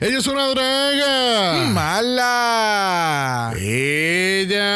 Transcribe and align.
Ella 0.00 0.18
es 0.18 0.28
una 0.28 0.46
draga. 0.46 1.64
¡Mala! 1.72 3.52
Ella. 3.58 4.68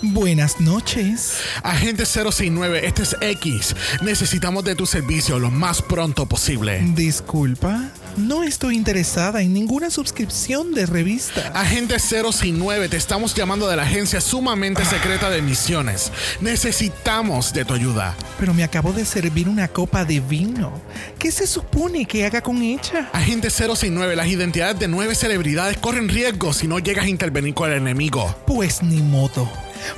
Buenas 0.00 0.58
noches. 0.60 1.42
Agente 1.62 2.06
069, 2.06 2.86
este 2.86 3.02
es 3.02 3.16
X. 3.20 3.76
Necesitamos 4.00 4.64
de 4.64 4.74
tu 4.74 4.86
servicio 4.86 5.38
lo 5.38 5.50
más 5.50 5.82
pronto 5.82 6.24
posible. 6.24 6.80
Disculpa, 6.94 7.90
no 8.16 8.42
estoy 8.42 8.76
interesada 8.76 9.42
en 9.42 9.52
ninguna 9.52 9.90
suscripción 9.90 10.72
de 10.72 10.86
revista. 10.86 11.52
Agente 11.54 11.98
069, 11.98 12.88
te 12.88 12.96
estamos 12.96 13.34
llamando 13.34 13.68
de 13.68 13.76
la 13.76 13.82
agencia 13.82 14.20
sumamente 14.20 14.84
secreta 14.84 15.30
de 15.30 15.42
misiones. 15.42 16.12
Necesitamos 16.40 17.52
de 17.52 17.64
tu 17.64 17.74
ayuda. 17.74 18.14
Pero 18.38 18.54
me 18.54 18.64
acabo 18.64 18.92
de 18.92 19.04
servir 19.04 19.48
una 19.48 19.68
copa 19.68 20.04
de 20.04 20.20
vino. 20.20 20.72
¿Qué 21.18 21.30
se 21.30 21.46
supone 21.46 22.06
que 22.06 22.24
haga 22.24 22.40
con 22.40 22.62
ella? 22.62 23.10
Agente 23.12 23.50
069, 23.50 24.16
las 24.16 24.28
identidades 24.28 24.78
de 24.78 24.88
nueve 24.88 25.14
celebridades 25.14 25.76
corren 25.76 26.08
riesgo 26.08 26.52
si 26.52 26.66
no 26.66 26.78
llegas 26.78 27.04
a 27.06 27.08
intervenir 27.08 27.54
con 27.54 27.70
el 27.70 27.78
enemigo. 27.78 28.34
Pues 28.46 28.82
ni 28.82 29.02
modo. 29.02 29.50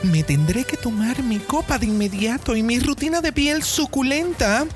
Me 0.02 0.22
tendré 0.22 0.64
que 0.64 0.76
tomar 0.76 1.22
mi 1.22 1.38
copa 1.38 1.78
de 1.78 1.86
inmediato 1.86 2.56
y 2.56 2.62
mi 2.62 2.78
rutina 2.78 3.20
de 3.20 3.32
piel 3.32 3.62
suculenta. 3.62 4.66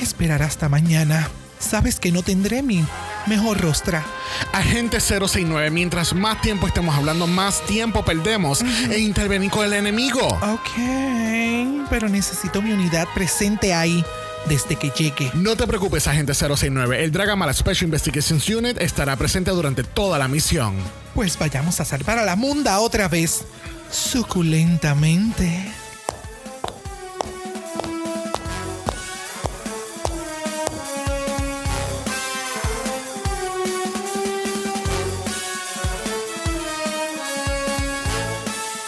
Esperar 0.00 0.42
hasta 0.42 0.68
mañana. 0.68 1.28
Sabes 1.58 1.98
que 1.98 2.12
no 2.12 2.22
tendré 2.22 2.62
mi 2.62 2.84
mejor 3.26 3.60
rostra. 3.60 4.04
Agente 4.52 5.00
069, 5.00 5.70
mientras 5.70 6.14
más 6.14 6.40
tiempo 6.40 6.66
estemos 6.66 6.94
hablando, 6.94 7.26
más 7.26 7.64
tiempo 7.66 8.04
perdemos 8.04 8.60
en 8.62 9.00
intervenir 9.00 9.50
con 9.50 9.64
el 9.64 9.72
enemigo. 9.72 10.26
Ok, 10.26 11.88
pero 11.90 12.08
necesito 12.08 12.62
mi 12.62 12.72
unidad 12.72 13.08
presente 13.14 13.74
ahí 13.74 14.04
desde 14.48 14.76
que 14.76 14.90
llegue. 14.90 15.30
No 15.34 15.56
te 15.56 15.66
preocupes, 15.66 16.06
agente 16.06 16.34
069. 16.34 17.04
El 17.04 17.12
Dragamala 17.12 17.52
Special 17.52 17.84
Investigations 17.84 18.48
Unit 18.48 18.80
estará 18.80 19.16
presente 19.16 19.50
durante 19.50 19.82
toda 19.82 20.18
la 20.18 20.28
misión. 20.28 20.74
Pues 21.14 21.38
vayamos 21.38 21.80
a 21.80 21.84
salvar 21.84 22.18
a 22.18 22.24
la 22.24 22.36
munda 22.36 22.78
otra 22.80 23.08
vez. 23.08 23.44
Suculentamente. 23.90 25.85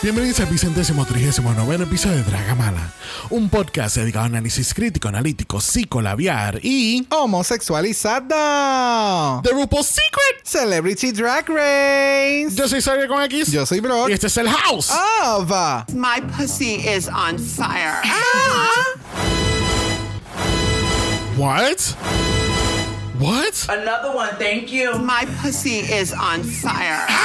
Bienvenidos 0.00 0.38
al 0.38 0.46
vicentésimo 0.46 1.04
trigésimo 1.04 1.52
noveno 1.54 1.82
episodio 1.82 2.18
de 2.18 2.22
Dragamala, 2.22 2.92
un 3.30 3.48
podcast 3.48 3.96
dedicado 3.96 4.26
a 4.26 4.28
análisis 4.28 4.72
crítico, 4.72 5.08
analítico, 5.08 5.60
psicolabiar 5.60 6.60
y 6.62 7.04
Homosexualizada. 7.10 9.42
The 9.42 9.50
RuPaul's 9.50 9.86
Secret. 9.88 10.44
Celebrity 10.44 11.10
Drag 11.10 11.48
Race. 11.48 12.50
Yo 12.54 12.68
soy 12.68 12.80
Xavier 12.80 13.08
con 13.08 13.20
X 13.24 13.50
Yo 13.50 13.66
soy 13.66 13.80
Brock. 13.80 14.08
y 14.08 14.12
este 14.12 14.28
es 14.28 14.36
el 14.36 14.48
House. 14.48 14.92
Of. 15.24 15.50
My 15.92 16.20
pussy 16.36 16.76
is 16.76 17.08
on 17.08 17.36
fire. 17.38 18.00
What? 21.36 21.78
What? 23.18 23.66
Another 23.68 24.14
one, 24.14 24.30
thank 24.38 24.70
you. 24.70 24.96
My 24.98 25.26
pussy 25.42 25.80
is 25.80 26.12
on 26.12 26.42
fire. 26.42 27.06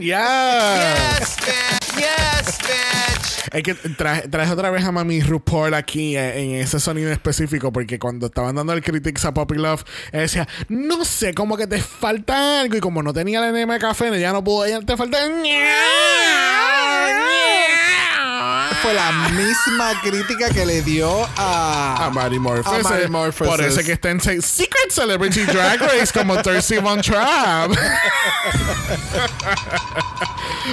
Yeah. 0.00 0.94
Yes, 1.20 1.36
bitch. 1.36 2.00
Yes, 2.00 2.58
bitch. 2.60 3.52
Es 3.52 3.62
que 3.62 3.74
traje, 3.74 4.26
traje 4.28 4.50
otra 4.50 4.70
vez 4.70 4.82
a 4.84 4.90
Mami 4.90 5.20
RuPaul 5.20 5.74
aquí 5.74 6.16
eh, 6.16 6.40
en 6.42 6.52
ese 6.56 6.80
sonido 6.80 7.12
específico 7.12 7.70
porque 7.70 7.98
cuando 7.98 8.26
estaban 8.26 8.54
dando 8.54 8.72
el 8.72 8.82
critics 8.82 9.26
a 9.26 9.34
Poppy 9.34 9.56
Love, 9.56 9.84
ella 10.10 10.22
decía, 10.22 10.48
no 10.68 11.04
sé, 11.04 11.34
como 11.34 11.58
que 11.58 11.66
te 11.66 11.78
falta 11.82 12.62
algo 12.62 12.76
y 12.76 12.80
como 12.80 13.02
no 13.02 13.12
tenía 13.12 13.42
la 13.42 13.52
de 13.52 13.78
café, 13.78 14.18
ya 14.18 14.32
no 14.32 14.42
pudo, 14.42 14.64
ella 14.64 14.80
te 14.80 14.96
falta... 14.96 15.18
Fue 18.82 18.94
la 18.94 19.12
misma 19.30 19.92
crítica 20.02 20.50
que 20.50 20.66
le 20.66 20.82
dio 20.82 21.24
a. 21.36 22.06
A 22.06 22.10
Mary 22.10 22.38
Morpheus. 23.08 23.48
Eh. 23.48 23.48
Por 23.48 23.60
eso 23.60 23.80
es 23.80 23.86
que 23.86 23.92
está 23.92 24.10
en 24.10 24.20
Se- 24.20 24.42
Secret 24.42 24.90
Celebrity 24.90 25.42
Drag 25.44 25.78
Race 25.80 26.12
como 26.12 26.40
Thirsty 26.42 26.78
Von 26.78 27.00
Trapp. 27.00 27.70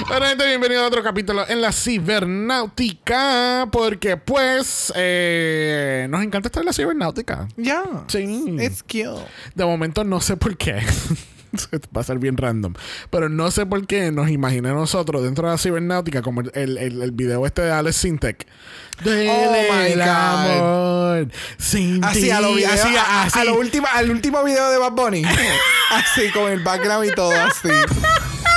Bueno, 0.08 0.26
gente, 0.26 0.46
bienvenido 0.46 0.84
a 0.84 0.86
otro 0.86 1.02
capítulo 1.02 1.44
en 1.48 1.60
la 1.60 1.72
cibernáutica. 1.72 3.66
Porque, 3.70 4.16
pues, 4.16 4.92
eh, 4.96 6.06
nos 6.10 6.22
encanta 6.22 6.48
estar 6.48 6.62
en 6.62 6.66
la 6.66 6.72
cibernáutica. 6.72 7.48
Ya. 7.56 7.82
Sí. 8.06 8.56
It's 8.60 8.82
cute. 8.82 9.24
De 9.54 9.64
momento 9.64 10.04
no 10.04 10.20
sé 10.20 10.36
por 10.36 10.56
qué. 10.56 10.80
Va 11.96 12.00
a 12.00 12.04
ser 12.04 12.18
bien 12.18 12.36
random. 12.36 12.74
Pero 13.10 13.28
no 13.28 13.50
sé 13.50 13.66
por 13.66 13.86
qué 13.86 14.10
nos 14.12 14.30
imaginé 14.30 14.70
nosotros 14.70 15.22
dentro 15.22 15.46
de 15.46 15.52
la 15.54 15.58
cibernáutica 15.58 16.22
como 16.22 16.40
el, 16.42 16.50
el, 16.54 16.78
el- 17.02 17.10
video 17.12 17.44
este 17.46 17.62
de 17.62 17.72
Alex 17.72 17.96
Sintek. 17.96 18.46
Duele 19.02 19.30
Oh 19.30 19.72
my 19.74 19.92
el 19.92 19.98
God. 19.98 20.08
amor 20.08 21.28
sin 21.58 22.04
Así 22.04 22.30
a 22.30 22.40
lo, 22.40 22.54
video, 22.54 22.70
Así, 22.72 22.96
a, 22.96 23.22
así. 23.24 23.38
a 23.38 23.44
lo 23.44 23.58
último, 23.58 23.86
al 23.92 24.10
último 24.10 24.44
video 24.44 24.70
de 24.70 24.78
Bad 24.78 24.92
Bunny. 24.92 25.22
así, 25.90 26.30
con 26.32 26.50
el 26.52 26.60
background 26.62 27.10
y 27.10 27.14
todo 27.14 27.32
así. 27.32 27.68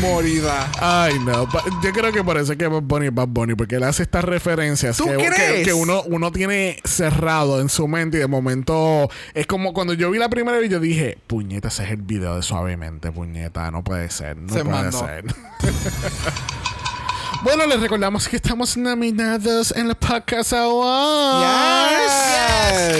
Morida. 0.00 0.70
Ay, 0.80 1.18
no. 1.20 1.48
Yo 1.82 1.92
creo 1.92 2.12
que 2.12 2.22
por 2.24 2.36
eso 2.38 2.52
es 2.52 2.58
que 2.58 2.66
Bad 2.66 2.82
Bunny 2.82 3.06
es 3.06 3.14
Bad 3.14 3.28
Bunny, 3.28 3.54
porque 3.54 3.76
él 3.76 3.82
hace 3.84 4.02
estas 4.02 4.24
referencias 4.24 4.96
¿Tú 4.96 5.04
que, 5.06 5.16
que- 5.16 5.26
crees? 5.28 5.64
que 5.66 5.72
uno, 5.72 6.02
uno 6.06 6.30
tiene 6.32 6.78
cerrado 6.84 7.60
en 7.60 7.68
su 7.68 7.86
mente 7.88 8.16
y 8.18 8.20
de 8.20 8.26
momento 8.26 9.08
es 9.34 9.46
como 9.46 9.72
cuando 9.72 9.92
yo 9.94 10.10
vi 10.10 10.18
la 10.18 10.28
primera 10.28 10.58
vez, 10.58 10.70
yo 10.70 10.80
dije, 10.80 11.18
puñeta, 11.26 11.68
ese 11.68 11.84
es 11.84 11.90
el 11.90 12.02
video 12.02 12.36
de 12.36 12.42
suavemente, 12.42 13.10
puñeta, 13.12 13.70
no 13.70 13.82
puede 13.84 14.10
ser, 14.10 14.36
no 14.36 14.52
Se 14.52 14.64
puede 14.64 14.74
mandó. 14.82 14.98
ser. 15.06 15.24
bueno, 17.44 17.66
les 17.66 17.78
recordamos 17.80 18.26
que 18.26 18.36
estamos 18.36 18.76
nominados 18.76 19.70
en 19.76 19.88
la 19.88 19.94
Podcast 19.94 20.52
Awards. 20.54 22.12
Yes. 22.72 22.96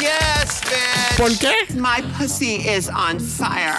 Yes, 0.00 0.60
bitch. 0.64 1.16
¿Por 1.16 1.38
qué? 1.38 1.52
My 1.74 2.02
pussy 2.18 2.56
is 2.56 2.88
on 2.88 3.20
fire. 3.20 3.76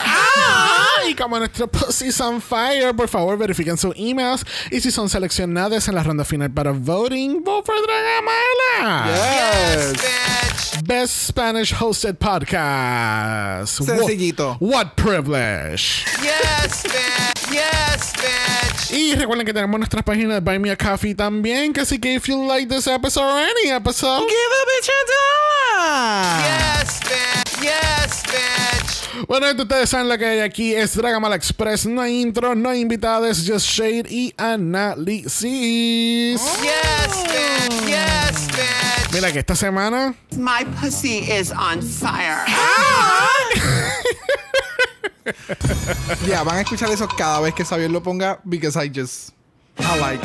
Y 1.08 1.14
como 1.16 1.38
nuestro 1.38 1.68
Pussy's 1.68 2.20
on 2.22 2.42
fire, 2.42 2.96
por 2.96 3.10
favor 3.10 3.38
verifiquen 3.38 3.78
sus 3.78 3.94
emails 3.98 4.44
y 4.72 4.80
si 4.82 4.90
son 4.90 5.10
seleccionadas 5.10 5.88
en 5.90 5.96
la 5.96 6.02
ronda 6.04 6.24
final 6.26 6.50
para 6.52 6.72
voting, 6.72 7.44
vote 7.44 7.66
for 7.66 7.76
Dragamala. 7.86 9.12
Yes, 9.12 9.92
Yes. 9.94 10.02
bitch. 10.02 10.86
Best 10.88 11.28
Spanish 11.28 11.74
hosted 11.74 12.16
podcast. 12.18 13.80
Sencillito. 13.82 14.58
What, 14.60 14.76
what 14.86 14.96
privilege. 14.96 16.06
Yes, 16.24 16.84
bitch. 16.84 17.52
Yes, 17.52 18.14
bitch. 18.14 18.92
Y 18.92 19.14
recuerden 19.16 19.46
que 19.46 19.54
tenemos 19.54 19.78
nuestras 19.80 20.04
páginas 20.06 20.36
de 20.36 20.40
Buy 20.42 20.60
Me 20.60 20.72
a 20.72 20.78
Coffee 20.78 21.16
también, 21.16 21.74
que 21.74 21.82
así 21.82 22.00
que 22.00 22.14
if 22.16 22.28
you 22.28 22.46
like 22.48 22.68
this 22.68 22.88
episode 22.88 23.26
or 23.26 23.40
any 23.40 23.72
episode, 23.72 24.22
Give 24.22 24.54
a 24.54 24.66
bitch 24.70 24.90
a 24.90 25.06
dollar. 25.12 26.40
Yes, 26.46 27.00
bitch. 27.02 27.64
Yes, 27.64 28.24
bitch. 28.24 29.26
Bueno, 29.28 29.48
ustedes 29.52 29.90
saben 29.90 30.08
lo 30.08 30.18
que 30.18 30.26
hay 30.26 30.40
aquí 30.42 30.74
es 30.76 30.96
Dragamala 30.96 31.36
Express. 31.36 31.86
No 31.86 32.02
hay 32.02 32.22
intro, 32.22 32.54
no 32.56 32.70
hay 32.70 32.82
invitados, 32.82 33.44
just 33.46 33.66
shade 33.68 34.06
y 34.10 34.34
análisis. 34.38 35.44
Yes, 36.62 37.24
bitch. 37.26 37.88
Yes, 37.88 38.48
bitch. 38.50 39.14
Mira 39.14 39.32
que 39.32 39.40
esta 39.40 39.56
semana 39.56 40.14
My 40.38 40.66
pussy 40.80 41.20
is 41.20 41.52
on 41.52 41.82
fire. 41.82 42.46
Ya, 46.28 46.44
van 46.44 46.58
a 46.58 46.62
escuchar 46.62 46.90
eso 46.92 47.08
cada 47.08 47.40
vez 47.40 47.54
que 47.56 47.66
Xavier 47.66 47.90
lo 47.90 48.02
ponga 48.02 48.40
because 48.46 48.76
I 48.78 48.88
just 48.90 49.32
I 49.80 50.00
like. 50.00 50.22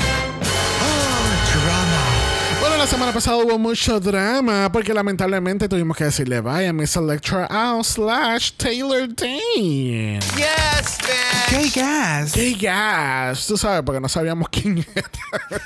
Bueno, 2.60 2.76
la 2.76 2.86
semana 2.86 3.12
pasada 3.12 3.38
hubo 3.38 3.58
mucho 3.58 3.98
drama 4.00 4.70
porque 4.70 4.92
lamentablemente 4.92 5.66
tuvimos 5.68 5.96
que 5.96 6.04
decirle 6.04 6.40
bye 6.42 6.68
a 6.68 6.72
Miss 6.72 6.94
Electra 6.96 7.46
Out 7.46 7.84
slash 7.84 8.52
Taylor 8.56 9.08
Dane. 9.14 10.20
Yes, 10.36 10.98
bitch. 11.00 11.50
Gay 11.50 11.70
gas. 11.74 12.32
¡Qué 12.32 12.52
gas! 12.60 13.46
Tú 13.46 13.56
sabes, 13.56 13.82
porque 13.82 14.00
no 14.00 14.08
sabíamos 14.08 14.48
quién 14.50 14.84
era. 14.94 15.08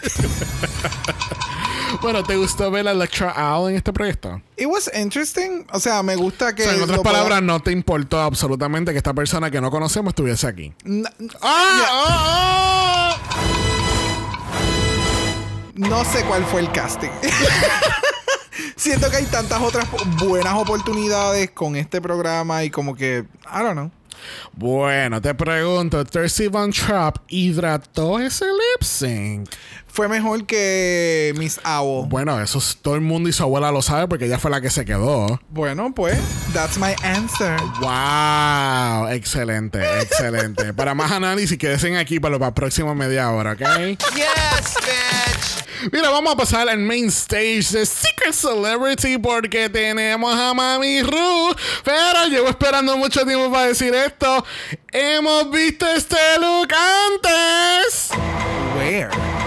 bueno, 2.01 2.23
¿te 2.23 2.37
gustó 2.37 2.71
ver 2.71 2.87
a 2.87 2.93
Electra 2.93 3.35
Owl 3.57 3.71
en 3.71 3.77
este 3.77 3.93
proyecto? 3.93 4.41
It 4.57 4.67
was 4.67 4.89
interesting. 4.95 5.67
O 5.73 5.81
sea, 5.81 6.03
me 6.05 6.15
gusta 6.15 6.55
que. 6.55 6.63
O 6.63 6.67
sea, 6.67 6.75
en 6.77 6.83
otras 6.83 7.01
palabras, 7.01 7.43
no 7.43 7.59
te 7.61 7.73
importó 7.73 8.21
absolutamente 8.23 8.93
que 8.93 8.99
esta 8.99 9.13
persona 9.13 9.51
que 9.51 9.61
no 9.61 9.71
conocemos 9.71 10.13
estuviese 10.13 10.47
aquí. 10.47 10.73
N- 10.85 11.05
¡Ah! 11.43 11.43
¡Ah! 11.43 11.87
¡Ah! 11.91 12.74
No 15.75 16.05
sé 16.05 16.23
cuál 16.25 16.45
fue 16.45 16.61
el 16.61 16.71
casting. 16.73 17.11
Siento 18.77 19.11
que 19.11 19.17
hay 19.17 19.25
tantas 19.27 19.61
otras 19.61 19.87
buenas 20.19 20.55
oportunidades 20.55 21.51
con 21.51 21.75
este 21.77 22.01
programa 22.01 22.63
y 22.65 22.71
como 22.71 22.95
que, 22.95 23.25
I 23.47 23.59
don't 23.63 23.73
know. 23.73 23.91
Bueno, 24.53 25.21
te 25.21 25.35
pregunto, 25.35 26.05
Thirsty 26.05 26.47
Von 26.49 26.71
Trapp 26.73 27.19
hidrató 27.29 28.19
ese 28.21 28.47
lip 28.47 28.83
sync. 28.83 29.51
Fue 29.89 30.09
mejor 30.09 30.45
que 30.47 31.35
Miss 31.37 31.61
Owl. 31.65 32.09
Bueno, 32.09 32.41
eso 32.41 32.59
es- 32.59 32.79
todo 32.81 32.95
el 32.95 33.01
mundo 33.01 33.29
y 33.29 33.33
su 33.33 33.43
abuela 33.43 33.71
lo 33.71 33.83
sabe 33.83 34.09
porque 34.09 34.25
ella 34.27 34.39
fue 34.39 34.51
la 34.51 34.61
que 34.61 34.71
se 34.71 34.85
quedó. 34.85 35.41
Bueno, 35.51 35.93
pues, 35.95 36.19
that's 36.53 36.79
my 36.79 36.95
answer. 37.03 37.57
Wow, 37.81 39.09
excelente, 39.09 39.81
excelente. 40.01 40.73
para 40.75 40.95
más 40.95 41.13
análisis, 41.13 41.59
quédense 41.59 41.97
aquí 41.97 42.19
para 42.19 42.39
la 42.39 42.55
próxima 42.55 42.95
media 42.95 43.31
hora, 43.31 43.53
¿ok? 43.53 43.61
Yes, 43.61 44.75
bitch. 44.81 45.64
Mira, 45.93 46.11
vamos 46.11 46.33
a 46.33 46.37
pasar 46.37 46.69
al 46.69 46.79
main 46.79 47.09
stage 47.09 47.71
de 47.73 47.87
Secret 47.87 48.33
Celebrity 48.33 49.19
porque 49.19 49.69
tenemos 49.69 50.35
a 50.35 50.55
Mami 50.55 51.03
Ru. 51.03 51.55
Pero 51.85 52.27
llevo 52.29 52.49
esperando 52.49 52.97
mucho 52.97 53.25
tiempo 53.25 53.51
para 53.51 53.69
decir 53.69 53.95
esto. 53.95 54.45
Hemos 54.93 55.51
visto 55.51 55.87
este 55.87 56.17
look 56.39 56.73
antes. 56.73 58.11
Where? 58.77 59.44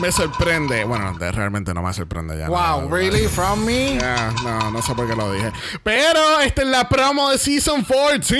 Me 0.00 0.12
sorprende. 0.12 0.84
Bueno, 0.84 1.12
de- 1.18 1.32
realmente 1.32 1.74
no 1.74 1.82
me 1.82 1.92
sorprende 1.92 2.38
ya. 2.38 2.48
Wow, 2.48 2.82
No, 2.88 2.94
really? 2.96 3.26
From 3.26 3.64
me? 3.64 3.98
No, 4.44 4.70
no 4.70 4.80
sé 4.82 4.94
por 4.94 5.08
qué 5.08 5.16
lo 5.16 5.32
dije. 5.32 5.50
Pero 5.82 6.40
esta 6.40 6.62
es 6.62 6.68
la 6.68 6.88
promo 6.88 7.30
de 7.30 7.38
Season 7.38 7.82
14. 7.82 8.36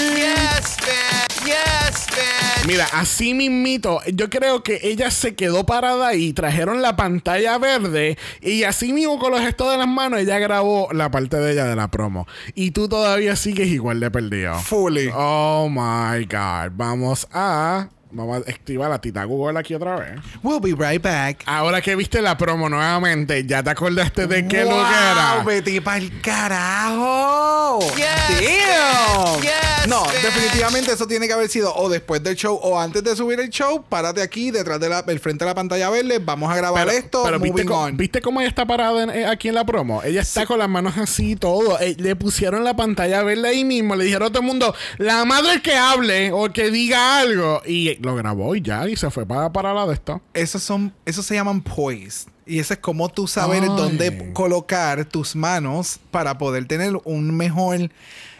Yes, 0.00 0.76
bitch. 0.80 1.44
Yes, 1.46 2.06
bitch. 2.08 2.66
Mira, 2.66 2.86
así 2.92 3.32
mismito, 3.32 4.00
yo 4.12 4.28
creo 4.28 4.62
que 4.62 4.80
ella 4.82 5.10
se 5.10 5.34
quedó 5.34 5.64
parada 5.64 6.08
ahí, 6.08 6.32
trajeron 6.32 6.82
la 6.82 6.94
pantalla 6.96 7.56
verde 7.58 8.18
y 8.42 8.64
así 8.64 8.92
mismo 8.92 9.18
con 9.18 9.30
los 9.32 9.40
gestos 9.40 9.70
de 9.70 9.78
las 9.78 9.88
manos 9.88 10.20
ella 10.20 10.38
grabó 10.38 10.88
la 10.92 11.10
parte 11.10 11.36
de 11.38 11.52
ella 11.52 11.64
de 11.64 11.76
la 11.76 11.88
promo. 11.88 12.26
Y 12.54 12.72
tú 12.72 12.88
todavía 12.88 13.36
sigues 13.36 13.68
igual 13.68 14.00
de 14.00 14.10
perdido. 14.10 14.58
Fully. 14.58 15.10
Oh 15.14 15.68
my 15.70 16.24
god. 16.26 16.72
Vamos 16.72 17.26
a... 17.32 17.88
Vamos 18.12 18.42
a 18.46 18.50
activar 18.50 18.90
la 18.90 19.00
tita 19.00 19.22
Google 19.24 19.58
aquí 19.58 19.74
otra 19.74 19.96
vez. 19.96 20.18
We'll 20.42 20.60
be 20.60 20.74
right 20.76 21.00
back. 21.02 21.42
Ahora 21.46 21.80
que 21.80 21.94
viste 21.94 22.20
la 22.20 22.36
promo 22.36 22.68
nuevamente, 22.68 23.44
¿ya 23.46 23.62
te 23.62 23.70
acordaste 23.70 24.26
de 24.26 24.48
qué 24.48 24.64
wow, 24.64 24.72
look 24.78 24.86
era? 24.86 25.42
Betty 25.44 25.80
pa'l 25.80 26.20
carajo. 26.20 27.78
Yes, 27.96 28.06
Damn. 28.28 29.40
yes, 29.42 29.86
no, 29.88 30.02
bitch. 30.04 30.22
definitivamente 30.22 30.92
eso 30.92 31.06
tiene 31.06 31.26
que 31.26 31.32
haber 31.32 31.48
sido 31.48 31.74
o 31.74 31.88
después 31.88 32.22
del 32.22 32.34
show 32.36 32.58
o 32.62 32.78
antes 32.78 33.02
de 33.04 33.14
subir 33.16 33.38
el 33.40 33.48
show. 33.50 33.84
Párate 33.88 34.22
aquí 34.22 34.50
detrás 34.50 34.80
del 34.80 34.90
de 35.06 35.18
frente 35.18 35.44
de 35.44 35.50
la 35.50 35.54
pantalla 35.54 35.88
verde. 35.90 36.18
Vamos 36.18 36.50
a 36.52 36.56
grabar 36.56 36.88
esto. 36.88 37.22
pero 37.24 37.38
¿viste, 37.38 37.52
moving 37.52 37.66
cómo- 37.66 37.80
on. 37.84 37.96
¿viste 37.96 38.20
cómo 38.20 38.40
ella 38.40 38.48
está 38.48 38.66
parada 38.66 39.04
en- 39.04 39.10
eh, 39.10 39.26
aquí 39.26 39.48
en 39.48 39.54
la 39.54 39.64
promo? 39.64 40.02
Ella 40.02 40.20
está 40.20 40.46
con 40.46 40.58
las 40.58 40.68
manos 40.68 40.98
así 40.98 41.32
y 41.32 41.36
todo. 41.36 41.78
Eh, 41.80 41.94
le 41.98 42.16
pusieron 42.16 42.64
la 42.64 42.74
pantalla 42.74 43.22
verde 43.22 43.48
ahí 43.48 43.64
mismo. 43.64 43.94
Le 43.96 44.04
dijeron 44.04 44.26
a 44.28 44.30
todo 44.30 44.40
el 44.40 44.46
mundo, 44.46 44.74
la 44.98 45.24
madre 45.24 45.62
que 45.62 45.74
hable 45.76 46.32
o 46.32 46.52
que 46.52 46.70
diga 46.70 47.18
algo. 47.20 47.62
Y 47.64 47.96
lo 48.00 48.14
grabó 48.16 48.54
y 48.54 48.60
ya, 48.62 48.88
y 48.88 48.96
se 48.96 49.10
fue 49.10 49.26
para, 49.26 49.52
para 49.52 49.72
la 49.74 49.86
de 49.86 49.94
esto. 49.94 50.20
Esos 50.34 50.62
son, 50.62 50.92
esos 51.04 51.24
se 51.26 51.34
llaman 51.34 51.60
poise. 51.60 52.26
Y 52.46 52.58
eso 52.58 52.74
es 52.74 52.80
como 52.80 53.08
tú 53.08 53.28
saber 53.28 53.62
Ay. 53.62 53.68
dónde 53.68 54.32
colocar 54.32 55.04
tus 55.04 55.36
manos 55.36 56.00
para 56.10 56.36
poder 56.38 56.66
tener 56.66 56.98
un 57.04 57.36
mejor, 57.36 57.90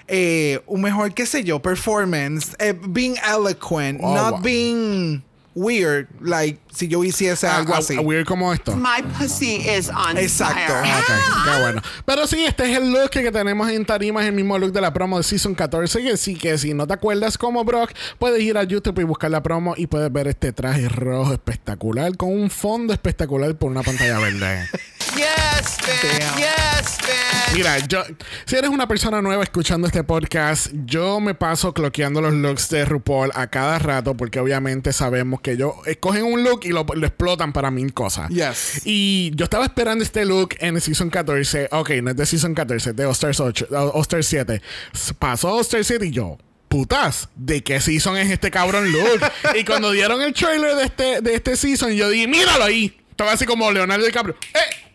eh, 0.08 0.60
un 0.66 0.80
mejor, 0.80 1.14
qué 1.14 1.26
sé 1.26 1.44
yo, 1.44 1.60
performance. 1.62 2.56
Eh, 2.58 2.72
being 2.88 3.14
eloquent, 3.24 4.00
Oh, 4.02 4.14
not 4.14 4.32
wow. 4.32 4.42
being 4.42 5.22
weird, 5.54 6.06
like 6.20 6.60
si 6.72 6.86
yo 6.88 7.02
hiciese 7.02 7.46
algo 7.46 7.74
Ah, 7.74 7.78
así. 7.78 7.96
ah, 7.98 8.00
weird 8.00 8.24
como 8.26 8.52
esto. 8.52 8.76
My 8.76 9.02
pussy 9.18 9.56
is 9.56 9.88
on 9.88 10.16
Exacto. 10.16 10.54
fire. 10.72 10.84
Ah, 10.84 11.00
ok, 11.00 11.44
qué 11.54 11.60
bueno. 11.62 11.82
Pero 12.04 12.26
sí, 12.26 12.44
este 12.44 12.70
es 12.70 12.76
el 12.78 12.92
look 12.92 13.10
que 13.10 13.30
tenemos 13.32 13.68
en 13.70 13.84
tarima, 13.84 14.20
es 14.22 14.28
el 14.28 14.34
mismo 14.34 14.58
look 14.58 14.72
de 14.72 14.80
la 14.80 14.92
promo 14.92 15.16
de 15.18 15.24
Season 15.24 15.54
14. 15.54 16.02
Que 16.02 16.16
sí, 16.16 16.34
que 16.36 16.56
si 16.58 16.72
no 16.74 16.86
te 16.86 16.94
acuerdas 16.94 17.36
como 17.36 17.64
Brock, 17.64 17.90
puedes 18.18 18.42
ir 18.42 18.56
a 18.56 18.62
YouTube 18.64 19.00
y 19.00 19.04
buscar 19.04 19.30
la 19.30 19.42
promo 19.42 19.74
y 19.76 19.86
puedes 19.86 20.12
ver 20.12 20.28
este 20.28 20.52
traje 20.52 20.88
rojo 20.88 21.32
espectacular 21.32 22.16
con 22.16 22.30
un 22.30 22.50
fondo 22.50 22.92
espectacular 22.92 23.54
por 23.56 23.70
una 23.70 23.82
pantalla 23.82 24.18
verde. 24.18 24.68
Yes. 25.16 25.76
Damn. 25.86 26.36
Yes, 26.38 26.98
bitch. 27.02 27.54
Mira, 27.56 27.78
yo, 27.78 28.02
si 28.46 28.54
eres 28.56 28.70
una 28.70 28.86
persona 28.86 29.20
nueva 29.20 29.42
escuchando 29.42 29.88
este 29.88 30.04
podcast, 30.04 30.68
yo 30.86 31.18
me 31.18 31.34
paso 31.34 31.74
cloqueando 31.74 32.20
los 32.20 32.32
looks 32.32 32.68
de 32.70 32.84
RuPaul 32.84 33.32
a 33.34 33.48
cada 33.48 33.78
rato 33.80 34.16
porque 34.16 34.38
obviamente 34.38 34.92
sabemos 34.92 35.39
que 35.40 35.52
ellos 35.52 35.72
escogen 35.86 36.24
un 36.24 36.42
look 36.44 36.60
y 36.64 36.68
lo, 36.68 36.84
lo 36.84 37.06
explotan 37.06 37.52
para 37.52 37.70
mil 37.70 37.92
cosas. 37.94 38.28
Yes. 38.30 38.82
Y 38.84 39.32
yo 39.34 39.44
estaba 39.44 39.64
esperando 39.64 40.04
este 40.04 40.24
look 40.24 40.54
en 40.60 40.76
el 40.76 40.82
Season 40.82 41.10
14. 41.10 41.68
Ok, 41.72 41.90
no 42.02 42.10
es 42.10 42.16
de 42.16 42.26
Season 42.26 42.54
14, 42.54 42.92
de 42.92 43.04
All-Stars 43.06 43.40
8, 43.40 43.66
All-Stars 43.94 44.26
7. 44.26 44.62
S- 44.94 45.14
Pasó 45.14 45.54
All-Stars 45.56 45.86
7 45.86 46.06
y 46.06 46.10
yo... 46.10 46.38
Putas, 46.68 47.28
¿de 47.34 47.64
qué 47.64 47.80
season 47.80 48.16
es 48.16 48.30
este 48.30 48.48
cabrón 48.52 48.92
look? 48.92 49.20
y 49.58 49.64
cuando 49.64 49.90
dieron 49.90 50.22
el 50.22 50.32
trailer 50.32 50.76
de 50.76 50.84
este, 50.84 51.20
de 51.20 51.34
este 51.34 51.56
season, 51.56 51.90
yo 51.90 52.08
dije, 52.08 52.28
míralo 52.28 52.62
ahí. 52.62 52.96
Estaba 53.10 53.32
así 53.32 53.44
como 53.44 53.72
Leonardo 53.72 54.06
DiCaprio. 54.06 54.36
¡Eh! 54.54 54.92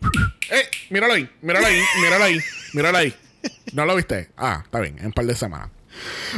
¡Eh! 0.51 0.69
Míralo 0.89 1.11
ahí, 1.15 1.29
míralo 1.41 1.65
ahí, 1.67 1.81
míralo 2.01 2.23
ahí, 2.23 2.39
míralo 2.71 2.97
ahí. 2.97 3.13
¿No 3.73 3.85
lo 3.85 3.93
viste? 3.97 4.29
Ah, 4.37 4.61
está 4.63 4.79
bien, 4.79 4.97
en 4.99 5.07
un 5.07 5.11
par 5.11 5.25
de 5.25 5.35
semanas. 5.35 5.67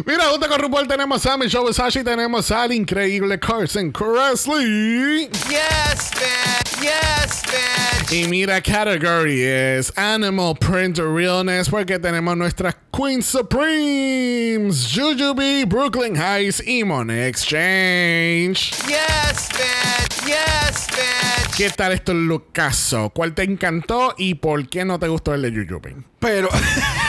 Mira, 0.05 0.25
junto 0.29 0.47
con 0.47 0.59
RuPaul 0.59 0.87
tenemos 0.87 1.25
a 1.25 1.37
Michelle 1.37 1.69
y 1.69 2.03
tenemos 2.03 2.51
al 2.51 2.71
increíble 2.71 3.39
Carson 3.39 3.91
Kressley. 3.91 5.29
Yes, 5.49 6.11
bitch. 6.11 6.81
Yes, 6.81 7.41
bitch. 7.45 8.11
Y 8.11 8.27
mira, 8.27 8.61
category 8.61 9.41
es 9.41 9.91
Animal 9.97 10.55
Print 10.59 10.99
Realness 10.99 11.69
porque 11.69 11.99
tenemos 11.99 12.37
nuestras 12.37 12.75
Queen 12.91 13.21
Supremes, 13.21 14.93
Jujubee, 14.95 15.65
Brooklyn 15.65 16.15
Heights 16.15 16.63
y 16.65 16.83
Money 16.83 17.27
Exchange. 17.27 18.71
Yes, 18.87 19.49
bitch. 19.49 20.25
Yes, 20.25 20.87
bitch. 20.87 21.57
¿Qué 21.57 21.69
tal 21.71 21.91
estos 21.91 22.15
lookazos? 22.15 23.11
¿Cuál 23.13 23.33
te 23.33 23.43
encantó 23.43 24.13
y 24.17 24.35
por 24.35 24.69
qué 24.69 24.85
no 24.85 24.99
te 24.99 25.07
gustó 25.07 25.33
el 25.33 25.41
de 25.41 25.51
Jujubee? 25.51 25.95
Pero 26.19 26.49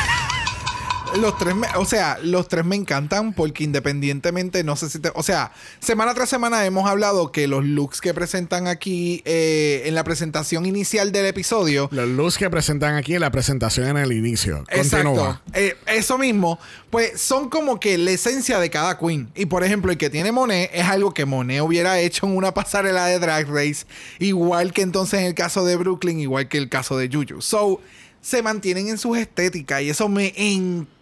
los 1.18 1.36
tres, 1.38 1.54
me- 1.54 1.68
o 1.76 1.84
sea, 1.84 2.18
los 2.22 2.48
tres 2.48 2.64
me 2.64 2.76
encantan 2.76 3.32
porque 3.32 3.64
independientemente, 3.64 4.64
no 4.64 4.76
sé 4.76 4.88
si 4.90 4.98
te, 4.98 5.10
o 5.14 5.22
sea, 5.22 5.52
semana 5.80 6.14
tras 6.14 6.28
semana 6.28 6.64
hemos 6.66 6.88
hablado 6.88 7.32
que 7.32 7.46
los 7.48 7.64
looks 7.64 8.00
que 8.00 8.14
presentan 8.14 8.66
aquí 8.66 9.22
eh, 9.24 9.82
en 9.86 9.94
la 9.94 10.04
presentación 10.04 10.66
inicial 10.66 11.12
del 11.12 11.26
episodio, 11.26 11.88
Los 11.92 12.08
looks 12.08 12.38
que 12.38 12.48
presentan 12.50 12.94
aquí 12.96 13.14
en 13.14 13.20
la 13.20 13.30
presentación 13.30 13.88
en 13.88 13.96
el 13.96 14.12
inicio. 14.12 14.64
Continúa. 14.72 15.40
Exacto. 15.42 15.42
Eh, 15.54 15.76
eso 15.86 16.18
mismo, 16.18 16.58
pues 16.90 17.20
son 17.20 17.48
como 17.48 17.80
que 17.80 17.98
la 17.98 18.10
esencia 18.12 18.58
de 18.58 18.70
cada 18.70 18.98
queen. 18.98 19.28
Y 19.34 19.46
por 19.46 19.64
ejemplo, 19.64 19.90
el 19.92 19.98
que 19.98 20.10
tiene 20.10 20.32
Monet 20.32 20.70
es 20.72 20.84
algo 20.86 21.12
que 21.14 21.24
Monet 21.24 21.60
hubiera 21.62 21.98
hecho 22.00 22.26
en 22.26 22.36
una 22.36 22.54
pasarela 22.54 23.06
de 23.06 23.18
Drag 23.18 23.48
Race, 23.48 23.84
igual 24.18 24.72
que 24.72 24.82
entonces 24.82 25.20
en 25.20 25.26
el 25.26 25.34
caso 25.34 25.64
de 25.64 25.76
Brooklyn, 25.76 26.20
igual 26.20 26.48
que 26.48 26.58
el 26.58 26.68
caso 26.68 26.96
de 26.96 27.08
Juju. 27.08 27.40
So, 27.42 27.80
se 28.20 28.42
mantienen 28.42 28.88
en 28.88 28.98
sus 28.98 29.16
estéticas 29.16 29.82
y 29.82 29.90
eso 29.90 30.08
me 30.08 30.32
encanta. 30.36 30.97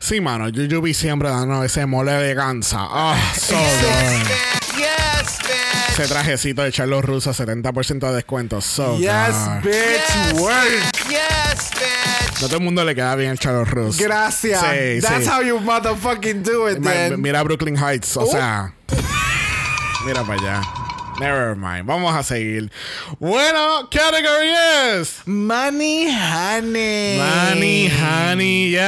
Sí, 0.00 0.20
mano, 0.20 0.46
Jujubee 0.54 0.94
siempre 0.94 1.28
dando 1.30 1.62
ese 1.64 1.86
mole 1.86 2.12
de 2.12 2.34
ganza. 2.34 2.78
Ah, 2.80 3.16
so 3.34 3.56
good. 3.56 3.62
Bitch. 3.62 4.76
Yes, 4.78 5.38
bitch. 5.42 5.98
Ese 5.98 6.06
trajecito 6.08 6.62
de 6.62 6.70
Charlos 6.72 7.04
Russo, 7.04 7.32
70% 7.32 8.06
de 8.08 8.12
descuento. 8.14 8.60
So 8.60 8.98
yes, 8.98 9.34
good. 9.62 9.70
bitch, 9.70 10.32
Yes, 10.32 10.40
work. 10.40 11.08
Yes, 11.08 11.70
bitch. 11.72 12.42
No 12.42 12.46
todo 12.48 12.58
el 12.58 12.62
mundo 12.64 12.84
le 12.84 12.94
queda 12.94 13.16
bien 13.16 13.30
el 13.30 13.38
Charles 13.38 13.68
Russo. 13.68 14.00
Gracias. 14.02 14.60
Sí, 14.60 15.00
That's 15.00 15.24
sí. 15.24 15.30
how 15.30 15.42
you 15.42 15.58
motherfucking 15.58 16.42
do 16.44 16.68
it, 16.68 16.78
Ma- 16.78 16.90
then. 16.90 17.20
Mira 17.20 17.42
Brooklyn 17.42 17.76
Heights, 17.76 18.16
o 18.16 18.20
Oh. 18.20 18.26
sea. 18.30 18.72
Mira 20.06 20.22
para 20.22 20.34
allá. 20.40 20.62
Never 21.20 21.56
mind. 21.56 21.86
Vamos 21.86 22.14
a 22.14 22.22
seguir. 22.22 22.70
Bueno, 23.18 23.88
category 23.90 24.50
es. 24.94 25.22
Money 25.26 26.08
Honey. 26.08 27.18
Money, 27.18 27.90
honey, 27.90 28.70
yes. 28.70 28.78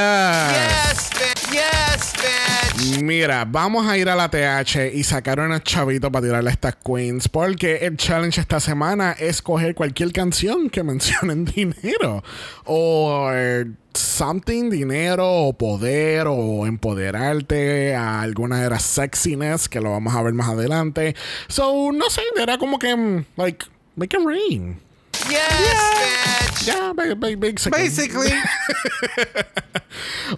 Yes, 0.53 1.11
bitch. 1.19 1.53
Yes, 1.53 2.13
bitch. 2.15 3.03
Mira, 3.03 3.45
vamos 3.45 3.87
a 3.87 3.99
ir 3.99 4.09
a 4.09 4.15
la 4.15 4.31
TH 4.31 4.95
y 4.95 5.03
sacar 5.03 5.41
unos 5.41 5.63
chavitos 5.65 6.11
para 6.11 6.25
tirarle 6.27 6.51
a 6.51 6.53
estas 6.53 6.77
queens. 6.77 7.29
Porque 7.29 7.79
el 7.83 7.97
challenge 7.97 8.41
esta 8.41 8.61
semana 8.61 9.13
es 9.19 9.43
coger 9.43 9.75
cualquier 9.75 10.13
canción 10.13 10.71
que 10.71 10.83
mencionen 10.83 11.45
dinero. 11.57 12.23
O 12.65 13.31
eh, 13.33 13.67
something, 13.95 14.71
dinero, 14.71 15.27
o 15.27 15.53
poder, 15.53 16.27
o 16.29 16.67
empoderarte 16.67 17.95
a 17.95 18.21
alguna 18.21 18.65
era 18.65 18.79
sexiness, 18.79 19.69
que 19.69 19.81
lo 19.81 19.91
vamos 19.91 20.15
a 20.15 20.23
ver 20.23 20.35
más 20.35 20.49
adelante. 20.49 21.15
So, 21.49 21.93
no 21.93 22.11
sé, 22.11 22.23
era 22.41 22.59
como 22.59 22.79
que, 22.79 22.95
mm, 22.95 23.25
like, 23.37 23.67
make 23.97 24.17
it 24.17 24.25
rain. 24.25 24.81
Ya, 26.67 26.93
ba- 26.93 27.15
ba- 27.17 27.37
basically. 27.37 27.71
Basically. 27.83 28.33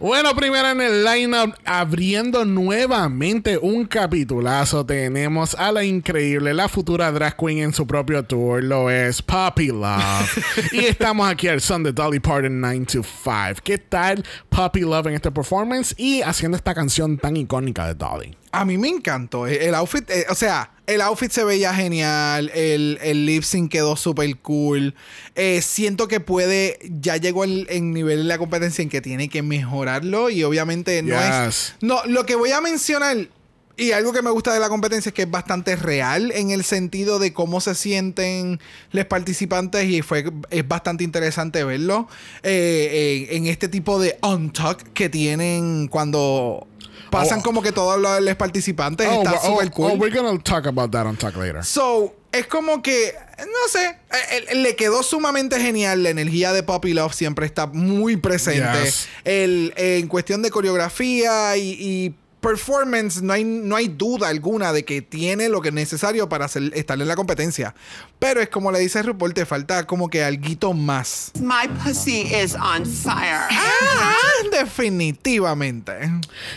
Bueno, 0.01 0.35
primero 0.35 0.71
en 0.71 0.81
el 0.81 1.05
lineup, 1.05 1.55
abriendo 1.67 2.45
nuevamente 2.47 3.59
un 3.59 3.85
capitulazo, 3.85 4.85
tenemos 4.87 5.55
a 5.55 5.71
la 5.71 5.85
increíble, 5.85 6.55
la 6.55 6.69
futura 6.69 7.13
drag 7.13 7.37
queen 7.37 7.59
en 7.59 7.75
su 7.75 7.87
propio 7.87 8.25
tour, 8.25 8.65
lo 8.65 8.91
es 8.91 9.21
Poppy 9.21 9.69
Love. 9.69 10.39
y 10.73 10.87
estamos 10.87 11.31
aquí 11.31 11.47
al 11.49 11.61
son 11.61 11.83
de 11.83 11.93
Dolly 11.93 12.19
Parton 12.21 12.61
9 12.61 12.87
to 12.87 13.03
5. 13.03 13.61
¿Qué 13.63 13.77
tal 13.79 14.25
Poppy 14.49 14.81
Love 14.81 15.09
en 15.09 15.15
este 15.15 15.31
performance 15.31 15.95
y 15.99 16.23
haciendo 16.23 16.57
esta 16.57 16.75
canción 16.75 17.19
tan 17.19 17.37
icónica 17.37 17.87
de 17.87 17.95
Dolly? 17.95 18.37
A 18.53 18.65
mí 18.67 18.77
me 18.79 18.89
encantó. 18.89 19.47
El 19.47 19.57
el 19.63 19.75
outfit, 19.75 20.09
eh, 20.11 20.27
o 20.29 20.35
sea, 20.35 20.71
el 20.87 21.01
outfit 21.01 21.31
se 21.31 21.43
veía 21.43 21.75
genial. 21.75 22.51
El, 22.55 22.99
el 23.03 23.25
lip 23.25 23.43
sync 23.45 23.71
quedó 23.73 23.97
súper 23.97 24.37
cool. 24.39 24.95
Eh, 25.35 25.63
siento 25.63 26.07
que 26.07 26.21
puede, 26.21 26.79
ya 27.01 27.17
llegó 27.17 27.45
el, 27.45 27.67
en 27.71 27.93
nivel 27.93 28.19
de 28.19 28.25
la 28.25 28.37
competencia 28.39 28.83
en 28.83 28.91
que 28.91 29.01
tiene 29.01 29.29
que 29.29 29.43
mejorarlo. 29.43 30.29
Y 30.29 30.45
obviamente 30.45 31.03
no 31.03 31.17
Yes. 31.17 31.47
es. 31.49 31.75
No, 31.81 32.05
lo 32.05 32.27
que 32.27 32.35
voy 32.35 32.53
a 32.53 32.61
mencionar. 32.61 33.29
Y 33.75 33.93
algo 33.93 34.13
que 34.13 34.21
me 34.21 34.31
gusta 34.31 34.53
de 34.53 34.61
la 34.61 34.69
competencia 34.69 35.09
es 35.09 35.15
que 35.15 35.23
es 35.23 35.31
bastante 35.31 35.75
real 35.77 36.31
en 36.33 36.51
el 36.51 36.63
sentido 36.63 37.19
de 37.19 37.33
cómo 37.33 37.59
se 37.63 37.75
sienten 37.75 38.61
los 38.91 39.07
participantes 39.07 39.87
y 39.89 40.03
fue 40.03 40.27
es 40.51 40.69
bastante 40.69 41.05
interesante 41.05 41.65
verlo 41.65 42.07
eh, 42.43 43.29
en, 43.31 43.45
en 43.45 43.47
este 43.51 43.69
tipo 43.69 43.99
de 43.99 44.19
on-talk 44.21 44.93
que 44.93 45.09
tienen 45.09 45.89
cuando 45.89 46.67
pasan 47.13 47.39
Oh. 47.39 47.43
como 47.45 47.63
que 47.63 47.71
todos 47.71 48.01
los 48.01 48.35
participantes. 48.37 49.07
Oh, 49.09 49.23
Está 49.23 49.35
oh, 49.45 49.53
súper 49.53 49.69
oh, 49.69 49.71
cool. 49.71 49.93
we're 50.01 50.13
gonna 50.13 50.37
talk 50.43 50.67
about 50.67 50.91
that 50.91 51.07
on 51.07 51.17
Talk 51.17 51.37
Later. 51.37 51.63
So, 51.65 52.17
es 52.33 52.47
como 52.47 52.83
que, 52.83 53.15
no 53.39 53.69
sé, 53.71 53.87
eh, 53.87 54.45
eh, 54.49 54.55
le 54.57 54.75
quedó 54.75 55.03
sumamente 55.03 55.61
genial. 55.61 56.03
La 56.03 56.11
energía 56.11 56.53
de 56.53 56.63
Poppy 56.63 56.95
Love 56.95 57.13
siempre 57.15 57.47
está 57.47 57.67
muy 57.67 58.17
presente. 58.17 58.85
Yes. 58.85 59.07
El, 59.25 59.75
en 59.77 60.09
cuestión 60.09 60.43
de 60.43 60.51
coreografía 60.51 61.57
y, 61.57 61.77
y 61.79 62.15
performance, 62.43 63.23
no 63.23 63.33
hay, 63.33 63.45
no 63.45 63.77
hay 63.77 63.89
duda 63.89 64.29
alguna 64.29 64.73
de 64.75 64.85
que 64.85 65.01
tiene 65.01 65.49
lo 65.49 65.63
que 65.63 65.69
es 65.69 65.75
necesario 65.75 66.29
para 66.29 66.45
hacer- 66.47 66.73
estar 66.75 67.01
en 67.01 67.09
la 67.09 67.15
competencia. 67.17 67.75
Pero 68.19 68.41
es 68.41 68.49
como 68.51 68.71
le 68.71 68.81
dice 68.81 69.03
RuPaul, 69.03 69.33
te 69.33 69.47
falta 69.47 69.85
como 69.87 70.09
que 70.11 70.23
alguito 70.23 70.75
más. 70.75 71.33
My 71.41 71.67
pussy 71.83 72.23
is 72.23 72.55
on 72.55 72.85
fire. 72.85 73.47
Ah, 73.51 74.15
definitivamente. 74.51 75.93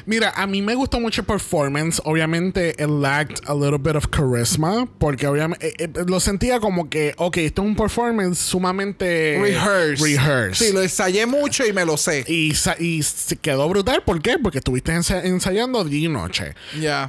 Mira, 0.06 0.32
a 0.36 0.46
mí 0.48 0.62
me 0.62 0.76
gustó 0.76 1.00
mucho 1.00 1.22
el 1.22 1.28
performance. 1.28 2.02
Obviamente, 2.06 2.70
it 2.78 2.88
lacked 2.88 3.42
a 3.48 3.54
little 3.54 3.78
bit 3.80 3.96
of 3.96 4.08
charisma. 4.12 4.88
Porque 5.00 5.28
obviamente 5.28 5.68
eh, 5.70 5.74
eh, 5.80 6.04
lo 6.08 6.20
sentía 6.20 6.60
como 6.60 6.90
que, 6.90 7.14
ok, 7.18 7.38
esto 7.38 7.62
es 7.62 7.68
un 7.68 7.76
performance 7.76 8.38
sumamente 8.40 9.38
Rehearse. 9.42 10.04
rehearsed. 10.04 10.68
Sí, 10.68 10.74
lo 10.74 10.82
ensayé 10.82 11.26
mucho 11.26 11.66
y 11.66 11.74
me 11.74 11.86
lo 11.86 11.98
sé. 11.98 12.24
Y, 12.28 12.54
se 12.56 13.36
quedó 13.38 13.68
brutal. 13.70 14.04
¿Por 14.04 14.22
qué? 14.22 14.38
Porque 14.40 14.60
estuviste 14.60 14.92
ensa- 14.94 15.24
ensayando 15.24 15.75
y 15.84 16.08
noche. 16.08 16.56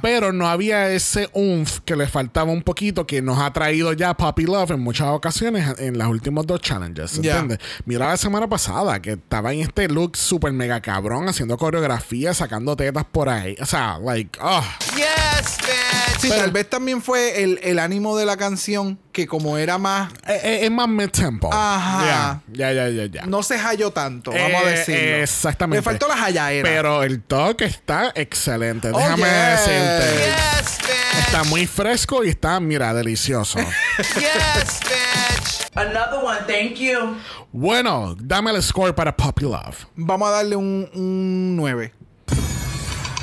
Pero 0.01 0.33
no 0.33 0.47
había 0.47 0.89
ese 0.89 1.29
umf 1.33 1.79
que 1.85 1.95
le 1.95 2.07
faltaba 2.07 2.51
un 2.51 2.61
poquito 2.61 3.07
que 3.07 3.21
nos 3.21 3.39
ha 3.39 3.51
traído 3.53 3.93
ya 3.93 4.13
Poppy 4.15 4.43
Love 4.43 4.71
en 4.71 4.79
muchas 4.81 5.07
ocasiones 5.07 5.79
en 5.79 5.97
los 5.97 6.07
últimos 6.07 6.45
dos 6.45 6.61
challenges. 6.61 7.15
¿Entiendes? 7.15 7.59
Mira 7.85 8.07
la 8.07 8.17
semana 8.17 8.47
pasada 8.47 9.01
que 9.01 9.13
estaba 9.13 9.53
en 9.53 9.61
este 9.61 9.87
look 9.87 10.17
súper 10.17 10.51
mega 10.53 10.81
cabrón 10.81 11.27
haciendo 11.29 11.57
coreografía, 11.57 12.33
sacando 12.33 12.75
tetas 12.75 13.05
por 13.05 13.29
ahí. 13.29 13.55
O 13.61 13.65
sea, 13.65 13.99
like, 13.99 14.37
oh. 14.41 14.63
Yes, 14.95 15.57
bitch. 15.61 16.06
Sí, 16.19 16.27
Pero- 16.29 16.41
tal 16.41 16.51
vez 16.51 16.69
también 16.69 17.01
fue 17.01 17.43
el, 17.43 17.59
el 17.63 17.79
ánimo 17.79 18.17
de 18.17 18.25
la 18.25 18.37
canción 18.37 18.97
que 19.11 19.27
como 19.27 19.57
era 19.57 19.77
más... 19.77 20.11
Eh, 20.27 20.39
eh, 20.43 20.59
Es 20.63 20.71
más 20.71 20.87
mid-tempo. 20.87 21.49
Ajá. 21.53 22.41
Ya, 22.51 22.71
ya, 22.71 22.87
ya, 22.87 22.89
ya. 22.89 23.05
ya. 23.05 23.25
No 23.25 23.43
se 23.43 23.57
halló 23.59 23.91
tanto, 23.91 24.31
vamos 24.31 24.63
a 24.63 24.69
Eh, 24.69 24.77
decirlo. 24.77 25.15
exactamente. 25.23 25.77
Le 25.79 25.83
faltó 25.83 26.07
la 26.07 26.15
hallaera. 26.15 26.67
Pero 26.69 27.03
el 27.03 27.21
toque 27.23 27.65
está 27.65 28.11
excelente. 28.15 28.89
Oh, 28.91 28.97
Déjame 28.97 29.23
yes. 29.23 29.65
decirte. 29.65 30.25
Yes, 30.25 30.77
bitch. 30.79 31.25
Está 31.27 31.43
muy 31.45 31.67
fresco 31.67 32.23
y 32.23 32.29
está, 32.29 32.59
mira, 32.59 32.93
delicioso. 32.93 33.59
Yes, 34.15 34.79
bitch. 34.81 35.67
Another 35.75 36.19
one, 36.23 36.39
thank 36.47 36.75
you. 36.77 37.15
bueno, 37.51 38.15
dame 38.19 38.49
el 38.51 38.63
score 38.63 38.93
para 38.95 39.15
Poppy 39.15 39.43
Love. 39.45 39.85
Vamos 39.95 40.27
a 40.29 40.31
darle 40.31 40.55
un, 40.55 40.89
un 40.93 41.55
9. 41.55 41.93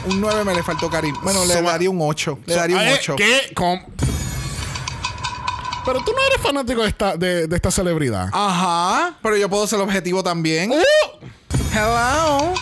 Un 0.06 0.20
9 0.20 0.44
me 0.44 0.54
le 0.54 0.62
faltó 0.62 0.90
cariño. 0.90 1.18
Bueno, 1.22 1.44
le 1.46 1.60
daría 1.62 1.90
un 1.90 1.98
8. 2.00 2.38
Le 2.46 2.54
daría 2.54 2.76
un 2.76 2.82
Eh, 2.82 2.94
8. 2.98 3.16
¿Qué? 3.16 3.52
¿Cómo? 3.54 3.82
Pero 5.84 6.02
tú 6.02 6.12
no 6.12 6.18
eres 6.26 6.40
fanático 6.40 6.82
de 6.82 6.88
esta, 6.88 7.16
de, 7.16 7.46
de 7.46 7.56
esta 7.56 7.70
celebridad. 7.70 8.28
Ajá. 8.32 9.18
Pero 9.22 9.36
yo 9.36 9.48
puedo 9.48 9.66
ser 9.66 9.80
objetivo 9.80 10.22
también. 10.22 10.70
¡Uh! 10.72 11.26
Hello. 11.74 12.54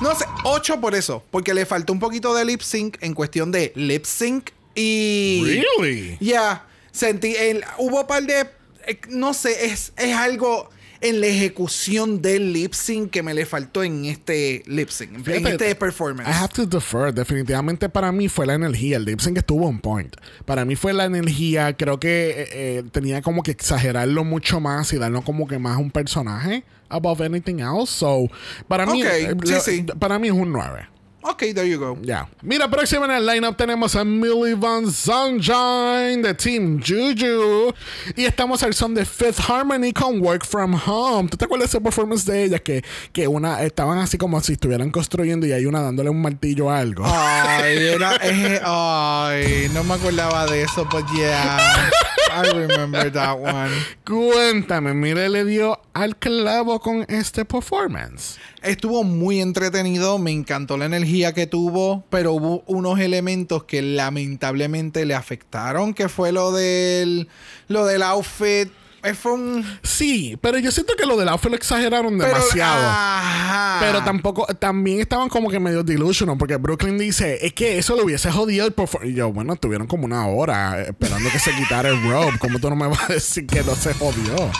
No 0.00 0.14
sé, 0.14 0.24
8 0.44 0.80
por 0.80 0.94
eso. 0.94 1.22
Porque 1.30 1.54
le 1.54 1.64
faltó 1.64 1.92
un 1.92 2.00
poquito 2.00 2.34
de 2.34 2.44
lip 2.44 2.60
sync 2.60 2.96
en 3.00 3.14
cuestión 3.14 3.50
de 3.52 3.72
lip 3.76 4.04
sync. 4.04 4.50
Y. 4.74 5.64
Really? 5.80 6.18
Ya, 6.20 6.66
sentí, 6.92 7.34
el, 7.36 7.64
hubo 7.78 8.00
un 8.00 8.06
par 8.06 8.24
de, 8.24 8.40
eh, 8.86 9.00
no 9.08 9.32
sé, 9.32 9.66
es, 9.66 9.92
es 9.96 10.16
algo 10.16 10.68
en 11.04 11.20
la 11.20 11.26
ejecución 11.26 12.22
del 12.22 12.54
lip 12.54 12.72
sync 12.72 13.10
que 13.10 13.22
me 13.22 13.34
le 13.34 13.44
faltó 13.44 13.84
en 13.84 14.06
este 14.06 14.62
lip 14.66 14.88
sync, 14.88 15.14
en 15.14 15.24
Fíjate, 15.24 15.50
este 15.50 15.74
performance. 15.74 16.26
I 16.28 16.32
have 16.32 16.54
to 16.54 16.64
defer. 16.64 17.12
Definitivamente 17.12 17.90
para 17.90 18.10
mí 18.10 18.28
fue 18.28 18.46
la 18.46 18.54
energía. 18.54 18.96
El 18.96 19.04
lip 19.04 19.20
sync 19.20 19.36
estuvo 19.36 19.66
on 19.68 19.80
point. 19.80 20.16
Para 20.46 20.64
mí 20.64 20.76
fue 20.76 20.94
la 20.94 21.04
energía. 21.04 21.76
Creo 21.76 22.00
que 22.00 22.30
eh, 22.30 22.48
eh, 22.52 22.82
tenía 22.90 23.20
como 23.20 23.42
que 23.42 23.50
exagerarlo 23.50 24.24
mucho 24.24 24.60
más 24.60 24.92
y 24.94 24.96
darlo 24.96 25.20
como 25.22 25.46
que 25.46 25.58
más 25.58 25.76
un 25.76 25.90
personaje 25.90 26.64
above 26.88 27.20
anything 27.20 27.58
else. 27.58 27.92
So, 27.92 28.28
para 28.66 28.86
mí, 28.86 29.02
Ok, 29.02 29.08
eh, 29.10 29.34
sí, 29.44 29.54
sí. 29.62 29.86
para 29.98 30.18
mí 30.18 30.28
es 30.28 30.34
un 30.34 30.52
9. 30.52 30.88
Ok, 31.26 31.38
there 31.54 31.66
you 31.66 31.78
go. 31.78 31.96
Ya. 32.02 32.28
Mira, 32.42 32.68
próximo 32.68 33.06
en 33.06 33.12
el 33.12 33.24
lineup 33.24 33.56
tenemos 33.56 33.96
a 33.96 34.04
Millie 34.04 34.54
Van 34.54 34.92
Sunshine 34.92 36.20
de 36.20 36.34
Team 36.34 36.82
Juju. 36.86 37.72
Y 38.14 38.26
estamos 38.26 38.62
al 38.62 38.74
son 38.74 38.92
de 38.94 39.06
Fifth 39.06 39.40
Harmony 39.48 39.94
con 39.94 40.20
Work 40.20 40.44
From 40.44 40.78
Home. 40.86 41.30
¿Tú 41.30 41.38
te 41.38 41.46
acuerdas 41.46 41.70
de 41.70 41.78
ese 41.78 41.82
performance 41.82 42.26
de 42.26 42.44
ella? 42.44 42.58
Que, 42.58 42.84
que 43.14 43.26
una 43.26 43.62
estaban 43.62 43.96
así 43.96 44.18
como 44.18 44.38
si 44.42 44.52
estuvieran 44.52 44.90
construyendo 44.90 45.46
y 45.46 45.52
hay 45.52 45.64
una 45.64 45.80
dándole 45.80 46.10
un 46.10 46.20
martillo 46.20 46.70
a 46.70 46.80
algo. 46.80 47.04
Ay, 47.06 47.78
era, 47.78 48.16
eh, 48.20 48.60
ay, 48.62 49.70
no 49.72 49.82
me 49.82 49.94
acordaba 49.94 50.44
de 50.44 50.60
eso, 50.60 50.86
but 50.92 51.06
yeah, 51.16 51.90
I 52.34 52.50
remember 52.50 53.12
that 53.12 53.38
one. 53.38 53.70
Cuéntame, 54.04 54.92
mire, 54.92 55.28
le 55.28 55.44
dio 55.44 55.80
al 55.92 56.16
clavo 56.16 56.80
con 56.80 57.04
este 57.08 57.44
performance. 57.44 58.38
Estuvo 58.60 59.04
muy 59.04 59.40
entretenido, 59.40 60.18
me 60.18 60.32
encantó 60.32 60.76
la 60.76 60.86
energía 60.86 61.32
que 61.32 61.46
tuvo, 61.46 62.04
pero 62.10 62.32
hubo 62.32 62.64
unos 62.66 62.98
elementos 62.98 63.64
que 63.64 63.82
lamentablemente 63.82 65.04
le 65.04 65.14
afectaron, 65.14 65.94
que 65.94 66.08
fue 66.08 66.32
lo 66.32 66.50
del, 66.50 67.28
lo 67.68 67.86
del 67.86 68.02
outfit. 68.02 68.68
Fue 69.12 69.32
un... 69.32 69.78
Sí, 69.82 70.38
pero 70.40 70.58
yo 70.58 70.70
siento 70.70 70.94
que 70.96 71.04
lo 71.04 71.16
del 71.16 71.28
outfit 71.28 71.50
lo 71.50 71.56
exageraron 71.56 72.16
pero- 72.16 72.32
demasiado. 72.32 72.86
ajá. 72.88 73.76
Pero 73.80 74.02
tampoco, 74.04 74.46
también 74.54 75.00
estaban 75.00 75.28
como 75.28 75.50
que 75.50 75.60
medio 75.60 75.82
delusional, 75.82 76.38
porque 76.38 76.56
Brooklyn 76.56 76.96
dice, 76.96 77.44
es 77.44 77.52
que 77.52 77.76
eso 77.78 77.96
lo 77.96 78.04
hubiese 78.04 78.30
jodido 78.30 78.64
el 78.66 78.72
performance. 78.72 79.12
Y 79.12 79.16
yo, 79.16 79.32
bueno, 79.32 79.52
estuvieron 79.54 79.86
como 79.86 80.06
una 80.06 80.26
hora 80.26 80.80
eh, 80.80 80.86
esperando 80.90 81.28
que 81.30 81.38
se 81.38 81.54
quitara 81.54 81.90
el 81.90 82.02
robe. 82.08 82.38
¿Cómo 82.38 82.58
tú 82.58 82.70
no 82.70 82.76
me 82.76 82.86
vas 82.86 83.10
a 83.10 83.12
decir 83.14 83.46
que 83.46 83.62
no 83.62 83.74
se 83.74 83.92
jodió? 83.94 84.50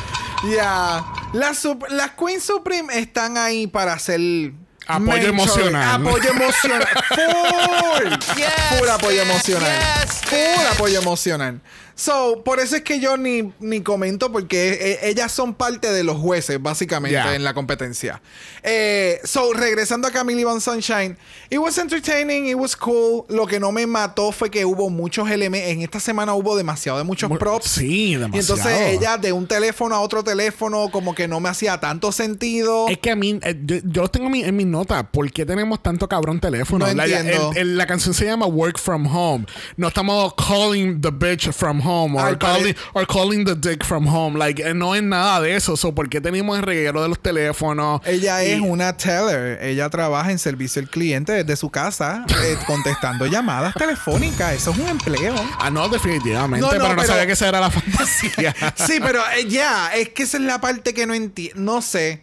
Ya. 0.54 1.04
Las, 1.32 1.66
Queen 2.18 2.40
Supreme 2.40 2.98
están 2.98 3.38
ahí 3.38 3.66
para 3.66 3.94
hacer. 3.94 4.20
Apoyo 4.86 5.28
emocional. 5.28 6.06
Apoyo 6.06 6.30
emocional. 6.30 6.86
Full. 7.08 8.10
Yes, 8.36 8.78
Full 8.78 8.88
apoyo 8.90 9.22
emocional. 9.22 9.70
Yes, 10.02 10.20
Full 10.26 10.66
apoyo 10.74 11.00
emocional. 11.00 11.60
So, 11.96 12.42
por 12.44 12.58
eso 12.58 12.74
es 12.76 12.82
que 12.82 12.98
yo 12.98 13.16
ni, 13.16 13.52
ni 13.60 13.80
comento, 13.82 14.32
porque 14.32 14.72
eh, 14.80 14.98
ellas 15.10 15.30
son 15.30 15.54
parte 15.54 15.92
de 15.92 16.02
los 16.02 16.16
jueces, 16.16 16.60
básicamente, 16.60 17.14
Yeah. 17.14 17.36
en 17.36 17.44
la 17.44 17.54
competencia. 17.54 18.20
Eh, 18.64 19.20
so, 19.22 19.52
regresando 19.52 20.08
a 20.08 20.10
Camille 20.10 20.44
Van 20.44 20.60
Sunshine, 20.60 21.16
it 21.50 21.58
was 21.58 21.78
entertaining, 21.78 22.46
it 22.46 22.56
was 22.56 22.74
cool. 22.76 23.24
Lo 23.28 23.46
que 23.46 23.60
no 23.60 23.70
me 23.70 23.86
mató 23.86 24.32
fue 24.32 24.50
que 24.50 24.64
hubo 24.64 24.90
muchos 24.90 25.30
elementos. 25.30 25.70
En 25.70 25.82
esta 25.82 26.00
semana 26.00 26.34
hubo 26.34 26.56
demasiado 26.56 26.98
de 26.98 27.04
muchos 27.04 27.30
Mu- 27.30 27.38
props. 27.38 27.66
sí, 27.70 28.12
Y 28.12 28.16
demasiado. 28.16 28.58
entonces 28.60 28.88
ella 29.00 29.16
de 29.16 29.32
un 29.32 29.46
teléfono 29.46 29.94
a 29.94 30.00
otro 30.00 30.24
teléfono 30.24 30.90
como 30.90 31.14
que 31.14 31.28
no 31.28 31.38
me 31.38 31.48
hacía 31.48 31.78
tanto 31.78 32.10
sentido. 32.10 32.88
Es 32.88 32.98
que 32.98 33.12
a 33.12 33.16
mí, 33.16 33.38
eh, 33.42 33.54
yo, 33.64 33.76
yo 33.84 34.08
tengo 34.08 34.26
en 34.26 34.32
mi, 34.32 34.42
en 34.42 34.56
mi 34.56 34.64
nota. 34.64 35.08
¿Por 35.10 35.30
qué 35.30 35.46
tenemos 35.46 35.80
tanto 35.82 36.08
cabrón 36.08 36.40
teléfono? 36.40 36.86
No 36.86 36.92
la, 36.94 37.04
entiendo. 37.04 37.52
el- 37.52 37.58
el- 37.58 37.78
la 37.78 37.86
canción 37.86 38.14
se 38.14 38.24
llama 38.24 38.46
Work 38.46 38.78
From 38.80 39.06
Home. 39.06 39.46
No 39.76 39.86
estamos 39.88 40.34
calling 40.34 41.00
the 41.00 41.10
bitch 41.12 41.52
from 41.52 41.80
home 41.80 41.83
or, 41.86 42.28
Ay, 42.28 42.36
pare- 42.36 42.38
calling, 42.38 42.74
or 42.94 43.06
calling 43.06 43.44
the 43.44 43.54
dick 43.54 43.84
from 43.84 44.06
home. 44.06 44.38
Like, 44.38 44.62
eh, 44.62 44.74
no 44.74 44.94
es 44.94 45.02
nada 45.02 45.40
de 45.40 45.54
eso. 45.56 45.76
So, 45.76 45.94
¿Por 45.94 46.08
qué 46.08 46.20
tenemos 46.20 46.56
el 46.56 46.62
reguero 46.62 47.02
de 47.02 47.08
los 47.08 47.18
teléfonos? 47.20 48.00
Ella 48.06 48.42
Y- 48.44 48.52
es 48.52 48.60
una 48.60 48.96
teller. 48.96 49.62
Ella 49.62 49.88
trabaja 49.90 50.30
en 50.30 50.38
servicio 50.38 50.82
al 50.82 50.88
cliente 50.88 51.32
desde 51.32 51.56
su 51.56 51.70
casa, 51.70 52.24
eh, 52.44 52.56
contestando 52.66 53.26
llamadas 53.26 53.74
telefónicas. 53.74 54.54
Eso 54.54 54.70
es 54.72 54.78
un 54.78 54.88
empleo. 54.88 55.34
Ah, 55.58 55.70
no, 55.70 55.88
definitivamente. 55.88 56.60
No, 56.60 56.66
no, 56.66 56.72
pero 56.72 56.88
no 56.90 56.96
pero- 56.96 57.08
sabía 57.08 57.26
que 57.26 57.32
esa 57.32 57.48
era 57.48 57.60
la 57.60 57.70
fantasía. 57.70 58.54
Sí, 58.74 58.98
pero 59.00 59.20
eh, 59.36 59.46
ya, 59.48 59.94
es 59.94 60.10
que 60.10 60.22
esa 60.24 60.36
es 60.38 60.42
la 60.44 60.60
parte 60.60 60.94
que 60.94 61.06
no 61.06 61.14
entiendo. 61.14 61.60
No 61.60 61.82
sé. 61.82 62.22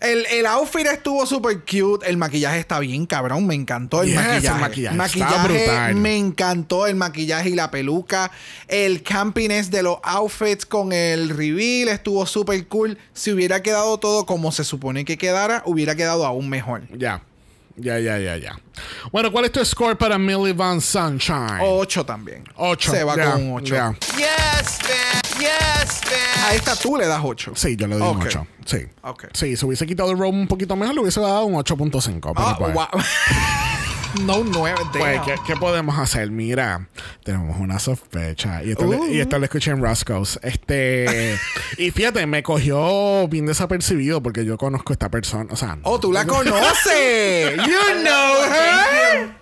El, 0.00 0.26
el 0.26 0.46
outfit 0.46 0.86
estuvo 0.86 1.24
super 1.26 1.60
cute. 1.60 2.08
El 2.08 2.16
maquillaje 2.16 2.58
está 2.58 2.78
bien, 2.80 3.06
cabrón. 3.06 3.46
Me 3.46 3.54
encantó 3.54 4.02
el 4.02 4.08
Yes, 4.08 4.16
el 4.18 4.22
maquillaje. 4.60 4.96
maquillaje 4.96 5.64
está 5.64 5.88
me 5.94 6.16
encantó 6.16 6.86
el 6.86 6.94
maquillaje 6.96 7.50
y 7.50 7.54
la 7.54 7.70
peluca. 7.70 8.30
El 8.68 9.02
campiness 9.02 9.70
de 9.70 9.82
los 9.82 9.98
outfits 10.02 10.66
con 10.66 10.92
el 10.92 11.28
reveal 11.30 11.88
estuvo 11.88 12.24
super 12.26 12.66
cool. 12.68 12.98
Si 13.12 13.30
hubiera 13.32 13.62
quedado 13.62 13.98
todo 13.98 14.26
como 14.26 14.52
se 14.52 14.64
supone 14.64 15.04
que 15.04 15.18
quedara, 15.18 15.62
hubiera 15.66 15.94
quedado 15.94 16.26
aún 16.26 16.48
mejor. 16.48 16.82
Ya. 16.96 17.22
Ya, 17.76 17.98
ya, 17.98 18.18
ya, 18.18 18.36
ya. 18.36 18.58
Bueno, 19.10 19.32
¿cuál 19.32 19.46
es 19.46 19.52
tu 19.52 19.64
score 19.64 19.96
para 19.96 20.18
Millie 20.18 20.52
Van 20.52 20.80
Sunshine? 20.80 21.58
8 21.60 22.04
también. 22.04 22.44
Ocho. 22.56 22.90
Se 22.90 23.02
va 23.04 23.16
Ya, 23.16 23.32
con 23.32 23.42
un 23.42 23.56
8. 23.56 23.74
ya. 23.74 23.94
Yes, 24.16 24.78
bitch. 24.82 25.38
Yes, 25.40 26.00
bitch. 26.02 26.44
A 26.44 26.54
esta 26.54 26.76
tú 26.76 26.96
le 26.96 27.06
das 27.06 27.20
8. 27.24 27.52
Sí, 27.56 27.76
yo 27.76 27.86
le 27.86 27.96
doy 27.96 28.08
un 28.10 28.16
Ok. 28.18 28.24
8. 28.26 28.46
Sí. 28.66 28.78
Ok. 29.02 29.24
Sí, 29.32 29.56
si 29.56 29.64
hubiese 29.66 29.86
quitado 29.86 30.10
el 30.12 30.18
roam 30.18 30.40
un 30.40 30.46
poquito 30.48 30.76
mejor, 30.76 30.94
le 30.94 31.00
hubiese 31.00 31.20
dado 31.20 31.44
un 31.44 31.54
8.5. 31.54 32.20
pero 32.34 32.34
Ah, 32.36 32.56
pues, 32.58 32.74
wow. 32.74 32.86
no 34.20 34.38
un 34.38 34.50
9. 34.50 34.76
pues, 34.92 35.20
¿qué, 35.22 35.34
qué 35.46 35.56
podemos 35.56 35.98
hacer? 35.98 36.30
Mira, 36.30 36.86
tenemos 37.24 37.56
una 37.58 37.78
sospecha. 37.78 38.62
Y 38.62 38.72
esto, 38.72 38.84
Uh. 38.84 39.06
le- 39.06 39.12
y 39.14 39.20
esto 39.20 39.38
lo 39.38 39.44
escuché 39.44 39.70
en 39.70 39.82
Roscoe's. 39.82 40.38
Este. 40.42 41.38
y 41.78 41.90
fíjate, 41.90 42.26
me 42.26 42.42
cogió 42.42 43.26
bien 43.28 43.46
desapercibido 43.46 44.22
porque 44.22 44.44
yo 44.44 44.56
conozco 44.58 44.92
a 44.92 44.94
esta 44.94 45.10
persona. 45.10 45.46
O 45.52 45.56
sea, 45.56 45.78
Oh, 45.82 45.98
tú 45.98 46.12
la 46.12 46.24
conoces. 46.26 47.56
you 47.66 48.02
know 48.02 48.42
her. 48.44 49.34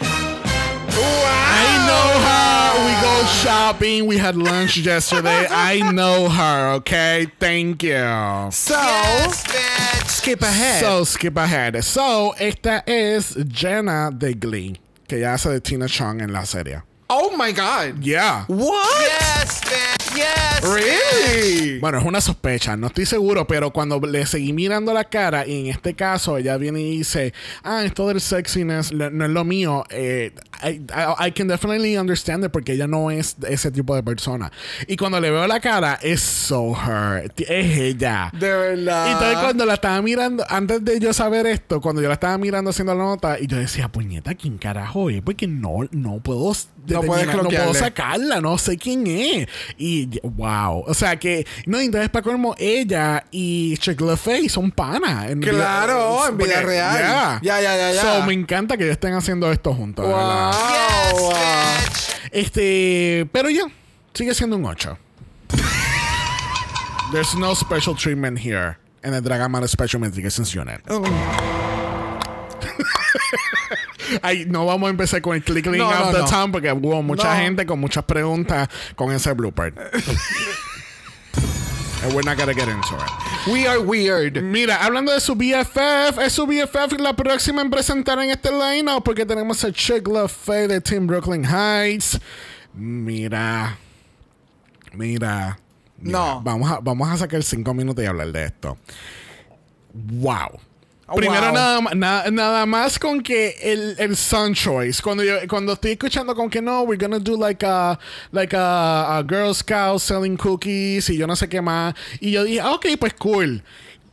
I 0.00 1.86
know 1.86 2.08
her. 2.26 2.86
We 2.86 2.92
go 3.02 3.26
shopping. 3.42 4.06
We 4.06 4.18
had 4.18 4.36
lunch 4.36 4.76
yesterday. 4.78 5.46
I 5.50 5.80
know 5.92 6.28
her. 6.28 6.74
Okay. 6.76 7.28
Thank 7.38 7.82
you. 7.82 8.50
So, 8.50 8.74
Yes, 8.74 9.44
bitch. 9.44 10.05
Skip 10.26 10.42
ahead. 10.42 10.80
So, 10.80 11.04
skip 11.04 11.36
ahead. 11.36 11.84
So, 11.84 12.34
esta 12.40 12.82
es 12.86 13.36
Jenna 13.52 14.10
de 14.10 14.34
Glee, 14.34 14.80
que 15.06 15.20
ya 15.20 15.34
hace 15.34 15.50
de 15.50 15.60
Tina 15.60 15.86
Chung 15.86 16.20
en 16.20 16.32
la 16.32 16.44
serie. 16.44 16.82
oh 17.08 17.36
my 17.36 17.52
God. 17.52 18.02
Yeah. 18.02 18.44
What? 18.48 19.02
Yes, 19.02 19.60
bitch. 19.60 20.05
Yes. 20.16 20.62
Really? 20.62 21.78
Bueno, 21.78 21.98
es 21.98 22.04
una 22.04 22.20
sospecha, 22.20 22.76
no 22.76 22.86
estoy 22.88 23.06
seguro, 23.06 23.46
pero 23.46 23.70
cuando 23.72 24.00
le 24.00 24.24
seguí 24.26 24.52
mirando 24.52 24.92
la 24.94 25.04
cara, 25.04 25.46
y 25.46 25.60
en 25.60 25.66
este 25.66 25.94
caso 25.94 26.38
ella 26.38 26.56
viene 26.56 26.80
y 26.80 26.98
dice, 26.98 27.34
ah, 27.62 27.84
esto 27.84 28.08
del 28.08 28.20
sexiness 28.20 28.92
no 28.92 29.24
es 29.24 29.30
lo 29.30 29.44
mío, 29.44 29.84
eh, 29.90 30.32
I, 30.64 30.68
I- 30.90 31.28
I 31.28 31.32
can 31.32 31.48
definitely 31.48 31.96
understand 31.98 32.44
it 32.44 32.50
porque 32.50 32.72
ella 32.72 32.86
no 32.86 33.10
es 33.10 33.36
ese 33.46 33.70
tipo 33.70 33.94
de 33.94 34.02
persona. 34.02 34.50
Y 34.88 34.96
cuando 34.96 35.20
le 35.20 35.30
veo 35.30 35.46
la 35.46 35.60
cara, 35.60 35.98
es 36.02 36.20
so 36.20 36.74
her, 36.74 37.30
es 37.36 37.78
ella. 37.78 38.30
De 38.32 38.48
verdad. 38.50 39.06
Y 39.08 39.12
entonces 39.12 39.38
cuando 39.38 39.66
la 39.66 39.74
estaba 39.74 40.00
mirando, 40.02 40.44
antes 40.48 40.82
de 40.84 40.98
yo 40.98 41.12
saber 41.12 41.46
esto, 41.46 41.80
cuando 41.80 42.00
yo 42.00 42.08
la 42.08 42.14
estaba 42.14 42.38
mirando 42.38 42.70
haciendo 42.70 42.94
la 42.94 43.04
nota, 43.04 43.38
y 43.38 43.46
yo 43.46 43.58
decía, 43.58 43.88
puñeta, 43.88 44.34
¿quién 44.34 44.56
carajo 44.58 45.10
es? 45.10 45.20
Porque 45.22 45.46
no, 45.46 45.80
no 45.90 46.18
puedo 46.20 46.52
No 46.86 47.00
puedes 47.02 47.26
determinar, 47.26 47.36
no 47.42 47.48
puedo 47.50 47.74
sacarla, 47.74 48.40
no 48.40 48.56
sé 48.58 48.78
quién 48.78 49.06
es. 49.06 49.48
Y 49.76 50.05
wow. 50.22 50.84
O 50.86 50.94
sea 50.94 51.16
que, 51.16 51.46
no, 51.66 51.78
entonces 51.80 52.10
para 52.10 52.22
colmo, 52.22 52.54
ella 52.58 53.24
y 53.30 53.76
Chick 53.78 54.00
Fay 54.16 54.48
son 54.48 54.70
panas. 54.70 55.30
en 55.30 55.40
Claro, 55.40 56.16
vida- 56.16 56.28
en 56.28 56.36
vida 56.38 56.46
porque- 56.54 56.66
real. 56.66 57.40
Ya, 57.42 57.60
ya, 57.60 57.76
ya, 57.76 57.92
ya. 57.92 58.00
So, 58.02 58.26
me 58.26 58.32
encanta 58.34 58.76
que 58.76 58.84
ellos 58.84 58.94
estén 58.94 59.14
haciendo 59.14 59.50
esto 59.52 59.74
juntos. 59.74 60.06
de 60.06 60.12
verdad. 60.12 60.52
Yes, 60.52 61.20
Wow. 61.20 61.30
bitch. 61.30 62.16
Este, 62.32 63.28
pero 63.32 63.48
ya, 63.50 63.64
sigue 64.14 64.34
siendo 64.34 64.56
un 64.56 64.64
8. 64.66 64.98
There's 67.12 67.34
no 67.36 67.54
special 67.54 67.94
treatment 67.96 68.38
here 68.38 68.76
in 69.04 69.12
the 69.12 69.20
Dragamar 69.20 69.66
Special 69.68 70.02
Investigations 70.02 70.54
Unit. 70.56 70.80
Ay, 74.22 74.44
no 74.46 74.66
vamos 74.66 74.86
a 74.88 74.90
empezar 74.90 75.20
con 75.20 75.34
el 75.36 75.42
clickling 75.42 75.78
No, 75.78 75.88
of 75.90 75.98
no, 75.98 76.12
the 76.12 76.18
no. 76.20 76.24
town 76.26 76.52
porque 76.52 76.72
hubo 76.72 77.02
mucha 77.02 77.36
gente 77.36 77.66
con 77.66 77.80
muchas 77.80 78.04
preguntas 78.04 78.68
con 78.94 79.12
ese 79.12 79.32
blooper. 79.32 79.72
And 82.02 82.12
we're 82.14 82.22
not 82.22 82.36
gonna 82.36 82.52
get 82.52 82.68
into 82.68 82.94
it. 82.94 83.46
We 83.50 83.66
are 83.66 83.80
weird. 83.80 84.40
Mira, 84.42 84.76
hablando 84.76 85.12
de 85.12 85.20
su 85.20 85.34
BFF, 85.34 86.18
es 86.18 86.32
su 86.32 86.46
BFF 86.46 86.98
la 86.98 87.14
próxima 87.14 87.62
en 87.62 87.70
presentar 87.70 88.18
en 88.20 88.30
este 88.30 88.50
line 88.52 89.00
porque 89.02 89.24
tenemos 89.24 89.64
a 89.64 89.72
Chick 89.72 90.06
Fay 90.28 90.68
de 90.68 90.80
Team 90.80 91.06
Brooklyn 91.06 91.44
Heights. 91.44 92.20
Mira, 92.74 93.78
mira. 94.92 95.58
mira. 95.98 96.18
No. 96.18 96.42
Vamos 96.42 96.70
a, 96.70 96.80
vamos 96.80 97.08
a 97.08 97.16
sacar 97.16 97.42
cinco 97.42 97.72
minutos 97.72 98.04
y 98.04 98.06
hablar 98.06 98.30
de 98.30 98.44
esto. 98.44 98.76
Wow. 99.94 100.60
Oh, 101.08 101.14
Primero 101.14 101.52
wow. 101.52 101.94
nada, 101.94 102.30
nada 102.32 102.66
más 102.66 102.98
con 102.98 103.22
que 103.22 103.54
el, 103.62 103.94
el 103.98 104.16
Sun 104.16 104.54
Choice. 104.54 105.00
Cuando 105.00 105.22
yo 105.22 105.36
cuando 105.48 105.74
estoy 105.74 105.92
escuchando 105.92 106.34
con 106.34 106.50
que 106.50 106.60
no, 106.60 106.82
we're 106.82 106.96
gonna 106.98 107.20
do 107.20 107.36
like 107.36 107.64
a 107.64 107.96
like 108.32 108.56
a, 108.56 109.18
a 109.18 109.22
Girl 109.22 109.54
Scout 109.54 110.00
selling 110.00 110.36
cookies 110.36 111.08
y 111.08 111.16
yo 111.16 111.28
no 111.28 111.36
sé 111.36 111.48
qué 111.48 111.62
más. 111.62 111.94
Y 112.18 112.32
yo 112.32 112.42
dije, 112.42 112.60
ah, 112.60 112.72
ok, 112.72 112.86
pues 112.98 113.14
cool. 113.14 113.62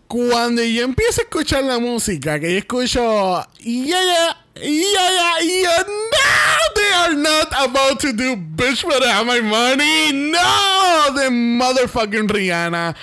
Cuando 0.07 0.61
yo 0.61 0.83
empiezo 0.83 1.21
a 1.21 1.23
escuchar 1.23 1.63
la 1.63 1.79
música, 1.79 2.39
que 2.39 2.51
yo 2.51 2.59
escucho, 2.59 3.43
yeah, 3.57 4.03
yeah, 4.03 4.37
yeah, 4.53 5.09
yeah, 5.09 5.39
yeah, 5.41 5.83
no, 5.87 6.73
they 6.75 6.93
are 6.93 7.15
not 7.15 7.51
about 7.57 7.99
to 8.01 8.13
do 8.13 8.35
bitch 8.35 8.87
better 8.87 9.07
have 9.09 9.25
my 9.25 9.41
money. 9.41 10.11
No, 10.13 11.11
the 11.15 11.29
motherfucking 11.31 12.27
Rihanna. 12.29 12.95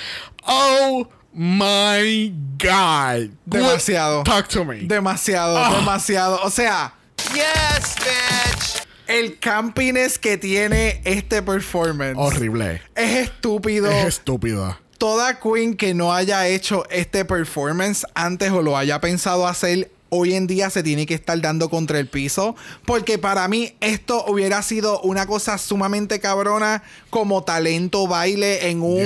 Oh 0.46 1.08
my 1.32 2.32
God. 2.58 3.30
Demasiado. 3.48 4.24
Talk 4.24 4.48
to 4.48 4.64
me. 4.64 4.86
Demasiado, 4.86 5.56
Ah. 5.56 5.74
demasiado. 5.78 6.40
O 6.42 6.50
sea, 6.50 6.92
Yes, 7.34 7.96
bitch. 7.96 8.86
el 9.06 9.38
campiness 9.38 10.18
que 10.18 10.36
tiene 10.36 11.00
este 11.04 11.42
performance 11.42 12.16
Horrible. 12.18 12.80
es 12.94 13.28
estúpido. 13.28 13.90
Es 13.90 14.06
estúpido. 14.18 14.76
Toda 14.98 15.38
queen 15.40 15.76
que 15.76 15.94
no 15.94 16.12
haya 16.12 16.46
hecho 16.48 16.84
este 16.90 17.24
performance 17.24 18.04
antes 18.14 18.50
o 18.52 18.60
lo 18.62 18.76
haya 18.76 19.00
pensado 19.00 19.46
hacer 19.46 19.90
hoy 20.10 20.34
en 20.34 20.46
día 20.46 20.68
se 20.70 20.82
tiene 20.82 21.06
que 21.06 21.14
estar 21.14 21.40
dando 21.40 21.70
contra 21.70 21.98
el 21.98 22.06
piso 22.08 22.54
porque 22.84 23.16
para 23.18 23.48
mí 23.48 23.74
esto 23.80 24.24
hubiera 24.26 24.62
sido 24.62 25.00
una 25.00 25.26
cosa 25.26 25.56
sumamente 25.56 26.20
cabrona 26.20 26.82
como 27.10 27.42
talento 27.42 28.06
baile 28.06 28.68
en 28.70 28.82
un 28.82 29.00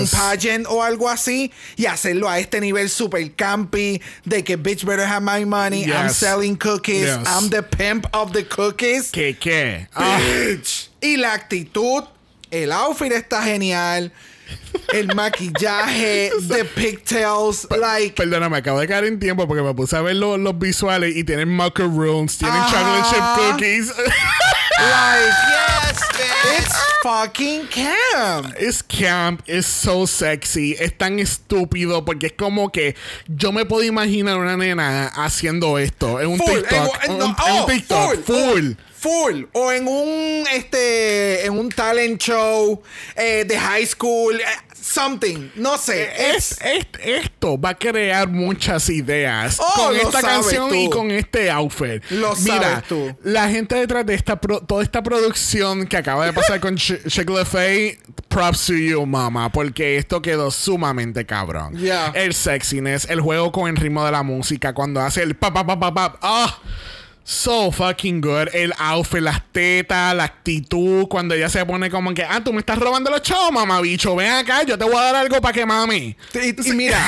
Yes. 0.00 0.10
pageant 0.10 0.66
o 0.68 0.82
algo 0.82 1.08
así 1.08 1.50
y 1.76 1.86
hacerlo 1.86 2.28
a 2.28 2.38
este 2.38 2.60
nivel 2.60 2.90
super 2.90 3.32
campy 3.34 4.00
de 4.24 4.44
que 4.44 4.56
bitch 4.56 4.84
better 4.84 5.06
have 5.06 5.24
my 5.24 5.44
money 5.44 5.84
I'm 5.84 6.10
selling 6.10 6.56
cookies 6.56 7.06
Yes. 7.06 7.18
I'm 7.26 7.48
the 7.50 7.62
pimp 7.62 8.06
of 8.12 8.32
the 8.32 8.44
cookies 8.46 9.10
¿Qué 9.12 9.36
qué? 9.38 9.88
Ah, 9.94 10.18
Bitch. 10.20 10.90
Y 11.00 11.16
la 11.16 11.32
actitud, 11.32 12.02
el 12.50 12.72
outfit 12.72 13.12
está 13.12 13.42
genial. 13.42 14.12
El 14.92 15.14
maquillaje, 15.14 16.30
the 16.48 16.64
pigtails, 16.64 17.66
like. 17.70 18.14
Perdóname, 18.14 18.56
acabo 18.56 18.80
de 18.80 18.86
caer 18.88 19.04
en 19.04 19.18
tiempo 19.18 19.46
porque 19.46 19.62
me 19.62 19.74
puse 19.74 19.96
a 19.96 20.00
ver 20.02 20.16
los, 20.16 20.38
los 20.38 20.58
visuales 20.58 21.14
y 21.16 21.24
tienen 21.24 21.48
macaroons, 21.48 22.38
tienen 22.38 22.56
Ajá. 22.56 22.70
chocolate 22.70 23.08
chip 23.10 23.24
cookies. 23.50 23.86
like 24.78 25.34
Yes, 25.88 25.98
bitch. 26.12 26.58
it's 26.58 26.74
fucking 27.02 27.66
camp. 27.68 28.54
Es 28.58 28.82
camp, 28.82 29.40
es 29.46 29.66
so 29.66 30.06
sexy, 30.06 30.76
es 30.78 30.96
tan 30.96 31.18
estúpido 31.18 32.04
porque 32.04 32.26
es 32.28 32.32
como 32.32 32.70
que 32.70 32.94
yo 33.26 33.52
me 33.52 33.64
puedo 33.64 33.82
imaginar 33.84 34.38
una 34.38 34.56
nena 34.56 35.06
haciendo 35.08 35.78
esto 35.78 36.20
en 36.20 36.28
un 36.28 36.38
Full, 36.38 36.48
TikTok. 36.60 37.04
en- 37.04 37.10
en- 37.10 37.12
en 37.12 37.18
no, 37.18 37.26
un- 37.26 37.36
en 37.48 37.66
TikTok, 37.66 38.24
full. 38.24 38.72
Full. 39.00 39.44
O 39.52 39.72
en 39.72 39.86
un 39.86 40.44
este. 40.52 41.46
En 41.46 41.58
un 41.58 41.68
talent 41.70 42.20
show 42.20 42.82
eh, 43.16 43.44
de 43.46 43.58
high 43.58 43.86
school. 43.86 44.34
eh, 44.40 44.44
something. 44.80 45.50
No 45.56 45.76
sé. 45.76 46.08
Es, 46.34 46.52
es- 46.62 46.86
esto 47.02 47.60
va 47.60 47.70
a 47.70 47.74
crear 47.78 48.26
muchas 48.28 48.88
ideas 48.88 49.58
Oh, 49.60 49.72
con 49.88 49.96
esta 49.96 50.22
canción 50.22 50.68
tú. 50.70 50.74
y 50.74 50.88
con 50.88 51.10
este 51.10 51.50
outfit. 51.50 52.02
Lo 52.10 52.34
Mira, 52.36 52.58
sabes 52.82 52.84
tú. 52.88 53.16
la 53.22 53.48
gente 53.50 53.74
detrás 53.76 54.06
de 54.06 54.14
esta 54.14 54.40
pro- 54.40 54.60
toda 54.60 54.82
esta 54.82 55.02
producción 55.02 55.86
que 55.86 55.96
acaba 55.98 56.24
de 56.24 56.32
pasar 56.32 56.58
con 56.60 56.76
Ch 56.76 56.94
Chick 57.06 57.28
Fay, 57.44 57.98
props 58.28 58.66
to 58.66 58.72
you, 58.74 59.04
mama, 59.04 59.52
porque 59.52 59.98
esto 59.98 60.22
quedó 60.22 60.50
sumamente 60.50 61.26
cabrón. 61.26 61.76
Yeah. 61.76 62.12
El 62.14 62.32
sexiness, 62.32 63.04
el 63.10 63.20
juego 63.20 63.52
con 63.52 63.68
el 63.68 63.76
ritmo 63.76 64.04
de 64.06 64.12
la 64.12 64.22
música, 64.22 64.72
cuando 64.72 65.00
hace 65.02 65.22
el 65.22 65.36
pa 65.36 65.52
pa 65.52 65.66
pa 65.66 65.78
pa 65.78 65.92
pa, 65.92 66.18
ah, 66.22 66.58
So 67.30 67.70
fucking 67.70 68.22
good. 68.22 68.48
El 68.54 68.72
outfit, 68.78 69.20
las 69.20 69.42
tetas, 69.52 70.14
la 70.14 70.24
actitud. 70.24 71.08
Cuando 71.08 71.34
ella 71.34 71.50
se 71.50 71.62
pone 71.66 71.90
como 71.90 72.14
que, 72.14 72.22
ah, 72.22 72.42
tú 72.42 72.54
me 72.54 72.60
estás 72.60 72.78
robando 72.78 73.10
los 73.10 73.20
chavos, 73.20 73.52
mamá 73.52 73.82
bicho. 73.82 74.16
Ven 74.16 74.30
acá, 74.30 74.62
yo 74.62 74.78
te 74.78 74.84
voy 74.86 74.96
a 74.96 75.02
dar 75.02 75.16
algo 75.16 75.38
para 75.38 75.52
que 75.52 75.66
mami. 75.66 76.16
Y, 76.32 76.70
y 76.70 76.72
mira, 76.72 76.98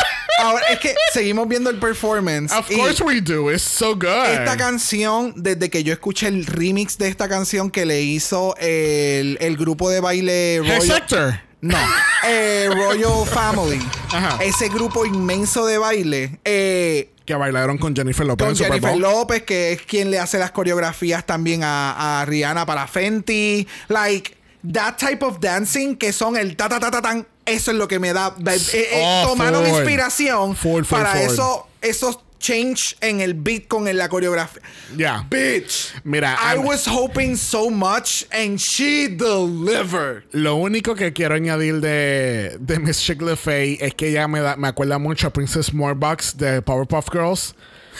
ahora 0.42 0.66
es 0.70 0.80
que 0.80 0.92
seguimos 1.12 1.46
viendo 1.46 1.70
el 1.70 1.76
performance. 1.76 2.52
Of 2.52 2.68
course 2.68 3.00
we 3.04 3.20
do. 3.20 3.48
It's 3.52 3.62
so 3.62 3.94
good. 3.94 4.26
Esta 4.28 4.56
canción, 4.56 5.34
desde 5.36 5.70
que 5.70 5.84
yo 5.84 5.92
escuché 5.92 6.26
el 6.26 6.46
remix 6.46 6.98
de 6.98 7.06
esta 7.06 7.28
canción 7.28 7.70
que 7.70 7.86
le 7.86 8.02
hizo 8.02 8.56
el, 8.58 9.38
el 9.40 9.56
grupo 9.56 9.88
de 9.88 10.00
baile 10.00 10.58
Royal, 10.62 10.82
Sector. 10.82 11.40
No, 11.60 11.78
eh, 12.26 12.68
Royal 12.74 13.24
Family. 13.32 13.80
Ajá. 14.10 14.42
Ese 14.42 14.68
grupo 14.68 15.06
inmenso 15.06 15.64
de 15.64 15.78
baile. 15.78 16.40
Eh, 16.44 17.10
Que 17.30 17.36
bailaron 17.36 17.78
con 17.78 17.94
Jennifer 17.94 18.26
Lopez 18.26 18.44
con 18.44 18.50
en 18.50 18.56
Super 18.56 18.72
Jennifer. 18.80 18.98
López, 18.98 19.42
que 19.44 19.70
es 19.72 19.82
quien 19.82 20.10
le 20.10 20.18
hace 20.18 20.36
las 20.36 20.50
coreografías 20.50 21.24
también 21.24 21.62
a, 21.62 22.22
a 22.22 22.24
Rihanna 22.24 22.66
para 22.66 22.88
Fenty. 22.88 23.68
Like, 23.86 24.36
that 24.72 24.96
type 24.96 25.24
of 25.24 25.38
dancing 25.38 25.94
que 25.94 26.12
son 26.12 26.36
el 26.36 26.56
ta 26.56 26.68
ta 26.68 26.80
ta 26.80 26.90
ta 26.90 27.00
tan. 27.00 27.24
Eso 27.46 27.70
es 27.70 27.76
lo 27.76 27.86
que 27.86 28.00
me 28.00 28.12
da. 28.12 28.34
eh, 28.44 28.58
eh, 28.74 28.88
Oh, 29.24 29.28
tomaron 29.28 29.64
inspiración 29.64 30.56
para 30.88 31.22
eso, 31.22 31.68
esos 31.80 32.18
change 32.40 32.96
en 33.00 33.20
el 33.20 33.34
beat 33.34 33.68
con 33.68 33.86
el- 33.86 33.98
la 33.98 34.08
coreografía. 34.08 34.60
Yeah. 34.96 35.24
Bitch. 35.30 35.92
Mira, 36.04 36.36
I 36.42 36.56
I'm- 36.56 36.64
was 36.66 36.86
hoping 36.86 37.36
so 37.36 37.70
much 37.70 38.24
and 38.32 38.58
she 38.58 39.06
delivered. 39.08 40.24
Lo 40.32 40.56
único 40.56 40.96
que 40.96 41.12
quiero 41.12 41.36
añadir 41.36 41.80
de, 41.80 42.56
de 42.58 42.78
Miss 42.80 43.00
Chick 43.00 43.20
Fey 43.36 43.78
es 43.80 43.94
que 43.94 44.08
ella 44.08 44.26
me, 44.26 44.40
da, 44.40 44.56
me 44.56 44.66
acuerda 44.68 44.98
mucho 44.98 45.28
a 45.28 45.30
Princess 45.30 45.72
Morbox 45.72 46.36
de 46.36 46.60
Powerpuff 46.62 47.08
Girls. 47.12 47.54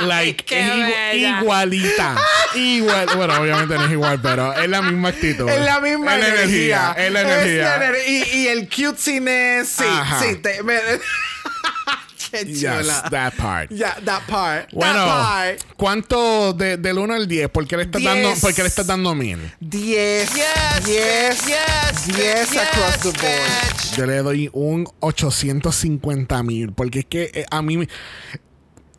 like, 0.00 0.44
es 0.48 0.72
igu- 0.72 1.40
igualita. 1.40 2.16
Igual, 2.54 3.06
bueno, 3.16 3.34
obviamente 3.40 3.74
no 3.76 3.84
es 3.84 3.92
igual, 3.92 4.20
pero 4.20 4.52
es 4.54 4.68
la 4.68 4.82
misma 4.82 5.08
actitud. 5.10 5.48
Es 5.48 5.60
la 5.64 5.80
misma 5.80 6.16
Es 6.16 6.20
la 6.20 6.28
energía. 6.28 6.94
Es 6.96 7.12
la 7.12 7.20
energía. 7.22 7.76
ener- 7.76 7.96
y, 8.06 8.22
y 8.38 8.48
el 8.48 8.68
cutesiness. 8.68 9.68
Sí, 9.68 9.84
Ajá. 9.86 10.20
sí. 10.20 10.36
Te, 10.36 10.62
me- 10.62 10.78
Qué 12.30 12.44
Yes, 12.46 12.86
that 13.10 13.34
part. 13.36 13.70
Yeah, 13.70 13.94
that 14.04 14.22
part. 14.28 14.70
Bueno, 14.72 14.94
that 14.94 15.06
part. 15.06 15.60
¿cuánto 15.76 16.52
de- 16.52 16.76
del 16.76 16.98
1 16.98 17.14
al 17.14 17.26
10? 17.26 17.48
¿Por 17.48 17.66
qué 17.66 17.76
le 17.76 17.82
estás 17.84 18.02
dando, 18.02 18.32
por 18.40 18.54
qué 18.54 18.62
le 18.62 18.68
estás 18.68 18.86
dando 18.86 19.14
mil? 19.14 19.38
10. 19.60 20.30
Yes, 20.34 20.84
10. 20.84 21.46
yes, 21.46 22.06
10 22.16 22.56
across 22.56 22.98
the 23.02 23.08
board. 23.08 23.22
bitch. 23.22 23.96
Yo 23.96 24.06
le 24.06 24.18
doy 24.18 24.50
un 24.52 24.86
850 25.00 26.42
mil. 26.42 26.72
Porque 26.72 27.00
es 27.00 27.04
que 27.06 27.30
eh, 27.34 27.46
a 27.50 27.62
mí. 27.62 27.86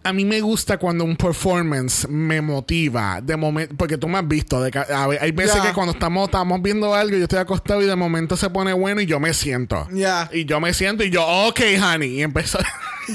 A 0.04 0.14
mí 0.14 0.26
me 0.26 0.42
gusta 0.42 0.78
cuando 0.78 1.04
un 1.04 1.16
performance 1.16 2.08
me 2.10 2.42
motiva. 2.42 3.22
De 3.22 3.36
momento. 3.38 3.76
Porque 3.78 3.98
tú 3.98 4.08
me 4.08 4.18
has 4.18 4.28
visto. 4.28 4.62
De, 4.62 4.72
ca- 4.72 4.88
a 4.94 5.08
ver, 5.08 5.20
hay 5.22 5.32
veces 5.32 5.58
Ya. 5.58 5.62
que 5.68 5.74
cuando 5.74 5.94
estamos, 5.94 6.26
estamos 6.26 6.60
viendo 6.62 6.96
algo, 6.96 7.16
yo 7.18 7.24
estoy 7.24 7.38
acostado 7.40 7.82
y 7.82 7.86
de 7.86 7.96
momento 7.96 8.36
se 8.36 8.50
pone 8.50 8.74
bueno 8.74 9.02
y 9.02 9.06
yo 9.06 9.20
me 9.20 9.34
siento. 9.34 9.88
Ya. 9.92 10.28
Y 10.34 10.46
yo 10.46 10.60
me 10.60 10.74
siento 10.74 11.04
y 11.04 11.12
yo, 11.12 11.26
ok, 11.26 11.60
honey. 11.84 12.20
Y 12.20 12.24
empezó. 12.24 12.58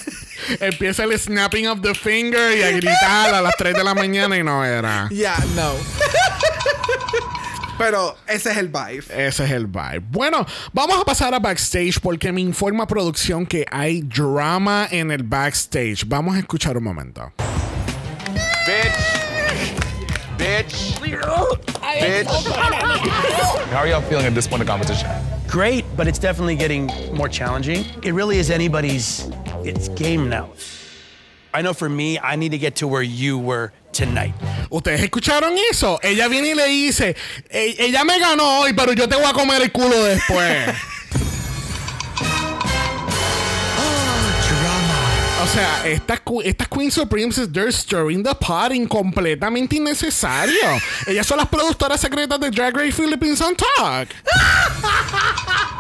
empieza 0.61 1.05
el 1.05 1.19
snapping 1.19 1.67
of 1.67 1.81
the 1.81 1.95
finger 1.95 2.57
y 2.57 2.63
a 2.63 2.71
gritar 2.71 3.35
a 3.35 3.41
las 3.41 3.57
3 3.57 3.75
de 3.75 3.83
la 3.85 3.95
mañana 3.95 4.37
y 4.39 4.45
no 4.45 4.65
era. 4.65 5.09
Yeah, 5.11 5.37
no. 5.57 5.73
Pero 7.79 8.17
ese 8.27 8.51
es 8.51 8.57
el 8.57 8.69
vibe. 8.69 9.05
Ese 9.11 9.45
es 9.45 9.51
el 9.51 9.67
vibe. 9.67 10.01
Bueno, 10.11 10.47
vamos 10.73 11.01
a 11.01 11.05
pasar 11.05 11.35
a 11.35 11.39
backstage 11.39 12.01
porque 12.01 12.33
me 12.33 12.41
informa 12.41 12.87
producción 12.87 13.47
que 13.47 13.67
hay 13.71 14.03
drama 14.03 14.89
en 14.91 15.11
el 15.11 15.23
backstage. 15.23 16.05
Vamos 16.07 16.37
a 16.37 16.39
escuchar 16.39 16.77
un 16.77 16.85
momento. 16.85 17.33
Bitch. 18.67 18.93
Bitch. 20.39 21.01
Bitch. 21.01 22.29
How 23.73 23.79
are 23.79 23.89
y'all 23.89 24.03
feeling 24.03 24.27
at 24.27 24.35
this 24.35 24.47
point 24.47 24.63
of 24.63 24.69
competition? 24.69 25.11
great, 25.57 25.85
but 25.97 26.07
it's 26.07 26.19
definitely 26.19 26.57
getting 26.57 26.87
more 27.15 27.29
challenging. 27.29 27.85
It 28.03 28.13
really 28.13 28.39
is 28.39 28.51
anybody's 28.51 29.29
it's 29.65 29.89
game 29.89 30.29
now. 30.29 30.51
I 31.55 31.63
know 31.63 31.73
for 31.73 31.89
me, 31.89 32.19
I 32.19 32.37
need 32.37 32.51
to 32.51 32.59
get 32.59 32.77
to 32.77 32.87
where 32.87 33.03
you 33.03 33.39
were 33.39 33.73
tonight. 33.97 34.35
¿Ustedes 34.71 35.01
escucharon 35.03 35.55
eso? 35.71 35.99
Ella 36.03 36.29
viene 36.29 36.49
y 36.49 36.55
le 36.55 36.67
dice, 36.67 37.17
"E- 37.49 37.77
ella 37.79 38.05
me 38.05 38.19
ganó 38.19 38.61
hoy, 38.61 38.73
pero 38.73 38.93
yo 38.93 39.09
te 39.09 39.17
voy 39.17 39.25
a 39.27 39.33
comer 39.33 39.63
el 39.63 39.73
culo 39.73 40.03
después. 40.05 40.69
O 45.43 45.49
sea, 45.49 45.87
estas, 45.87 46.21
estas 46.45 46.67
Queen 46.69 46.91
Supremes, 46.91 47.37
they're 47.53 47.71
stirring 47.71 48.23
the 48.25 48.35
pot 48.35 48.73
completamente 48.89 49.77
innecesario. 49.77 50.55
Ellas 51.07 51.25
son 51.25 51.39
las 51.39 51.47
productoras 51.49 52.01
secretas 52.01 52.41
de 52.41 52.51
Drag 52.51 52.77
Race 52.77 52.93
Philippines 52.93 53.41
on 53.41 53.55
Talk. 53.55 54.09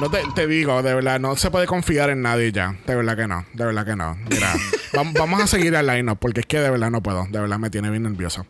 No 0.00 0.10
te, 0.10 0.22
te 0.34 0.46
digo, 0.46 0.82
de 0.82 0.94
verdad, 0.94 1.20
no 1.20 1.36
se 1.36 1.50
puede 1.50 1.66
confiar 1.66 2.08
en 2.10 2.22
nadie 2.22 2.52
ya. 2.52 2.74
De 2.86 2.94
verdad 2.96 3.16
que 3.16 3.26
no, 3.26 3.44
de 3.52 3.64
verdad 3.66 3.84
que 3.84 3.96
no. 3.96 4.16
Mira, 4.30 4.52
vam- 4.92 5.12
vamos 5.12 5.42
a 5.42 5.46
seguir 5.46 5.76
al 5.76 5.86
line-up 5.86 6.18
porque 6.18 6.40
es 6.40 6.46
que 6.46 6.58
de 6.58 6.70
verdad 6.70 6.90
no 6.90 7.02
puedo. 7.02 7.26
De 7.30 7.38
verdad 7.38 7.58
me 7.58 7.68
tiene 7.68 7.90
bien 7.90 8.04
nervioso. 8.04 8.46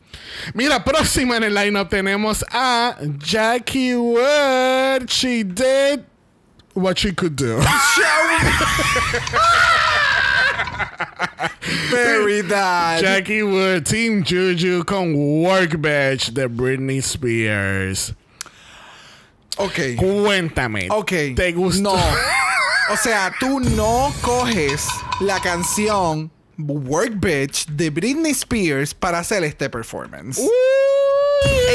Mira, 0.54 0.84
próxima 0.84 1.36
en 1.38 1.42
el 1.44 1.54
line-up 1.54 1.88
tenemos 1.88 2.44
a 2.52 2.96
Jackie 3.18 3.96
Wood. 3.96 5.06
She 5.08 5.42
did 5.42 6.02
what 6.74 6.94
she 6.96 7.12
could 7.14 7.34
do. 7.34 7.58
Very 11.90 12.42
that. 12.42 13.00
Jackie 13.00 13.42
Wood, 13.42 13.84
Team 13.86 14.22
Juju 14.24 14.84
con 14.84 15.14
Workbench 15.42 16.32
de 16.32 16.46
Britney 16.48 16.98
Spears. 17.02 18.14
Ok. 19.60 19.96
Cuéntame. 19.96 20.88
Ok. 20.90 21.12
¿Te 21.36 21.52
gustó? 21.52 21.94
No. 21.94 22.02
O 22.92 22.96
sea, 22.96 23.32
tú 23.38 23.60
no 23.60 24.12
coges 24.22 24.86
la 25.20 25.38
canción 25.40 26.30
Work 26.56 27.20
Bitch 27.20 27.66
de 27.66 27.90
Britney 27.90 28.32
Spears 28.32 28.94
para 28.94 29.18
hacer 29.18 29.44
este 29.44 29.68
performance. 29.68 30.40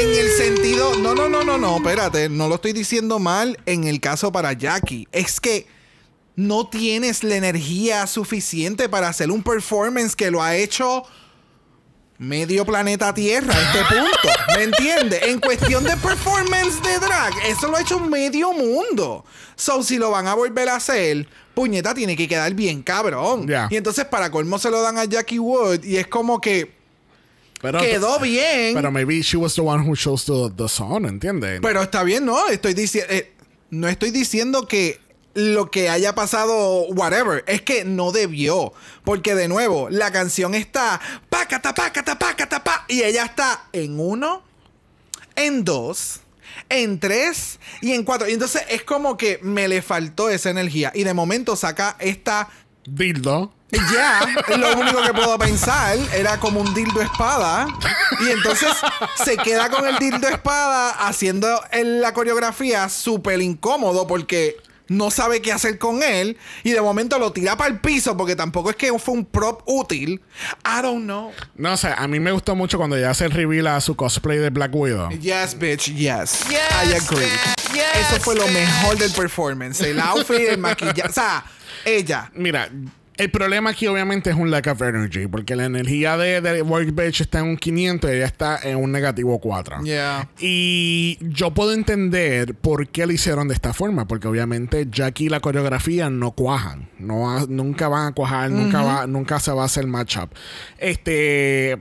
En 0.00 0.08
el 0.10 0.30
sentido, 0.30 0.96
no, 0.96 1.14
no, 1.14 1.28
no, 1.28 1.44
no, 1.44 1.58
no, 1.58 1.76
espérate, 1.76 2.28
no 2.28 2.48
lo 2.48 2.56
estoy 2.56 2.72
diciendo 2.72 3.18
mal 3.18 3.58
en 3.66 3.84
el 3.84 4.00
caso 4.00 4.30
para 4.32 4.52
Jackie. 4.52 5.08
Es 5.12 5.40
que 5.40 5.66
no 6.34 6.68
tienes 6.68 7.24
la 7.24 7.36
energía 7.36 8.06
suficiente 8.06 8.88
para 8.88 9.08
hacer 9.08 9.30
un 9.30 9.42
performance 9.42 10.14
que 10.14 10.30
lo 10.30 10.42
ha 10.42 10.56
hecho 10.56 11.04
medio 12.18 12.64
planeta 12.64 13.12
Tierra 13.12 13.54
a 13.54 13.60
este 13.60 13.94
punto. 13.94 14.28
¿Me 14.56 14.64
entiendes? 14.64 15.22
En 15.24 15.40
cuestión 15.40 15.84
de 15.84 15.96
performance 15.96 16.82
de 16.82 16.98
drag, 16.98 17.32
eso 17.46 17.68
lo 17.68 17.76
ha 17.76 17.82
hecho 17.82 18.00
medio 18.00 18.52
mundo. 18.52 19.24
So, 19.54 19.82
si 19.82 19.98
lo 19.98 20.10
van 20.10 20.26
a 20.26 20.34
volver 20.34 20.68
a 20.68 20.76
hacer, 20.76 21.26
puñeta 21.54 21.94
tiene 21.94 22.16
que 22.16 22.28
quedar 22.28 22.52
bien 22.54 22.82
cabrón. 22.82 23.46
Y 23.70 23.76
entonces, 23.76 24.04
para 24.04 24.30
colmo, 24.30 24.58
se 24.58 24.70
lo 24.70 24.82
dan 24.82 24.98
a 24.98 25.04
Jackie 25.04 25.38
Wood 25.38 25.84
y 25.84 25.96
es 25.96 26.06
como 26.06 26.40
que 26.40 26.72
Pero, 27.60 27.80
quedó 27.80 28.18
bien. 28.20 28.74
Pero 28.74 28.90
maybe 28.90 29.22
she 29.22 29.36
was 29.36 29.54
the 29.54 29.62
one 29.62 29.82
who 29.82 29.94
chose 29.96 30.26
the, 30.26 30.50
the 30.56 30.68
song, 30.68 31.06
¿entiendes? 31.06 31.60
Pero 31.62 31.82
está 31.82 32.02
bien, 32.02 32.24
¿no? 32.24 32.48
Estoy 32.48 32.74
diciendo. 32.74 33.12
no 33.70 33.88
estoy 33.88 34.10
diciendo 34.10 34.66
que 34.66 35.00
lo 35.36 35.70
que 35.70 35.90
haya 35.90 36.14
pasado, 36.14 36.86
whatever, 36.86 37.44
es 37.46 37.60
que 37.60 37.84
no 37.84 38.10
debió. 38.10 38.72
Porque 39.04 39.34
de 39.34 39.48
nuevo, 39.48 39.88
la 39.90 40.10
canción 40.10 40.54
está 40.54 40.98
pácata, 41.28 41.74
pácata, 41.74 42.18
pácata, 42.18 42.64
pa. 42.64 42.86
Y 42.88 43.02
ella 43.02 43.26
está 43.26 43.66
en 43.74 44.00
uno, 44.00 44.42
en 45.34 45.62
dos, 45.62 46.20
en 46.70 46.98
tres 46.98 47.60
y 47.82 47.92
en 47.92 48.02
cuatro. 48.02 48.26
Y 48.28 48.32
entonces 48.32 48.62
es 48.70 48.82
como 48.82 49.18
que 49.18 49.38
me 49.42 49.68
le 49.68 49.82
faltó 49.82 50.30
esa 50.30 50.48
energía. 50.48 50.90
Y 50.94 51.04
de 51.04 51.12
momento 51.12 51.54
saca 51.54 51.96
esta 51.98 52.48
Dildo. 52.86 53.52
ya, 53.72 54.26
lo 54.56 54.78
único 54.78 55.02
que 55.02 55.12
puedo 55.12 55.36
pensar 55.38 55.98
era 56.14 56.38
como 56.38 56.60
un 56.60 56.72
dildo 56.72 57.02
espada. 57.02 57.66
Y 58.20 58.30
entonces 58.30 58.68
se 59.24 59.36
queda 59.36 59.68
con 59.68 59.86
el 59.86 59.98
dildo 59.98 60.28
espada 60.28 60.90
haciendo 60.90 61.62
la 61.72 62.14
coreografía 62.14 62.88
súper 62.88 63.42
incómodo 63.42 64.06
porque 64.06 64.56
no 64.88 65.10
sabe 65.10 65.40
qué 65.42 65.52
hacer 65.52 65.78
con 65.78 66.02
él. 66.02 66.36
Y 66.62 66.70
de 66.72 66.80
momento 66.80 67.18
lo 67.18 67.32
tira 67.32 67.56
para 67.56 67.70
el 67.70 67.80
piso 67.80 68.16
porque 68.16 68.36
tampoco 68.36 68.70
es 68.70 68.76
que 68.76 68.96
fue 68.98 69.14
un 69.14 69.24
prop 69.24 69.62
útil. 69.66 70.20
I 70.64 70.82
don't 70.82 71.04
know. 71.04 71.32
No 71.56 71.76
sé, 71.76 71.88
a 71.96 72.06
mí 72.08 72.20
me 72.20 72.32
gustó 72.32 72.54
mucho 72.54 72.78
cuando 72.78 72.96
ella 72.96 73.14
se 73.14 73.28
revela 73.28 73.76
a 73.76 73.80
su 73.80 73.96
cosplay 73.96 74.38
de 74.38 74.50
Black 74.50 74.74
Widow. 74.74 75.10
Yes, 75.10 75.58
bitch, 75.58 75.94
yes. 75.94 76.44
Yes, 76.48 76.60
I 76.70 76.94
agree. 76.94 77.26
yes, 77.74 78.10
Eso 78.10 78.20
fue 78.20 78.34
lo 78.34 78.46
mejor 78.48 78.96
del 78.98 79.10
performance. 79.12 79.80
El 79.80 80.00
outfit, 80.00 80.48
el 80.50 80.58
maquillaje. 80.58 81.08
O 81.08 81.12
sea, 81.12 81.44
ella. 81.84 82.30
Mira, 82.34 82.70
El 83.16 83.30
problema 83.30 83.70
aquí 83.70 83.86
obviamente 83.86 84.30
es 84.30 84.36
un 84.36 84.50
lack 84.50 84.66
of 84.66 84.82
energy, 84.82 85.26
porque 85.26 85.56
la 85.56 85.64
energía 85.64 86.16
de, 86.16 86.40
de 86.40 86.62
Workbench 86.62 87.22
está 87.22 87.38
en 87.38 87.46
un 87.46 87.56
500 87.56 88.10
y 88.10 88.14
ella 88.14 88.26
está 88.26 88.58
en 88.62 88.76
un 88.76 88.92
negativo 88.92 89.38
4. 89.40 89.82
Yeah. 89.84 90.28
Y 90.38 91.18
yo 91.22 91.52
puedo 91.54 91.72
entender 91.72 92.54
por 92.54 92.88
qué 92.88 93.06
lo 93.06 93.12
hicieron 93.12 93.48
de 93.48 93.54
esta 93.54 93.72
forma, 93.72 94.06
porque 94.06 94.28
obviamente 94.28 94.86
Jackie 94.90 95.26
y 95.26 95.28
la 95.28 95.40
coreografía 95.40 96.10
no 96.10 96.32
cuajan, 96.32 96.90
no 96.98 97.20
va- 97.20 97.46
nunca 97.48 97.88
van 97.88 98.08
a 98.08 98.12
cuajar, 98.12 98.50
nunca 98.50 98.82
va, 98.82 99.06
nunca 99.06 99.40
se 99.40 99.50
va 99.52 99.62
a 99.62 99.66
hacer 99.66 99.86
matchup. 99.86 100.30
Este, 100.78 101.78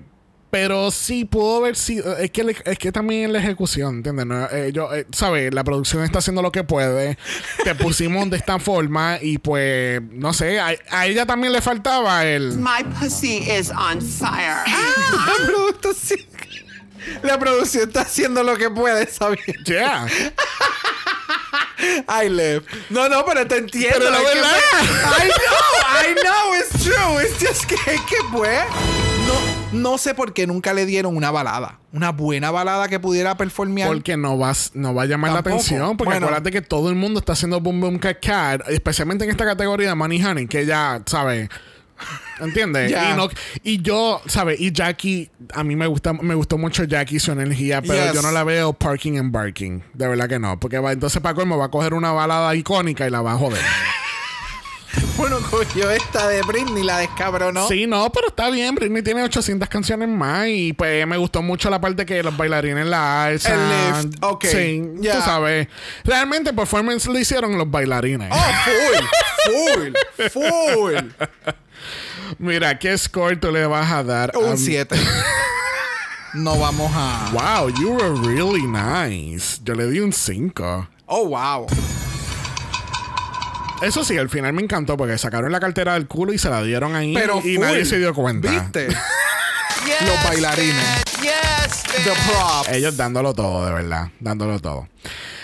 pero 0.56 0.90
sí 0.90 1.26
pudo 1.26 1.58
haber 1.58 1.76
sido, 1.76 2.16
es 2.18 2.32
que, 2.32 2.46
le- 2.46 2.56
es 2.64 2.78
que 2.80 2.90
también 2.94 3.34
la 3.34 3.40
ejecución, 3.40 3.98
¿entiendes? 3.98 4.26
No, 4.26 4.46
eh, 4.50 4.72
yo, 4.74 4.94
eh, 4.96 5.06
¿sabes? 5.12 5.54
La 5.54 5.66
producción 5.66 6.02
está 6.06 6.20
haciendo 6.20 6.42
lo 6.42 6.50
que 6.50 6.64
puede, 6.64 7.18
te 7.66 7.76
pusimos 7.76 8.30
de 8.30 8.38
esta 8.38 8.58
forma 8.58 9.20
y 9.22 9.38
pues, 9.38 10.02
no 10.12 10.32
sé, 10.32 10.62
a, 10.62 10.74
a 10.92 11.08
ella 11.08 11.26
también 11.26 11.52
le 11.52 11.60
faltaba 11.62 12.24
el... 12.26 12.54
My 12.58 12.86
pussy 13.02 13.40
is 13.40 13.70
on 13.70 14.02
fire. 14.02 14.64
La 15.28 15.46
producción, 15.46 16.20
la 17.24 17.38
producción 17.38 17.90
está 17.90 18.02
haciendo 18.04 18.42
lo 18.42 18.56
que 18.56 18.70
puede, 18.70 19.08
¿sabes? 19.12 19.42
Yeah. 19.66 20.08
I 22.08 22.30
live. 22.30 22.64
No, 22.90 23.10
no, 23.10 23.26
pero 23.26 23.46
te 23.46 23.58
entiendo. 23.58 23.98
Pero 24.00 24.10
la 24.10 24.20
verdad. 24.22 24.56
I 25.20 25.28
know, 25.28 26.02
I 26.02 26.14
know, 26.24 26.56
it's 26.56 26.82
true. 26.82 27.20
It's 27.22 27.40
just 27.46 27.66
que, 27.66 27.76
que 27.76 28.18
pues. 28.32 28.62
No, 29.76 29.98
sé 29.98 30.14
por 30.16 30.34
qué 30.34 30.48
nunca 30.48 30.74
le 30.74 30.86
dieron 30.86 31.16
una 31.16 31.32
balada. 31.32 31.80
Una 31.94 32.12
buena 32.12 32.52
balada 32.52 32.88
que 32.88 33.00
pudiera 33.00 33.38
performear. 33.38 33.88
Porque 33.88 34.18
no 34.18 34.38
vas, 34.38 34.72
no 34.74 34.94
va 34.94 35.04
a 35.04 35.06
llamar 35.06 35.32
Tampoco. 35.34 35.50
la 35.50 35.56
atención. 35.62 35.98
Porque 35.98 36.14
Bueno. 36.14 36.26
acuérdate 36.28 36.52
que 36.52 36.62
todo 36.62 36.90
el 36.90 36.96
mundo 36.96 37.20
está 37.20 37.34
haciendo 37.34 37.60
Boom 37.62 37.80
Boom 37.82 38.00
Cat 38.00 38.18
Cat, 38.22 38.62
especialmente 38.70 39.24
en 39.26 39.32
esta 39.32 39.46
categoría 39.46 39.90
de 39.90 39.96
Money 39.96 40.24
Honey, 40.24 40.48
que 40.48 40.66
ya, 40.66 41.02
¿sabes? 41.06 41.50
¿Entiendes? 42.42 42.92
Ya. 42.92 43.12
Y, 43.12 43.16
no- 43.16 43.30
y 43.64 43.82
yo, 43.82 44.22
¿sabes? 44.26 44.60
Y 44.60 44.74
Jackie, 44.74 45.30
a 45.54 45.64
mí 45.64 45.78
me 45.78 45.88
gusta, 45.88 46.12
me 46.12 46.36
gustó 46.36 46.58
mucho 46.58 46.84
Jackie 46.84 47.20
su 47.20 47.32
energía, 47.32 47.82
pero 47.82 48.04
Yes. 48.04 48.14
yo 48.14 48.22
no 48.22 48.32
la 48.32 48.44
veo 48.44 48.74
parking 48.74 49.18
and 49.18 49.32
barking. 49.32 49.82
De 49.94 50.06
verdad 50.08 50.28
que 50.28 50.38
no. 50.38 50.60
Porque 50.60 50.78
va, 50.80 50.92
entonces 50.92 51.22
Paco 51.22 51.46
me 51.46 51.56
va 51.56 51.66
a 51.66 51.70
coger 51.72 51.94
una 51.94 52.12
balada 52.12 52.54
icónica 52.56 53.08
y 53.08 53.12
la 53.12 53.22
va 53.22 53.34
a 53.34 53.38
joder. 53.38 53.62
Bueno, 55.18 55.40
cogió 55.50 55.90
esta 55.92 56.28
de 56.28 56.42
Britney, 56.42 56.84
la 56.84 56.98
descabronó. 57.00 57.68
Sí, 57.68 57.88
no, 57.88 58.12
pero 58.12 58.28
está 58.28 58.50
bien. 58.50 58.76
Britney 58.76 59.02
tiene 59.02 59.24
800 59.24 59.68
canciones 59.70 60.10
más 60.10 60.48
y 60.50 60.74
pues 60.74 61.06
me 61.08 61.18
gustó 61.18 61.42
mucho 61.42 61.70
la 61.70 61.80
parte 61.80 62.06
que 62.06 62.22
los 62.22 62.36
bailarines 62.36 62.86
la 62.86 63.26
alzan. 63.26 63.60
El 63.60 64.04
lift, 64.10 64.24
ok, 64.24 64.46
Sí, 64.46 64.84
tú 65.02 65.22
sabes. 65.24 65.68
Realmente 66.04 66.54
performance 66.54 67.08
lo 67.08 67.18
hicieron 67.18 67.58
los 67.58 67.70
bailarines. 67.70 68.32
Oh, 68.32 68.54
full, 68.66 69.94
full, 70.30 70.30
full. 70.30 70.96
Mira, 72.40 72.78
¿qué 72.78 72.98
score 72.98 73.40
tú 73.40 73.52
le 73.52 73.66
vas 73.66 73.92
a 73.92 74.04
dar? 74.04 74.32
Un 74.38 74.58
7. 74.58 74.96
No 76.36 76.60
vamos 76.60 76.92
a. 76.94 77.30
Wow, 77.32 77.70
you 77.80 77.94
were 77.94 78.12
really 78.12 78.68
nice. 78.68 79.58
Yo 79.64 79.74
le 79.74 79.88
di 79.90 80.02
un 80.02 80.12
5. 80.12 80.86
Oh, 81.06 81.30
wow. 81.30 81.66
Eso 83.86 84.04
sí, 84.04 84.18
al 84.18 84.30
final 84.30 84.54
me 84.54 84.64
encantó 84.64 84.98
porque 84.98 85.18
sacaron 85.18 85.52
la 85.52 85.60
cartera 85.60 85.94
del 85.94 86.08
culo 86.08 86.34
y 86.34 86.40
se 86.40 86.50
la 86.50 86.64
dieron 86.64 86.96
ahí 86.96 87.14
Pero 87.14 87.38
y 87.44 87.56
full. 87.56 87.66
nadie 87.66 87.86
se 87.86 88.00
dio 88.00 88.14
cuenta. 88.14 88.50
¿Viste? 88.50 88.88
Los 90.08 90.24
bailarines. 90.24 91.04
The 92.04 92.12
props. 92.28 92.70
Ellos 92.70 92.98
dándolo 92.98 93.34
todo, 93.34 93.66
de 93.66 93.72
verdad. 93.72 94.10
Dándolo 94.20 94.60
todo. 94.60 94.88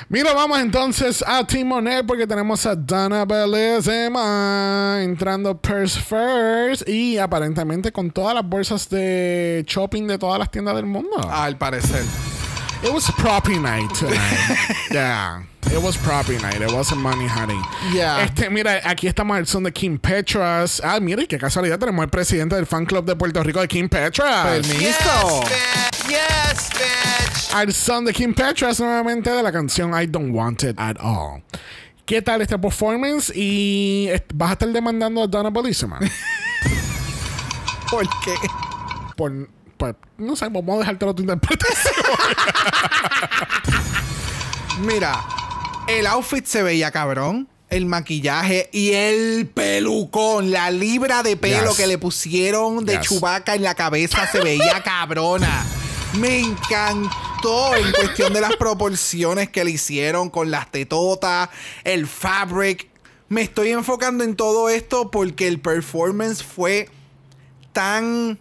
Mira, 0.10 0.34
vamos 0.34 0.60
entonces 0.60 1.24
a 1.26 1.46
Timonet 1.46 2.06
porque 2.06 2.28
tenemos 2.28 2.66
a 2.66 2.76
Dana 2.76 3.24
Belezema 3.26 4.98
entrando 5.02 5.56
purse 5.62 6.00
first 6.02 6.88
y 6.90 7.18
aparentemente 7.18 7.92
con 7.92 8.12
todas 8.12 8.36
las 8.36 8.44
bolsas 8.44 8.90
de 8.90 9.64
shopping 9.68 10.08
de 10.08 10.18
todas 10.18 10.40
las 10.40 10.52
tiendas 10.52 10.76
del 10.76 10.86
mundo. 10.88 11.18
Al 11.32 11.58
parecer. 11.58 12.04
It 12.84 12.90
was 12.92 13.10
property 13.18 13.60
night 13.60 13.90
tonight. 13.94 14.20
yeah. 14.92 15.44
It 15.70 15.82
was 15.82 15.96
property 15.98 16.38
night. 16.42 16.60
It 16.62 16.72
wasn't 16.72 17.02
money 17.02 17.28
honey. 17.28 17.60
Yeah. 17.94 18.24
Este, 18.24 18.50
mira, 18.50 18.82
aquí 18.84 19.08
estamos 19.08 19.38
al 19.38 19.46
son 19.48 19.64
de 19.64 19.72
Kim 19.72 19.98
Petras. 20.00 20.82
Ah, 20.84 21.00
mira, 21.00 21.22
y 21.24 21.28
qué 21.28 21.38
casualidad. 21.38 21.78
Tenemos 21.80 22.04
el 22.04 22.10
presidente 22.10 22.56
del 22.56 22.66
fan 22.66 22.86
club 22.86 23.06
de 23.06 23.16
Puerto 23.16 23.42
Rico 23.44 23.62
de 23.62 23.68
Kim 23.68 23.88
Petras. 23.88 24.48
Permiso. 24.48 25.44
Al 27.54 27.74
son 27.74 28.06
de 28.06 28.14
Kim 28.14 28.34
Petras 28.34 28.80
nuevamente 28.80 29.30
de 29.30 29.44
la 29.44 29.52
canción 29.52 29.92
I 30.00 30.08
Don't 30.08 30.34
Want 30.34 30.64
It 30.64 30.76
At 30.80 30.98
All. 31.00 31.44
¿Qué 32.06 32.22
tal 32.22 32.42
esta 32.42 32.60
performance? 32.60 33.32
Y 33.34 34.10
vas 34.34 34.50
a 34.50 34.54
estar 34.54 34.70
demandando 34.70 35.24
a 35.24 35.28
Donna 35.28 35.50
Bellissima. 35.50 36.00
¿Por 37.90 38.08
qué? 38.24 38.34
por, 39.16 39.32
por- 39.78 39.96
no 40.18 40.36
sé, 40.36 40.48
vamos 40.50 40.76
a 40.76 40.80
dejarte 40.80 41.14
tu 41.14 41.22
interpretación. 41.22 41.94
Mira, 44.82 45.14
el 46.00 46.08
outfit 46.08 46.46
se 46.46 46.64
veía 46.64 46.92
cabrón. 46.92 47.48
El 47.70 47.86
maquillaje 47.86 48.70
y 48.74 48.92
el 48.92 49.48
pelucón, 49.48 50.52
la 50.52 50.72
libra 50.72 51.24
de 51.24 51.38
pelo 51.38 51.70
Yes. 51.70 51.78
que 51.78 51.88
le 51.88 51.98
pusieron 51.98 52.84
de 52.86 52.98
Yes. 52.98 53.02
chubaca 53.08 53.56
en 53.56 53.64
la 53.64 53.76
cabeza 53.76 54.28
se 54.30 54.42
veía 54.42 54.82
cabrona. 54.84 55.66
Me 56.20 56.40
encantó 56.40 57.74
en 57.76 57.92
cuestión 57.94 58.34
de 58.34 58.42
las 58.42 58.58
proporciones 58.58 59.50
que 59.50 59.64
le 59.64 59.72
hicieron 59.72 60.30
con 60.30 60.52
las 60.52 60.70
tetotas, 60.70 61.50
el 61.86 62.08
fabric. 62.08 62.90
Me 63.30 63.42
estoy 63.44 63.70
enfocando 63.72 64.26
en 64.26 64.36
todo 64.36 64.68
esto 64.68 65.10
porque 65.10 65.48
el 65.48 65.62
performance 65.62 66.44
fue 66.44 66.90
tan 67.72 68.38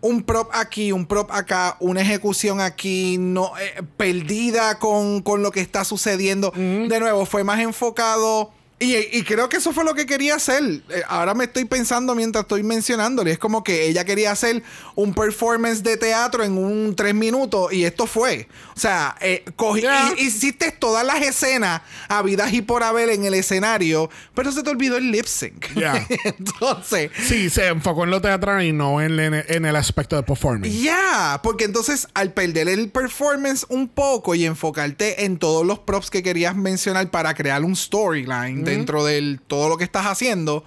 un 0.00 0.22
prop 0.22 0.48
aquí, 0.52 0.92
un 0.92 1.06
prop 1.06 1.30
acá, 1.30 1.76
una 1.80 2.00
ejecución 2.00 2.60
aquí, 2.60 3.16
no 3.18 3.52
eh, 3.58 3.82
perdida 3.96 4.78
con, 4.78 5.22
con 5.22 5.42
lo 5.42 5.50
que 5.50 5.60
está 5.60 5.84
sucediendo. 5.84 6.52
De 6.54 7.00
nuevo, 7.00 7.26
fue 7.26 7.44
más 7.44 7.60
enfocado. 7.60 8.50
Y, 8.82 8.96
y 8.96 9.22
creo 9.24 9.48
que 9.50 9.58
eso 9.58 9.72
fue 9.74 9.84
lo 9.84 9.94
que 9.94 10.06
quería 10.06 10.36
hacer. 10.36 10.62
Eh, 10.88 11.02
ahora 11.06 11.34
me 11.34 11.44
estoy 11.44 11.66
pensando 11.66 12.14
mientras 12.14 12.44
estoy 12.44 12.62
mencionándole. 12.62 13.30
Es 13.32 13.38
como 13.38 13.62
que 13.62 13.86
ella 13.86 14.06
quería 14.06 14.32
hacer 14.32 14.62
un 14.94 15.12
performance 15.12 15.82
de 15.82 15.98
teatro 15.98 16.42
en 16.42 16.56
un 16.56 16.96
tres 16.96 17.14
minutos 17.14 17.72
y 17.74 17.84
esto 17.84 18.06
fue. 18.06 18.48
O 18.74 18.80
sea, 18.80 19.14
eh, 19.20 19.44
cogí- 19.56 19.82
Yeah. 19.82 20.14
hi- 20.16 20.22
hiciste 20.26 20.72
todas 20.72 21.04
las 21.04 21.20
escenas 21.20 21.82
habidas 22.08 22.54
y 22.54 22.62
por 22.62 22.82
haber 22.82 23.10
en 23.10 23.26
el 23.26 23.34
escenario, 23.34 24.08
pero 24.34 24.50
se 24.50 24.62
te 24.62 24.70
olvidó 24.70 24.96
el 24.96 25.10
lip 25.12 25.26
sync. 25.26 25.66
Yeah. 25.74 26.06
Entonces, 26.24 27.10
sí, 27.22 27.50
se 27.50 27.66
enfocó 27.68 28.04
en 28.04 28.10
lo 28.10 28.20
teatral 28.22 28.64
y 28.64 28.72
no 28.72 29.00
en, 29.02 29.20
en- 29.20 29.44
en 29.46 29.64
el 29.66 29.76
aspecto 29.76 30.16
de 30.16 30.22
performance. 30.22 30.72
ya, 30.82 31.40
porque 31.42 31.64
entonces 31.64 32.08
al 32.14 32.32
perder 32.32 32.68
el 32.68 32.88
performance 32.90 33.66
un 33.68 33.88
poco 33.88 34.34
y 34.34 34.46
enfocarte 34.46 35.24
en 35.26 35.38
todos 35.38 35.66
los 35.66 35.78
props 35.80 36.08
que 36.10 36.22
querías 36.22 36.56
mencionar 36.56 37.10
para 37.10 37.34
crear 37.34 37.62
un 37.62 37.76
storyline 37.76 38.64
dentro 38.70 39.04
de 39.04 39.38
todo 39.46 39.68
lo 39.68 39.76
que 39.76 39.84
estás 39.84 40.06
haciendo, 40.06 40.64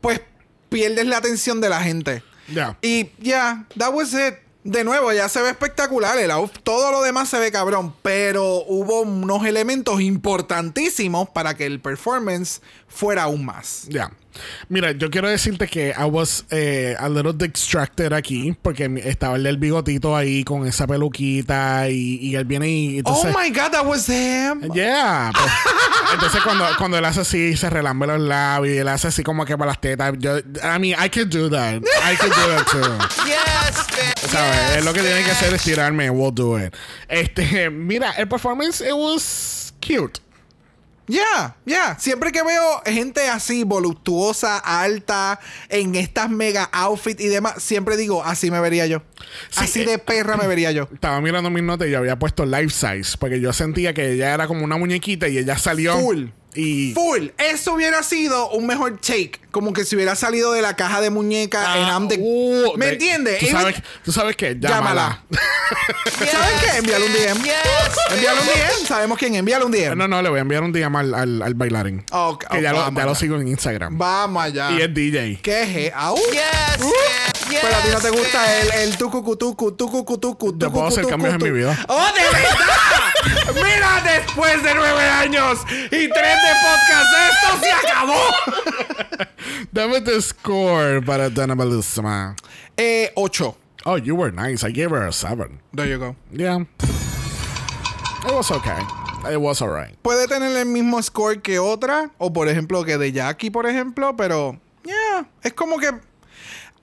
pues 0.00 0.20
pierdes 0.68 1.06
la 1.06 1.18
atención 1.18 1.60
de 1.60 1.68
la 1.68 1.82
gente. 1.82 2.22
Y 2.82 3.10
ya, 3.18 3.66
that 3.78 3.92
was 3.92 4.12
it. 4.12 4.34
De 4.64 4.84
nuevo, 4.84 5.12
ya 5.12 5.28
se 5.28 5.42
ve 5.42 5.50
espectacular. 5.50 6.16
El 6.18 6.30
todo 6.62 6.92
lo 6.92 7.02
demás 7.02 7.28
se 7.28 7.38
ve 7.38 7.50
cabrón. 7.50 7.94
Pero 8.02 8.62
hubo 8.66 9.02
unos 9.02 9.44
elementos 9.44 10.00
importantísimos 10.00 11.28
para 11.28 11.56
que 11.56 11.66
el 11.66 11.80
performance 11.80 12.60
fuera 12.86 13.24
aún 13.24 13.44
más. 13.44 13.86
Ya. 13.88 14.12
Mira, 14.68 14.92
yo 14.92 15.10
quiero 15.10 15.28
decirte 15.28 15.66
que 15.68 15.94
I 15.96 16.04
was 16.04 16.44
eh, 16.50 16.96
a 16.98 17.08
little 17.08 17.32
distracted 17.32 18.12
aquí 18.12 18.56
porque 18.62 18.90
estaba 19.04 19.36
el 19.36 19.42
del 19.42 19.58
bigotito 19.58 20.16
ahí 20.16 20.44
con 20.44 20.66
esa 20.66 20.86
peluquita 20.86 21.88
y, 21.88 22.18
y 22.20 22.34
él 22.36 22.44
viene 22.44 22.68
y 22.68 22.98
entonces... 22.98 23.34
oh 23.34 23.38
my 23.38 23.50
god, 23.50 23.70
that 23.72 23.86
was 23.86 24.08
him. 24.08 24.72
Yeah. 24.72 25.32
pues, 25.32 25.52
entonces 26.14 26.40
cuando, 26.42 26.66
cuando 26.78 26.98
él 26.98 27.04
hace 27.04 27.20
así, 27.20 27.56
se 27.56 27.68
relambe 27.70 28.06
los 28.06 28.20
labios 28.20 28.74
y 28.74 28.78
él 28.78 28.88
hace 28.88 29.08
así 29.08 29.22
como 29.22 29.44
que 29.44 29.56
para 29.56 29.70
las 29.70 29.80
tetas. 29.80 30.14
Yo, 30.18 30.38
I 30.38 30.78
mean, 30.78 30.96
I 30.98 31.08
could 31.08 31.28
do 31.28 31.50
that. 31.50 31.82
I 32.02 32.16
could 32.16 32.32
do 32.32 32.48
that 32.48 32.66
too. 32.66 33.22
¿Sabes? 34.28 34.76
Es 34.76 34.84
lo 34.84 34.92
que 34.92 35.00
tiene 35.00 35.22
que 35.24 35.30
hacer 35.30 35.52
es 35.54 35.62
tirarme. 35.62 36.10
We'll 36.10 36.34
do 36.34 36.58
it. 36.58 36.74
Este, 37.08 37.70
mira, 37.70 38.12
el 38.12 38.28
performance, 38.28 38.80
it 38.80 38.94
was 38.94 39.72
cute. 39.80 40.20
Ya, 41.08 41.56
ya. 41.66 41.98
Siempre 41.98 42.32
que 42.32 42.42
veo 42.42 42.82
gente 42.86 43.28
así, 43.28 43.64
voluptuosa, 43.64 44.58
alta, 44.58 45.40
en 45.68 45.94
estas 45.94 46.30
mega 46.30 46.64
outfits 46.72 47.20
y 47.20 47.28
demás, 47.28 47.62
siempre 47.62 47.96
digo, 47.96 48.24
así 48.24 48.50
me 48.50 48.60
vería 48.60 48.86
yo. 48.86 49.02
Sí, 49.50 49.64
así 49.64 49.80
eh, 49.82 49.86
de 49.86 49.98
perra 49.98 50.36
me 50.36 50.46
vería 50.46 50.70
yo. 50.72 50.88
Estaba 50.92 51.20
mirando 51.20 51.50
mis 51.50 51.62
notas 51.62 51.88
y 51.88 51.90
yo 51.90 51.98
había 51.98 52.18
puesto 52.18 52.46
life 52.46 52.70
size 52.70 53.16
porque 53.18 53.40
yo 53.40 53.52
sentía 53.52 53.94
que 53.94 54.12
ella 54.12 54.32
era 54.32 54.46
como 54.46 54.64
una 54.64 54.76
muñequita 54.76 55.28
y 55.28 55.38
ella 55.38 55.58
salió. 55.58 55.98
Full, 55.98 56.26
Y 56.54 56.92
Full. 56.92 57.28
Eso 57.38 57.74
hubiera 57.74 58.02
sido 58.02 58.50
un 58.50 58.66
mejor 58.66 58.98
take. 58.98 59.40
Como 59.50 59.72
que 59.72 59.84
si 59.84 59.96
hubiera 59.96 60.14
salido 60.16 60.52
de 60.52 60.62
la 60.62 60.76
caja 60.76 61.00
de 61.00 61.10
muñeca 61.10 61.76
en 61.78 61.84
Ah, 61.84 61.88
I'm 61.92 62.08
the- 62.08 62.18
uh, 62.20 62.76
¿Me 62.76 62.86
de- 62.86 62.92
entiendes? 62.92 63.38
¿Tú 63.40 63.46
sabes, 63.46 63.76
¿Tú 64.04 64.12
sabes 64.12 64.36
qué? 64.36 64.56
Llámala. 64.58 65.22
Llámala. 65.30 65.42
¿Saben 66.30 66.56
qué? 66.62 66.76
Envíale 66.78 67.04
un 67.06 67.12
DM. 67.12 67.36
Envíale 68.12 68.40
un 68.40 68.46
DM. 68.46 68.86
Sabemos 68.86 69.18
quién. 69.18 69.34
Envíale 69.34 69.64
un 69.64 69.72
DM. 69.72 69.96
No, 69.96 70.08
no, 70.08 70.20
le 70.22 70.28
voy 70.30 70.38
a 70.38 70.42
enviar 70.42 70.62
un 70.62 70.72
DM 70.72 70.94
al, 70.96 71.14
al, 71.14 71.42
al 71.42 71.54
bailarín. 71.54 72.04
Que 72.50 72.62
ya, 72.62 72.72
lo, 72.72 72.90
ya 72.92 73.04
lo 73.04 73.14
sigo 73.14 73.36
en 73.36 73.48
Instagram. 73.48 73.96
Vamos 73.98 74.42
allá. 74.42 74.70
Y 74.72 74.82
es 74.82 74.92
DJ. 74.94 75.40
¿Qué 75.42 75.86
es? 75.86 75.92
¿Au? 75.94 76.16
Pero 76.30 77.76
a 77.76 77.82
ti 77.82 77.88
no 77.92 78.00
te 78.00 78.10
gusta 78.10 78.60
el, 78.60 78.70
el 78.88 78.96
tucu 78.96 79.36
tucu 79.36 79.72
tucu 79.72 80.18
tucu 80.18 80.58
Yo 80.58 80.72
puedo 80.72 80.86
hacer 80.86 81.06
cambios 81.06 81.34
en 81.34 81.42
mi 81.42 81.50
vida. 81.50 81.78
¡Oh, 81.88 82.06
de 82.14 82.22
verdad! 82.22 83.11
Mira, 83.54 84.02
después 84.04 84.62
de 84.62 84.74
nueve 84.74 85.02
años 85.02 85.60
y 85.68 86.08
tres 86.08 86.36
de 86.42 86.52
podcast, 86.62 87.12
esto 87.28 87.58
se 87.60 87.70
acabó. 87.72 88.20
Dame 89.72 90.00
tu 90.00 90.20
score 90.20 91.02
para 91.04 91.28
Dana 91.28 91.54
Bellissima. 91.54 92.36
Eh, 92.76 93.10
ocho. 93.16 93.56
Oh, 93.84 93.96
you 93.96 94.14
were 94.14 94.30
nice. 94.30 94.62
I 94.64 94.70
gave 94.70 94.90
her 94.90 95.06
a 95.08 95.12
seven. 95.12 95.60
There 95.74 95.88
you 95.88 95.98
go. 95.98 96.14
Yeah. 96.30 96.60
It 98.24 98.32
was 98.32 98.50
okay. 98.50 98.78
It 99.30 99.40
was 99.40 99.60
alright. 99.60 99.96
Puede 100.02 100.28
tener 100.28 100.56
el 100.56 100.66
mismo 100.66 101.02
score 101.02 101.42
que 101.42 101.58
otra, 101.58 102.10
o 102.18 102.32
por 102.32 102.48
ejemplo 102.48 102.84
que 102.84 102.96
de 102.96 103.10
Jackie, 103.12 103.50
por 103.50 103.66
ejemplo, 103.66 104.16
pero 104.16 104.58
yeah, 104.84 105.26
es 105.42 105.52
como 105.52 105.78
que 105.78 105.90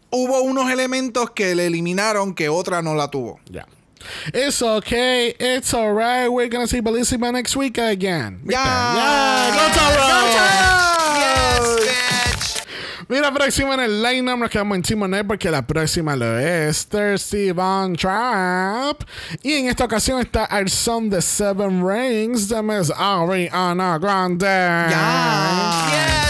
hubo 0.09 0.41
unos 0.41 0.69
elementos 0.69 1.31
que 1.31 1.55
le 1.55 1.67
eliminaron 1.67 2.33
que 2.33 2.49
otra 2.49 2.81
no 2.81 2.95
la 2.95 3.09
tuvo. 3.09 3.39
Yeah. 3.49 3.65
It's 4.33 4.61
okay. 4.61 5.33
It's 5.39 5.73
alright. 5.73 6.31
We're 6.31 6.47
gonna 6.47 6.67
see 6.67 6.81
Bellissima 6.81 7.31
next 7.31 7.55
week 7.55 7.77
again. 7.77 8.41
Yeah. 8.45 8.95
Yeah. 8.95 9.55
Go 9.55 9.69
Tauros. 9.79 10.07
Go 10.07 10.37
Tauros. 10.37 10.69
Mira, 13.09 13.33
próxima 13.33 13.73
en 13.73 13.79
el 13.79 14.03
lineup 14.03 14.37
nos 14.37 14.51
quedamos 14.51 14.75
en 14.75 14.83
Team 14.83 14.99
Monet 14.99 15.25
porque 15.25 15.49
la 15.49 15.63
próxima 15.63 16.15
lo 16.15 16.37
es 16.37 16.85
Thirsty 16.85 17.51
Von 17.51 17.95
Trap. 17.95 19.01
Y 19.41 19.53
en 19.53 19.67
esta 19.67 19.85
ocasión 19.85 20.19
está 20.19 20.45
el 20.45 20.69
son 20.69 21.09
de 21.09 21.19
Seven 21.19 21.83
Rings 21.83 22.47
de 22.49 22.61
Miss 22.61 22.91
Ariana 22.95 23.97
Grande. 23.97 24.45
Yeah. 24.45 26.29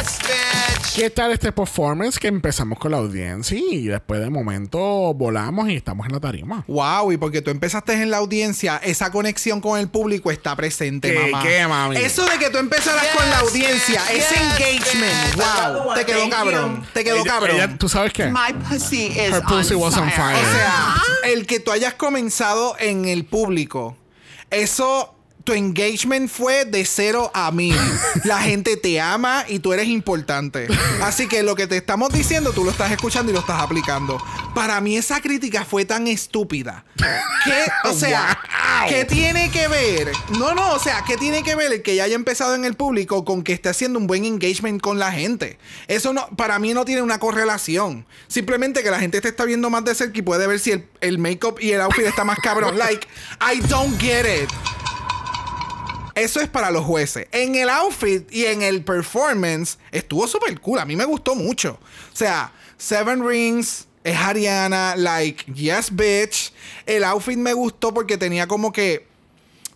¿Qué 0.99 1.09
tal 1.09 1.31
este 1.31 1.53
performance 1.53 2.19
que 2.19 2.27
empezamos 2.27 2.77
con 2.77 2.91
la 2.91 2.97
audiencia 2.97 3.57
y 3.57 3.87
después 3.87 4.19
de 4.19 4.29
momento 4.29 4.79
volamos 5.13 5.69
y 5.69 5.75
estamos 5.77 6.05
en 6.05 6.11
la 6.11 6.19
tarima? 6.19 6.65
Wow, 6.67 7.13
y 7.13 7.17
porque 7.17 7.41
tú 7.41 7.51
empezaste 7.51 7.93
en 7.93 8.11
la 8.11 8.17
audiencia, 8.17 8.81
esa 8.83 9.09
conexión 9.09 9.61
con 9.61 9.79
el 9.79 9.87
público 9.87 10.29
está 10.29 10.57
presente, 10.57 11.13
¿Qué- 11.13 11.31
mamá. 11.31 11.41
qué, 11.41 11.65
mami? 11.67 11.95
Eso 11.95 12.25
de 12.27 12.37
que 12.37 12.49
tú 12.49 12.57
empezaras 12.57 13.07
con 13.15 13.29
la 13.29 13.39
audiencia, 13.39 14.01
ese 14.11 14.35
engagement, 14.35 15.35
wow, 15.37 15.93
te 15.95 16.05
quedó 16.05 16.19
Thank 16.19 16.31
cabrón, 16.33 16.85
te 16.93 17.03
quedó 17.05 17.15
Ella- 17.15 17.23
cabrón. 17.31 17.55
ella- 17.55 17.77
¿Tú 17.77 17.87
sabes 17.87 18.11
qué? 18.11 18.25
My 18.27 18.51
pussy 18.69 19.05
is 19.05 19.17
Her 19.31 19.43
pussy 19.43 19.75
on 19.75 19.81
was 19.81 19.95
on 19.95 20.11
fire. 20.11 20.35
fire. 20.35 20.45
O 20.45 20.51
sea, 20.51 20.95
el 21.31 21.45
que 21.47 21.61
tú 21.61 21.71
hayas 21.71 21.93
comenzado 21.93 22.75
en 22.77 23.05
el 23.05 23.23
público, 23.23 23.95
eso, 24.49 25.15
tu 25.43 25.53
engagement 25.53 26.29
fue 26.29 26.65
de 26.65 26.85
cero 26.85 27.31
a 27.33 27.51
mil. 27.51 27.75
La 28.23 28.39
gente 28.41 28.77
te 28.77 28.99
ama 29.01 29.45
y 29.47 29.59
tú 29.59 29.73
eres 29.73 29.87
importante. 29.87 30.67
Así 31.01 31.27
que 31.27 31.43
lo 31.43 31.55
que 31.55 31.67
te 31.67 31.77
estamos 31.77 32.11
diciendo, 32.11 32.51
tú 32.51 32.63
lo 32.63 32.71
estás 32.71 32.91
escuchando 32.91 33.31
y 33.31 33.33
lo 33.33 33.39
estás 33.41 33.61
aplicando. 33.61 34.21
Para 34.53 34.79
mí 34.81 34.97
esa 34.97 35.21
crítica 35.21 35.65
fue 35.65 35.85
tan 35.85 36.07
estúpida. 36.07 36.85
¿Qué, 36.97 37.89
o 37.89 37.93
sea, 37.93 38.37
Wow. 38.79 38.89
¿qué 38.89 39.05
tiene 39.05 39.49
que 39.49 39.67
ver? 39.67 40.11
No, 40.37 40.53
no, 40.53 40.73
o 40.73 40.79
sea, 40.79 41.03
¿qué 41.07 41.17
tiene 41.17 41.43
que 41.43 41.55
ver 41.55 41.71
el 41.73 41.81
que 41.81 41.95
ya 41.95 42.03
haya 42.03 42.15
empezado 42.15 42.55
en 42.55 42.65
el 42.65 42.75
público 42.75 43.25
con 43.25 43.43
que 43.43 43.53
esté 43.53 43.69
haciendo 43.69 43.97
un 43.99 44.07
buen 44.07 44.25
engagement 44.25 44.81
con 44.81 44.99
la 44.99 45.11
gente? 45.11 45.57
Eso 45.87 46.13
no, 46.13 46.27
para 46.35 46.59
mí 46.59 46.73
no 46.73 46.85
tiene 46.85 47.01
una 47.01 47.19
correlación. 47.19 48.05
Simplemente 48.27 48.83
que 48.83 48.91
la 48.91 48.99
gente 48.99 49.21
te 49.21 49.29
está 49.29 49.45
viendo 49.45 49.69
más 49.69 49.83
de 49.85 49.95
cerca 49.95 50.19
y 50.19 50.21
puede 50.21 50.45
ver 50.47 50.59
si 50.59 50.71
el, 50.71 50.87
el 51.01 51.17
make-up 51.17 51.57
y 51.59 51.71
el 51.71 51.81
outfit 51.81 52.05
está 52.05 52.23
más 52.23 52.37
cabrón. 52.39 52.77
Like, 52.77 53.07
I 53.41 53.59
don't 53.67 53.99
get 53.99 54.25
it. 54.25 54.49
Eso 56.19 56.39
es 56.41 56.47
para 56.49 56.69
los 56.71 56.85
jueces. 56.85 57.27
En 57.31 57.55
el 57.55 57.69
outfit 57.69 58.31
y 58.31 58.45
en 58.45 58.61
el 58.61 58.83
performance 58.83 59.77
estuvo 59.91 60.27
súper 60.27 60.59
cool. 60.59 60.79
A 60.79 60.85
mí 60.85 60.95
me 60.95 61.05
gustó 61.05 61.35
mucho. 61.35 61.79
O 62.13 62.15
sea, 62.15 62.51
Seven 62.77 63.25
Rings 63.27 63.87
es 64.03 64.17
Ariana, 64.17 64.95
like, 64.95 65.51
yes, 65.53 65.93
bitch. 65.95 66.51
El 66.85 67.03
outfit 67.03 67.37
me 67.37 67.53
gustó 67.53 67.93
porque 67.93 68.17
tenía 68.17 68.47
como 68.47 68.71
que. 68.71 69.07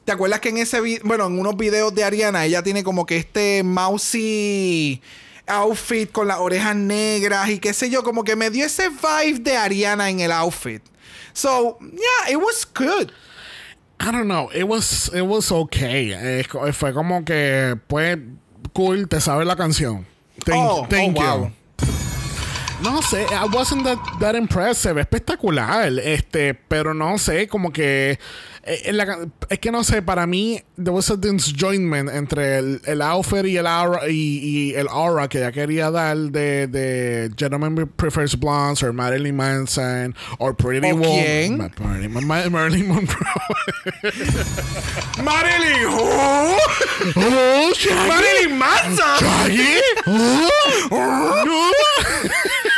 ¿Te 0.05 0.11
acuerdas 0.11 0.41
que 0.41 0.49
en 0.49 0.57
ese 0.57 0.81
vi- 0.81 0.99
bueno, 1.03 1.27
en 1.27 1.39
unos 1.39 1.55
videos 1.55 1.95
de 1.95 2.03
Ariana, 2.03 2.43
ella 2.45 2.61
tiene 2.61 2.83
como 2.83 3.05
que 3.05 3.15
este 3.17 3.63
mousy 3.63 5.01
outfit 5.47 6.11
con 6.11 6.27
las 6.27 6.39
orejas 6.39 6.75
negras 6.75 7.49
y 7.49 7.59
qué 7.59 7.73
sé 7.73 7.89
yo, 7.89 8.03
como 8.03 8.23
que 8.23 8.35
me 8.35 8.49
dio 8.49 8.65
ese 8.65 8.89
vibe 8.89 9.39
de 9.39 9.57
Ariana 9.57 10.09
en 10.09 10.19
el 10.19 10.31
outfit. 10.31 10.81
So, 11.33 11.77
yeah, 11.79 12.31
it 12.31 12.37
was 12.37 12.67
good. 12.75 13.11
I 13.99 14.11
don't 14.11 14.27
know. 14.27 14.49
It 14.53 14.67
was, 14.67 15.09
it 15.13 15.21
was 15.21 15.51
okay. 15.51 16.11
Eh, 16.13 16.43
fue 16.73 16.93
como 16.93 17.23
que, 17.23 17.77
pues, 17.87 18.17
cool, 18.73 19.07
te 19.07 19.21
sabes 19.21 19.47
la 19.47 19.55
canción. 19.55 20.05
Thank, 20.43 20.57
Oh, 20.69 20.85
thank 20.89 21.17
oh, 21.17 21.21
you. 21.21 21.25
wow. 21.27 21.51
No 22.81 23.01
sé, 23.01 23.25
I 23.31 23.45
wasn't 23.45 23.85
that, 23.85 23.97
that 24.19 24.35
impressed. 24.35 24.81
Se 24.81 24.91
ve 24.91 25.01
espectacular. 25.01 25.87
Este, 25.99 26.53
pero 26.53 26.93
no 26.93 27.17
sé, 27.17 27.47
como 27.47 27.71
que. 27.71 28.19
Eh, 28.65 28.81
en 28.85 28.97
la 28.97 29.27
es 29.49 29.59
que 29.59 29.71
no 29.71 29.83
sé, 29.83 30.01
para 30.01 30.25
mí, 30.25 30.61
there 30.77 30.91
was 30.91 31.09
a 31.09 31.17
disjointment 31.17 32.09
entre 32.09 32.57
el, 32.57 32.81
el 32.85 33.01
outfit 33.01 33.45
y 33.45 33.57
el 33.57 33.67
aura, 33.67 34.09
y, 34.09 34.39
y 34.71 34.73
el 34.75 34.87
aura 34.87 35.27
que 35.27 35.39
ella 35.39 35.51
quería 35.51 35.91
dar 35.91 36.15
de, 36.17 36.67
de 36.67 37.31
Gentleman 37.37 37.75
Prefers 37.95 38.39
Blondes, 38.39 38.81
o 38.83 38.93
Marilyn 38.93 39.35
Manson, 39.35 40.15
o 40.39 40.53
Pretty 40.53 40.87
¿O 40.91 40.95
Woman. 40.95 41.03
quién? 41.11 41.57
Ma- 41.57 41.69
Marilyn, 41.79 42.13
Ma- 42.25 42.49
Marilyn 42.49 42.87
Monroe. 42.87 43.13
Marilyn, 45.23 45.87
who? 45.89 46.57
oh. 47.15 47.73
Marilyn 48.07 48.57
Manson. 48.57 49.19
Shaggy? 49.19 49.79
Oh, 50.07 51.43
no. 51.45 52.69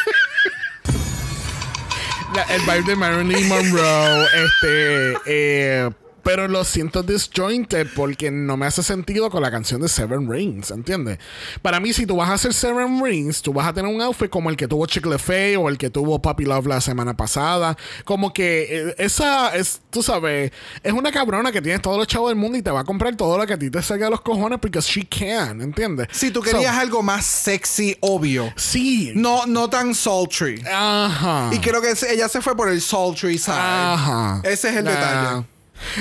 La- 2.35 2.43
el 2.53 2.61
vibe 2.61 2.83
de 2.83 2.95
Marilyn 2.95 3.47
Monroe, 3.47 4.25
este, 4.25 5.13
eh, 5.25 5.89
pero 6.25 6.47
lo 6.47 6.63
siento 6.63 7.03
disjointed 7.03 7.87
porque 7.95 8.31
no 8.31 8.57
me 8.57 8.65
hace 8.65 8.81
sentido 8.81 9.29
con 9.29 9.43
la 9.43 9.51
canción 9.51 9.79
de 9.79 9.87
Seven 9.87 10.27
Rings, 10.27 10.71
¿entiendes? 10.71 11.19
Para 11.61 11.79
mí, 11.79 11.93
si 11.93 12.07
tú 12.07 12.15
vas 12.15 12.31
a 12.31 12.33
hacer 12.33 12.51
Seven 12.51 12.99
Rings, 13.03 13.43
tú 13.43 13.53
vas 13.53 13.67
a 13.67 13.73
tener 13.73 13.93
un 13.93 14.01
outfit 14.01 14.27
como 14.31 14.49
el 14.49 14.57
que 14.57 14.67
tuvo 14.67 14.87
Chicle 14.87 15.19
Fay 15.19 15.55
o 15.55 15.69
el 15.69 15.77
que 15.77 15.91
tuvo 15.91 16.19
Puppy 16.19 16.45
Love 16.45 16.65
la 16.65 16.81
semana 16.81 17.15
pasada. 17.15 17.77
Como 18.05 18.33
que 18.33 18.65
eh, 18.89 18.95
esa 18.97 19.55
es, 19.55 19.81
tú 19.91 20.01
sabes, 20.01 20.51
es 20.81 20.93
una 20.93 21.11
cabrona 21.11 21.51
que 21.51 21.61
tienes 21.61 21.83
todos 21.83 21.97
los 21.99 22.07
chavos 22.07 22.29
del 22.31 22.37
mundo 22.37 22.57
y 22.57 22.63
te 22.63 22.71
va 22.71 22.79
a 22.79 22.83
comprar 22.85 23.15
todo 23.15 23.37
lo 23.37 23.45
que 23.45 23.53
a 23.53 23.59
ti 23.59 23.69
te 23.69 23.83
salga 23.83 24.05
de 24.05 24.11
los 24.11 24.21
cojones 24.21 24.57
porque 24.59 24.79
she 24.81 25.05
can, 25.05 25.61
¿entiendes? 25.61 26.07
Si 26.11 26.31
tú 26.31 26.43
So, 26.43 26.49
querías 26.51 26.75
algo 26.75 27.03
más 27.03 27.23
sexy, 27.23 27.95
obvio. 28.01 28.51
Sí. 28.55 29.11
No, 29.13 29.45
no 29.45 29.69
tan 29.69 29.93
sultry. 29.93 30.63
Ajá. 30.73 31.51
Y 31.53 31.59
creo 31.59 31.81
que 31.83 31.93
ella 32.09 32.27
se 32.29 32.41
fue 32.41 32.55
por 32.57 32.67
el 32.69 32.81
sultry 32.81 33.37
side. 33.37 33.53
Ajá. 33.55 34.41
Ese 34.43 34.69
es 34.69 34.75
el 34.77 34.85
Nah. 34.85 34.91
detalle. 34.91 35.45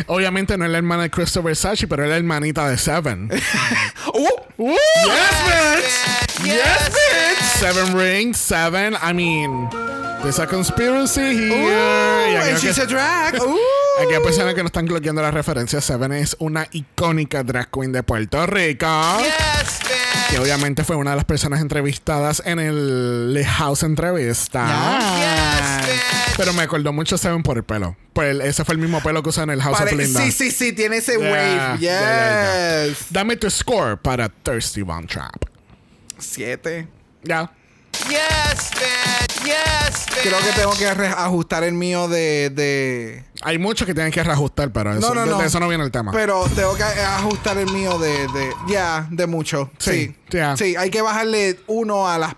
Obviamente 0.07 0.57
no 0.59 0.65
es 0.65 0.71
la 0.71 0.79
hermana 0.79 1.03
de 1.05 1.11
Christopher 1.11 1.55
Sachi, 1.57 1.87
pero 1.87 2.05
es 2.05 2.11
la 2.11 2.17
hermanita 2.17 2.69
de 2.69 2.79
Seven. 2.79 3.31
Uh, 4.15 4.29
Woo! 4.59 4.77
yes, 5.07 5.37
bitch. 5.47 6.47
Yes, 6.47 6.91
bitch. 6.91 7.39
Seven 7.59 7.95
rings, 7.97 8.37
seven. 8.39 8.95
I 9.03 9.13
mean, 9.13 9.69
there's 10.23 10.39
a 10.39 10.47
conspiracy 10.47 11.35
here. 11.37 11.53
Ooh, 11.73 12.37
and 12.37 12.59
she's 12.59 12.77
que- 12.77 12.85
a 12.85 12.87
drag. 12.87 13.35
Ooh. 13.43 13.59
Aquellas 14.01 14.23
personas 14.23 14.55
que 14.55 14.63
no 14.63 14.67
están 14.67 14.87
cloqueando 14.87 15.23
la 15.23 15.31
referencia, 15.33 15.81
Seven 15.81 16.13
es 16.13 16.37
una 16.39 16.67
icónica 16.73 17.43
drag 17.43 17.71
queen 17.71 17.91
de 17.93 18.03
Puerto 18.05 18.47
Rico. 18.47 18.87
Que 20.31 20.39
obviamente 20.39 20.85
fue 20.85 20.97
una 20.97 21.11
de 21.11 21.17
las 21.17 21.25
personas 21.25 21.61
entrevistadas 21.61 22.43
en 22.45 22.59
el 22.61 23.45
House 23.57 23.83
Entrevista. 23.85 24.65
Pero 26.37 26.53
me 26.53 26.63
acordó 26.63 26.93
mucho 26.93 27.17
Seven 27.17 27.43
por 27.43 27.57
el 27.57 27.65
pelo. 27.65 27.97
Pues 28.13 28.31
el- 28.31 28.41
ese 28.41 28.65
fue 28.65 28.75
el 28.75 28.81
mismo 28.81 29.01
pelo 29.03 29.23
que 29.23 29.29
usa 29.29 29.45
en 29.45 29.51
el 29.51 29.63
House 29.63 29.79
Pare- 29.79 29.93
of 29.93 29.99
Linda. 29.99 30.21
sí, 30.21 30.33
sí, 30.33 30.51
sí, 30.51 30.73
tiene 30.73 30.97
ese 30.99 31.19
Yeah, 31.19 31.31
wave. 31.31 31.79
yeah, 31.79 31.79
yeah, 31.79 32.87
Yes. 32.87 33.07
Dame 33.11 33.37
tu 33.37 33.49
score 33.51 33.97
para 33.97 34.29
Thirsty 34.29 34.83
Von 34.83 35.07
Trap. 35.07 35.45
Siete. 36.19 36.89
Ya. 37.23 37.51
Creo 40.23 40.39
que 40.41 40.53
tengo 40.57 40.73
que 40.77 40.87
ajustar 40.89 41.65
el 41.65 41.75
mío 41.75 42.09
de, 42.09 42.51
de- 42.51 43.25
Hay 43.43 43.59
muchos 43.59 43.87
que 43.87 43.95
tienen 43.95 44.11
que 44.13 44.23
reajustar, 44.23 44.73
pero 44.73 44.93
eso, 44.93 45.01
No, 45.01 45.15
no, 45.15 45.21
de- 45.25 45.31
no. 45.31 45.39
de 45.39 45.47
eso 45.47 45.61
no 45.61 45.69
viene 45.69 45.85
el 45.85 45.91
tema. 45.91 46.11
Pero 46.13 46.45
tengo 46.55 46.75
que 46.75 46.83
ajustar 46.83 47.59
el 47.59 47.71
mío 47.71 47.99
de. 47.99 48.27
de 48.29 48.51
ya, 48.69 49.07
de 49.11 49.27
mucho. 49.27 49.71
Sí, 49.79 49.91
Sí. 50.09 50.17
ya. 50.31 50.57
Sí, 50.57 50.75
hay 50.77 50.91
que 50.91 51.03
bajarle 51.03 51.61
uno 51.67 52.09
a 52.09 52.19
las. 52.19 52.35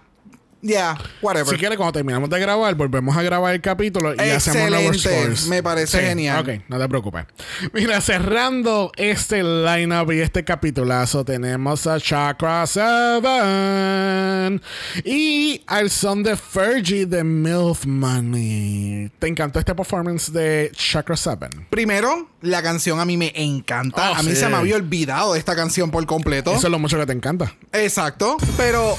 Yeah, 0.66 0.98
whatever. 1.22 1.54
Si 1.54 1.58
quieres, 1.60 1.76
cuando 1.76 1.92
terminamos 1.92 2.28
de 2.28 2.40
grabar, 2.40 2.74
volvemos 2.74 3.16
a 3.16 3.22
grabar 3.22 3.54
el 3.54 3.60
capítulo 3.60 4.14
y 4.14 4.18
hacemos 4.30 4.68
Excelente. 4.68 4.98
scores. 4.98 5.46
Me 5.46 5.62
parece 5.62 6.00
genial. 6.00 6.40
Ok, 6.40 6.62
no 6.68 6.78
te 6.80 6.88
preocupes. 6.88 7.24
Mira, 7.72 8.00
cerrando 8.00 8.90
este 8.96 9.44
lineup 9.44 10.10
y 10.10 10.20
este 10.20 10.44
capitulazo, 10.44 11.24
tenemos 11.24 11.86
a 11.86 12.00
Chakra 12.00 12.66
7 12.66 14.60
y 15.04 15.62
al 15.68 15.88
son 15.88 16.24
de 16.24 16.36
Fergie 16.36 17.06
de 17.06 17.22
MILF 17.22 17.86
Money. 17.86 19.12
¿Te 19.20 19.28
encantó 19.28 19.60
este 19.60 19.72
performance 19.72 20.32
de 20.32 20.72
Chakra 20.74 21.16
7? 21.16 21.48
Primero, 21.70 22.28
la 22.42 22.60
canción 22.60 22.98
a 22.98 23.04
mí 23.04 23.16
me 23.16 23.32
encanta. 23.36 24.10
Oh, 24.10 24.14
a 24.16 24.22
mí 24.24 24.30
sí. 24.30 24.36
se 24.36 24.48
me 24.48 24.56
había 24.56 24.74
olvidado 24.74 25.34
de 25.34 25.38
esta 25.38 25.54
canción 25.54 25.92
por 25.92 26.04
completo. 26.06 26.52
Eso 26.54 26.66
es 26.66 26.70
lo 26.72 26.80
mucho 26.80 26.98
que 26.98 27.06
te 27.06 27.12
encanta. 27.12 27.54
Exacto. 27.72 28.36
Pero 28.56 28.96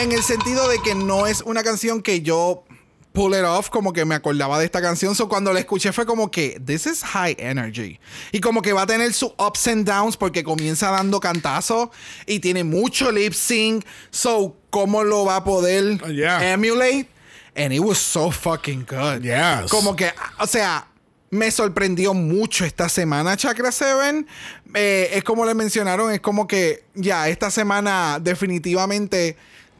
en 0.00 0.12
el 0.12 0.22
sentido 0.22 0.68
de 0.68 0.80
que 0.80 0.94
no 0.94 1.26
es 1.26 1.40
una 1.42 1.64
canción 1.64 2.02
que 2.02 2.22
yo 2.22 2.64
pull 3.12 3.34
it 3.34 3.44
off, 3.44 3.68
como 3.68 3.92
que 3.92 4.04
me 4.04 4.14
acordaba 4.14 4.58
de 4.58 4.64
esta 4.64 4.80
canción. 4.80 5.14
So 5.14 5.28
cuando 5.28 5.52
la 5.52 5.58
escuché 5.58 5.92
fue 5.92 6.06
como 6.06 6.30
que, 6.30 6.60
this 6.64 6.86
is 6.86 7.02
high 7.02 7.34
energy. 7.38 7.98
Y 8.30 8.40
como 8.40 8.62
que 8.62 8.72
va 8.72 8.82
a 8.82 8.86
tener 8.86 9.12
sus 9.12 9.32
ups 9.38 9.66
and 9.66 9.84
downs 9.84 10.16
porque 10.16 10.44
comienza 10.44 10.90
dando 10.90 11.18
cantazos 11.18 11.88
y 12.26 12.38
tiene 12.38 12.62
mucho 12.62 13.10
lip 13.10 13.32
sync. 13.32 13.84
So, 14.10 14.56
¿cómo 14.70 15.02
lo 15.02 15.24
va 15.24 15.36
a 15.36 15.44
poder 15.44 15.98
yeah. 16.14 16.52
emulate? 16.52 17.08
And 17.56 17.72
it 17.72 17.80
was 17.80 17.98
so 17.98 18.30
fucking 18.30 18.86
good. 18.88 19.22
Yes. 19.22 19.68
Como 19.68 19.96
que, 19.96 20.12
o 20.38 20.46
sea, 20.46 20.86
me 21.30 21.50
sorprendió 21.50 22.14
mucho 22.14 22.64
esta 22.64 22.88
semana 22.88 23.36
Chakra 23.36 23.72
7. 23.72 24.24
Eh, 24.74 25.10
es 25.14 25.24
como 25.24 25.44
le 25.44 25.54
mencionaron, 25.54 26.12
es 26.12 26.20
como 26.20 26.46
que 26.46 26.84
ya, 26.94 27.28
esta 27.28 27.50
semana 27.50 28.20
definitivamente 28.20 29.36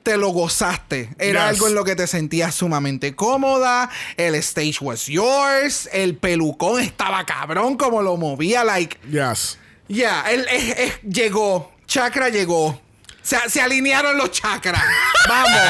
te 0.09 0.17
lo 0.17 0.29
gozaste. 0.31 1.11
Era 1.19 1.43
Yes. 1.43 1.49
algo 1.51 1.69
en 1.69 1.75
lo 1.75 1.85
que 1.85 1.95
te 1.95 2.07
sentías 2.07 2.55
sumamente 2.55 3.15
cómoda. 3.15 3.91
El 4.17 4.35
stage 4.37 4.77
was 4.81 5.05
yours. 5.05 5.87
El 5.93 6.17
pelucón 6.17 6.81
estaba 6.81 7.27
cabrón 7.27 7.77
como 7.77 8.01
lo 8.01 8.17
movía. 8.17 8.65
Like, 8.65 8.99
Yes. 9.11 9.59
ya, 9.87 10.23
él 10.31 10.47
eh, 10.51 10.75
eh, 10.79 10.99
llegó. 11.07 11.71
Chakra 11.87 12.31
llegó. 12.31 12.81
Se, 13.23 13.37
se 13.51 13.61
alinearon 13.61 14.17
los 14.17 14.31
chakras. 14.31 14.83
Vamos. 15.29 15.51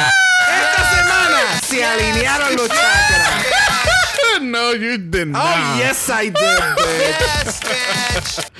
Esta 0.62 0.96
semana 0.96 1.60
se 1.68 1.84
alinearon 1.84 2.54
los 2.54 2.68
chakras. 2.68 3.44
No, 4.40 4.74
you 4.74 4.98
did 4.98 5.28
not. 5.28 5.42
Oh, 5.44 5.78
yes, 5.78 6.08
I 6.10 6.24
did, 6.24 6.34
bitch. 6.34 7.20
Yes, 7.20 7.60
bitch. 7.60 8.50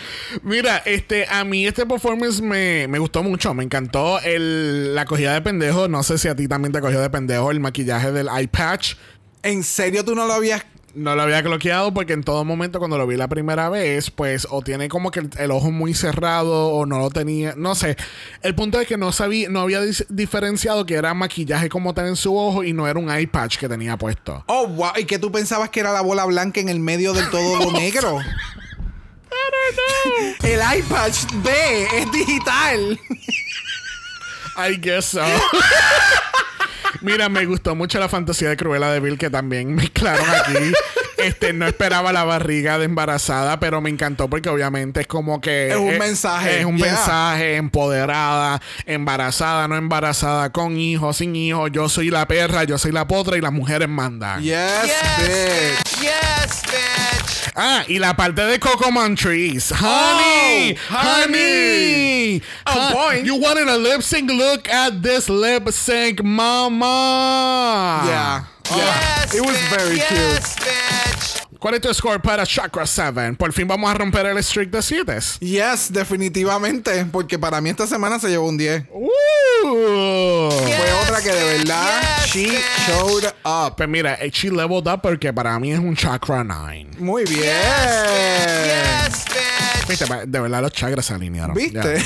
Mira, 0.43 0.83
este, 0.85 1.27
a 1.29 1.45
mí 1.45 1.67
este 1.67 1.87
performance 1.87 2.41
me, 2.41 2.87
me 2.89 2.99
gustó 2.99 3.23
mucho. 3.23 3.55
Me 3.55 3.65
encantó 3.65 4.21
el, 4.21 4.95
la 4.95 5.05
cogida 5.05 5.33
de 5.35 5.43
pendejo. 5.43 5.89
No 5.89 6.03
sé 6.03 6.19
si 6.19 6.29
a 6.29 6.37
ti 6.37 6.49
también 6.49 6.73
te 6.73 6.81
cogió 6.81 7.01
de 7.01 7.11
pendejo 7.11 7.51
el 7.51 7.61
maquillaje 7.61 8.13
del 8.13 8.29
eye 8.29 8.49
patch. 8.49 8.95
¿En 9.43 9.63
serio 9.63 10.05
tú 10.05 10.15
no 10.15 10.27
lo 10.27 10.35
habías 10.35 10.65
No 10.95 11.15
lo 11.15 11.23
había 11.23 11.43
bloqueado 11.43 11.93
porque 11.93 12.15
en 12.15 12.25
todo 12.25 12.45
momento 12.45 12.79
cuando 12.79 12.99
lo 12.99 13.07
vi 13.07 13.17
la 13.17 13.29
primera 13.29 13.69
vez, 13.69 14.11
pues 14.11 14.47
o 14.51 14.63
tiene 14.63 14.89
como 14.89 15.11
que 15.11 15.21
el, 15.21 15.31
el 15.39 15.51
ojo 15.51 15.71
muy 15.71 15.95
cerrado 15.95 16.69
o 16.69 16.87
no 16.87 16.99
lo 16.99 17.11
tenía, 17.11 17.55
no 17.57 17.75
sé. 17.75 17.97
El 18.43 18.55
punto 18.55 18.81
es 18.81 18.89
que 18.89 18.97
no 18.97 19.13
sabía, 19.13 19.49
no 19.49 19.61
había 19.61 19.81
diferenciado 20.09 20.87
que 20.87 20.95
era 20.95 21.13
maquillaje 21.15 21.69
como 21.69 21.95
tal 21.95 22.09
en 22.09 22.17
su 22.17 22.37
ojo 22.37 22.65
y 22.65 22.73
no 22.73 22.89
era 22.89 22.99
un 22.99 23.11
eye 23.11 23.29
patch 23.29 23.59
que 23.59 23.69
tenía 23.69 23.97
puesto. 23.97 24.43
Oh, 24.47 24.67
wow. 24.67 24.93
¿Y 24.97 25.05
que 25.05 25.19
tú 25.19 25.31
pensabas 25.31 25.69
que 25.71 25.81
era 25.81 25.93
la 25.93 26.01
bola 26.01 26.25
blanca 26.25 26.61
en 26.61 26.69
el 26.69 26.81
medio 26.81 27.13
del 27.13 27.29
todo 27.31 27.65
lo 27.65 27.73
negro? 27.79 28.19
El 30.43 30.61
iPad 30.79 31.13
B 31.45 31.87
es 31.99 32.13
digital. 32.13 32.99
I 34.57 34.77
guess 34.81 35.05
so. 35.07 35.23
Mira, 37.01 37.29
me 37.29 37.45
gustó 37.47 37.75
mucho 37.75 37.99
la 37.99 38.09
fantasía 38.09 38.49
de 38.49 38.57
Cruella 38.57 38.91
de 38.91 39.01
Bill 39.01 39.19
que 39.19 39.31
también 39.31 39.75
mezclaron 39.75 40.27
aquí. 40.29 40.73
Este, 41.19 41.53
no 41.53 41.67
esperaba 41.67 42.13
la 42.13 42.23
barriga 42.23 42.79
de 42.79 42.85
embarazada, 42.85 43.59
pero 43.59 43.81
me 43.81 43.91
encantó 43.91 44.31
porque 44.31 44.49
obviamente 44.49 45.01
es 45.01 45.07
como 45.09 45.41
que... 45.41 45.71
Es 45.71 45.77
un 45.77 45.95
eh, 45.95 45.99
mensaje, 45.99 46.61
Es 46.61 46.65
un 46.65 46.77
yeah. 46.77 46.87
mensaje, 46.87 47.57
empoderada, 47.57 48.63
embarazada, 48.87 49.67
no 49.67 49.77
embarazada, 49.77 50.51
con 50.51 50.77
hijos, 50.77 51.17
sin 51.17 51.35
hijos. 51.35 51.71
Yo 51.73 51.89
soy 51.89 52.11
la 52.11 52.27
perra, 52.29 52.63
yo 52.65 52.79
soy 52.79 52.93
la 52.93 53.09
potra 53.09 53.37
y 53.37 53.41
las 53.41 53.53
mujeres 53.53 53.89
mandan. 53.89 54.43
Yes, 54.43 54.85
bitch. 55.19 56.01
Yes, 56.01 56.63
bitch. 56.63 57.28
Ah, 57.61 57.83
y 57.89 57.99
la 57.99 58.15
parte 58.15 58.41
de 58.47 58.59
Coco 58.61 58.89
Trees. 59.17 59.73
Honey, 59.73 60.77
Oh, 60.91 60.95
honey. 60.95 62.37
On 62.67 62.73
Huh, 62.73 62.93
point. 62.95 63.25
You 63.27 63.35
wanted 63.35 63.67
a 63.69 63.77
lip 63.77 64.01
sync? 64.05 64.31
Look 64.31 64.69
at 64.69 65.03
this 65.03 65.29
lip 65.29 65.69
sync, 65.73 66.23
mama. 66.23 68.03
Yeah. 68.07 68.45
Oh. 68.71 68.77
Yes, 68.77 69.35
It 69.35 69.41
was 69.41 69.57
bitch. 69.57 69.77
very 69.77 69.97
yes, 69.97 70.55
bitch. 70.57 71.47
¿Cuál 71.59 71.75
es 71.75 71.81
tu 71.81 71.93
score 71.93 72.21
para 72.23 72.47
Chakra 72.47 72.87
7? 72.87 73.33
Por 73.37 73.53
fin 73.53 73.67
vamos 73.67 73.91
a 73.91 73.95
romper 73.95 74.27
el 74.27 74.43
streak 74.45 74.71
de 74.71 74.81
7. 74.81 75.19
Yes, 75.41 75.93
definitivamente. 75.93 77.05
Porque 77.11 77.37
para 77.37 77.61
mí 77.61 77.69
esta 77.71 77.87
semana 77.87 78.21
se 78.21 78.29
llevó 78.29 78.47
un 78.49 78.57
10. 78.57 78.85
Uh. 78.93 79.09
Fue 80.51 80.93
otra 81.03 81.21
que 81.21 81.31
de 81.33 81.59
verdad, 81.59 82.01
Yes, 82.23 82.31
she 82.33 82.43
bitch. 82.47 82.63
showed 82.87 83.25
up. 83.45 83.75
Pues 83.77 83.89
mira, 83.89 84.15
eh, 84.21 84.31
she 84.33 84.51
leveled 84.51 84.87
up 84.87 85.01
porque 85.03 85.33
para 85.33 85.59
mí 85.59 85.73
es 85.73 85.81
un 85.81 85.97
Chakra 85.97 86.45
9. 86.45 86.87
Muy 86.99 87.25
bien. 87.25 87.43
Yes, 87.43 89.25
bitch. 89.25 89.89
Viste, 89.89 90.07
de 90.27 90.41
verdad 90.41 90.63
los 90.63 90.73
chakras 90.73 91.07
se 91.07 91.15
alinearon. 91.15 91.57
¿Viste? 91.57 91.79
Ya, 91.79 91.95
ya, 91.95 92.03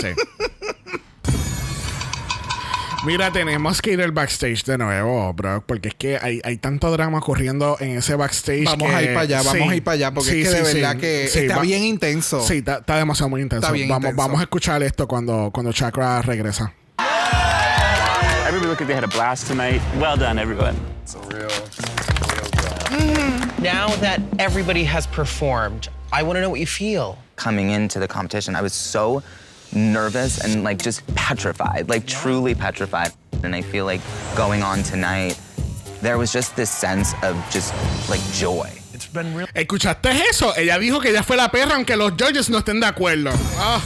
sí. 0.00 0.08
Mira, 3.04 3.30
tenemos 3.30 3.80
que 3.80 3.92
ir 3.92 4.02
al 4.02 4.10
backstage 4.10 4.64
de 4.64 4.78
nuevo, 4.78 5.32
bro, 5.32 5.62
porque 5.64 5.88
es 5.88 5.94
que 5.94 6.18
hay, 6.20 6.40
hay 6.42 6.56
tanto 6.56 6.90
drama 6.90 7.18
ocurriendo 7.18 7.76
en 7.78 7.98
ese 7.98 8.16
backstage. 8.16 8.64
Vamos 8.64 8.88
que- 8.88 8.94
a 8.96 9.02
ir 9.02 9.08
para 9.10 9.20
allá, 9.20 9.36
vamos 9.42 9.52
Sí. 9.52 9.68
a 9.68 9.74
ir 9.76 9.84
para 9.84 9.94
allá, 9.94 10.10
porque 10.14 10.30
Sí, 10.30 10.42
es 10.42 10.48
que 10.48 10.54
de 10.54 10.62
verdad 10.74 10.92
sí. 10.94 10.98
que 11.00 11.28
Sí, 11.30 11.38
está 11.40 11.56
va- 11.56 11.62
bien 11.62 11.84
intenso. 11.84 12.42
Sí, 12.44 12.58
está, 12.58 12.78
está 12.78 12.96
demasiado 12.96 13.28
muy 13.28 13.42
intenso. 13.42 13.66
Está 13.66 13.72
bien 13.72 13.88
vamos, 13.88 14.06
intenso. 14.10 14.22
vamos 14.22 14.40
a 14.40 14.42
escuchar 14.44 14.82
esto 14.82 15.06
cuando, 15.06 15.50
cuando 15.52 15.72
Chakra 15.72 16.20
regresa. 16.22 16.72
Everybody 18.48 18.66
looked 18.68 18.80
like 18.80 18.86
they 18.86 18.96
had 18.96 19.04
a 19.04 19.08
blast 19.16 19.46
tonight. 19.46 19.80
Well 20.00 20.18
done, 20.18 20.40
everyone. 20.40 20.74
Now 23.60 23.88
that 24.00 24.20
everybody 24.38 24.84
has 24.86 25.06
performed, 25.06 25.88
I 26.12 26.22
want 26.22 26.36
to 26.36 26.40
know 26.40 26.50
what 26.50 26.58
you 26.60 26.66
feel. 26.66 27.16
coming 27.36 27.70
into 27.70 28.00
the 28.00 28.08
competition, 28.08 28.56
I 28.56 28.62
was 28.62 28.72
so 28.72 29.22
nervous 29.76 30.40
and 30.42 30.64
like 30.64 30.78
just 30.82 31.06
petrified, 31.14 31.88
like 31.88 32.06
truly 32.06 32.54
petrified. 32.54 33.12
And 33.44 33.54
I 33.54 33.62
feel 33.62 33.84
like 33.84 34.00
going 34.34 34.62
on 34.62 34.82
tonight, 34.82 35.38
there 36.00 36.16
was 36.18 36.32
just 36.32 36.56
this 36.56 36.70
sense 36.70 37.12
of 37.22 37.36
just 37.50 37.72
like 38.08 38.20
joy. 38.32 38.70
It's 38.94 39.06
been 39.06 39.34
real. 39.34 39.46
¿Escuchaste 39.54 40.06
eso? 40.28 40.52
Ella 40.56 40.78
dijo 40.78 41.00
que 41.00 41.10
ella 41.10 41.22
fue 41.22 41.36
la 41.36 41.48
perra 41.50 41.74
aunque 41.76 41.96
los 41.96 42.12
judges 42.12 42.48
no 42.48 42.58
estén 42.60 42.80
de 42.80 42.86
acuerdo. 42.86 43.30
Ah, 43.58 43.80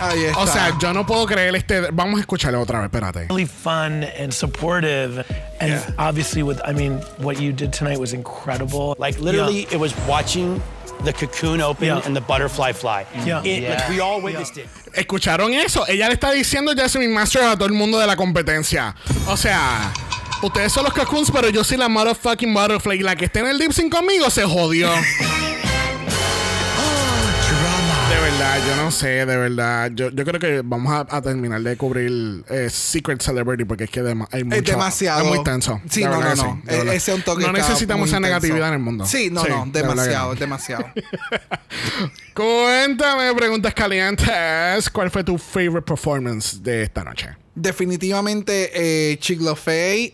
Ahí 0.00 0.24
está. 0.24 0.38
o 0.40 0.46
sea, 0.46 0.78
yo 0.80 0.92
no 0.92 1.04
puedo 1.06 1.26
creer 1.26 1.54
este... 1.54 1.90
Vamos 1.92 2.18
a 2.18 2.22
escucharlo 2.22 2.60
otra 2.60 2.80
vez, 2.80 2.90
espérate. 2.90 3.28
really 3.28 3.44
fun 3.46 4.02
and 4.18 4.32
supportive. 4.32 5.24
And 5.60 5.78
obviously, 5.98 6.42
with 6.42 6.58
I 6.64 6.72
mean, 6.72 7.00
what 7.18 7.38
you 7.40 7.52
did 7.52 7.72
tonight 7.72 7.98
was 8.00 8.12
incredible. 8.12 8.96
Like 8.98 9.20
literally, 9.20 9.66
it 9.70 9.78
was 9.78 9.94
watching 10.08 10.60
the 11.04 11.12
cocoon 11.12 11.60
open 11.60 11.86
Yeah. 11.86 12.00
and 12.04 12.16
the 12.16 12.20
butterfly 12.22 12.72
fly. 12.72 13.06
Yeah. 13.26 13.42
It- 13.44 13.68
like, 13.68 13.88
we 13.90 14.00
all 14.00 14.20
witnessed 14.22 14.56
it. 14.58 14.68
¿Escucharon 14.94 15.52
eso? 15.52 15.86
Ella 15.88 16.08
le 16.08 16.14
está 16.14 16.32
diciendo 16.32 16.72
Jasmine 16.76 17.12
Masters 17.12 17.46
a 17.46 17.54
todo 17.56 17.66
el 17.66 17.72
mundo 17.72 17.98
de 17.98 18.06
la 18.06 18.16
competencia. 18.16 18.94
O 19.26 19.36
sea, 19.36 19.92
ustedes 20.42 20.72
son 20.72 20.84
los 20.84 20.92
cocoons, 20.92 21.30
pero 21.30 21.48
yo 21.48 21.62
soy 21.64 21.76
la 21.76 21.88
motherfucking 21.88 22.52
butterfly. 22.52 22.98
Y 22.98 23.02
la 23.02 23.16
que 23.16 23.26
esté 23.26 23.40
en 23.40 23.46
el 23.46 23.58
lip 23.58 23.72
sync 23.72 23.92
conmigo 23.92 24.28
se 24.30 24.44
jodió. 24.44 24.90
De 28.10 28.18
verdad, 28.20 28.58
yo 28.66 28.76
no 28.76 28.90
sé, 28.90 29.06
de 29.24 29.36
verdad. 29.36 29.90
Yo, 29.94 30.10
yo 30.10 30.24
creo 30.24 30.40
que 30.40 30.62
vamos 30.64 30.92
a, 30.92 31.06
a 31.16 31.22
terminar 31.22 31.60
de 31.62 31.76
cubrir 31.76 32.44
eh, 32.50 32.68
Secret 32.68 33.22
Celebrity 33.22 33.64
porque 33.64 33.84
es 33.84 33.90
que 33.90 34.02
dema- 34.02 34.26
hay 34.32 34.42
mucho, 34.42 34.60
demasiado. 34.72 35.22
Es 35.22 35.28
muy 35.28 35.44
tenso. 35.44 35.80
Sí, 35.88 36.00
De 36.00 36.08
no, 36.08 36.20
no, 36.20 36.34
no. 36.34 36.60
de 36.64 36.76
E- 36.76 36.96
ese 36.96 37.12
es 37.12 37.16
un 37.18 37.22
toque 37.22 37.44
No 37.44 37.52
necesitamos 37.52 38.08
esa 38.08 38.16
intenso. 38.16 38.20
negatividad 38.40 38.68
en 38.68 38.74
el 38.74 38.80
mundo. 38.80 39.06
Sí, 39.06 39.30
no, 39.30 39.44
no, 39.44 39.66
de 39.66 39.82
demasiado, 39.82 40.34
no. 40.34 40.40
demasiado. 40.40 40.86
Cuéntame, 42.34 43.32
preguntas 43.34 43.74
calientes. 43.74 44.90
¿Cuál 44.92 45.10
fue 45.10 45.22
tu 45.22 45.38
favorite 45.38 45.82
performance 45.82 46.60
de 46.62 46.82
esta 46.82 47.04
noche? 47.04 47.28
Definitivamente 47.54 48.70
eh, 49.12 49.18
Chick 49.18 49.40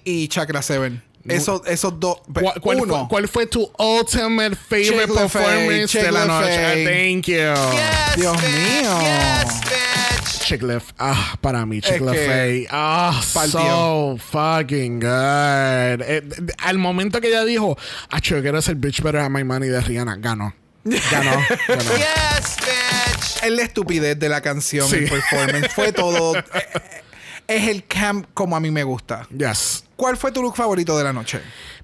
y 0.04 0.28
Chakra 0.28 0.60
7. 0.62 1.00
Eso, 1.28 1.62
esos 1.66 1.98
dos. 2.00 2.18
¿Cuál, 2.32 2.60
cuál 2.60 2.80
uno. 2.80 2.98
fue, 3.00 3.08
cuál 3.08 3.28
fue 3.28 3.46
tu 3.46 3.70
ultimate 3.78 4.56
favorite 4.56 5.12
performance 5.12 5.90
Chick 5.90 6.02
de 6.02 6.12
la 6.12 6.24
noche? 6.26 6.56
Fay. 6.56 6.84
Thank 6.84 7.26
you. 7.26 7.36
Yes, 7.36 8.16
Dios 8.16 8.36
bitch. 8.36 8.50
mío. 8.50 8.98
Yes, 9.00 9.60
bitch. 9.60 10.40
Chick 10.46 10.62
Le 10.62 10.78
Ah, 10.98 11.36
para 11.40 11.66
mí, 11.66 11.80
Chick 11.80 11.94
Es 11.96 12.00
Le 12.02 12.12
que 12.12 12.26
Fay. 12.26 12.66
Ah, 12.70 13.20
partió. 13.34 13.60
so 13.60 14.16
fucking 14.30 15.00
good. 15.00 16.02
Eh, 16.06 16.22
al 16.58 16.78
momento 16.78 17.20
que 17.20 17.28
ella 17.28 17.44
dijo, 17.44 17.76
ah, 18.10 18.20
yo 18.20 18.40
quiero 18.42 18.62
ser 18.62 18.76
Bitch 18.76 19.02
Better 19.02 19.20
Have 19.22 19.30
My 19.30 19.42
Money 19.44 19.68
de 19.68 19.80
Rihanna, 19.80 20.16
ganó. 20.16 20.54
Ganó. 20.84 21.00
ganó. 21.68 21.90
Yes, 21.96 22.56
bitch. 22.60 23.42
Es 23.42 23.50
la 23.50 23.62
estupidez 23.62 24.18
de 24.18 24.28
la 24.28 24.40
canción, 24.40 24.88
Sí. 24.88 24.96
el 24.96 25.08
performance. 25.08 25.68
Fue 25.74 25.92
todo. 25.92 26.36
eh, 26.38 26.44
es 27.48 27.68
el 27.68 27.84
camp 27.84 28.26
como 28.34 28.56
a 28.56 28.60
mí 28.60 28.70
me 28.70 28.82
gusta. 28.84 29.26
Yes. 29.36 29.84
¿Cuál 29.96 30.16
fue 30.16 30.32
tu 30.32 30.42
look 30.42 30.56
favorito 30.56 30.96
de 30.98 31.04
la 31.04 31.12
noche? 31.12 31.40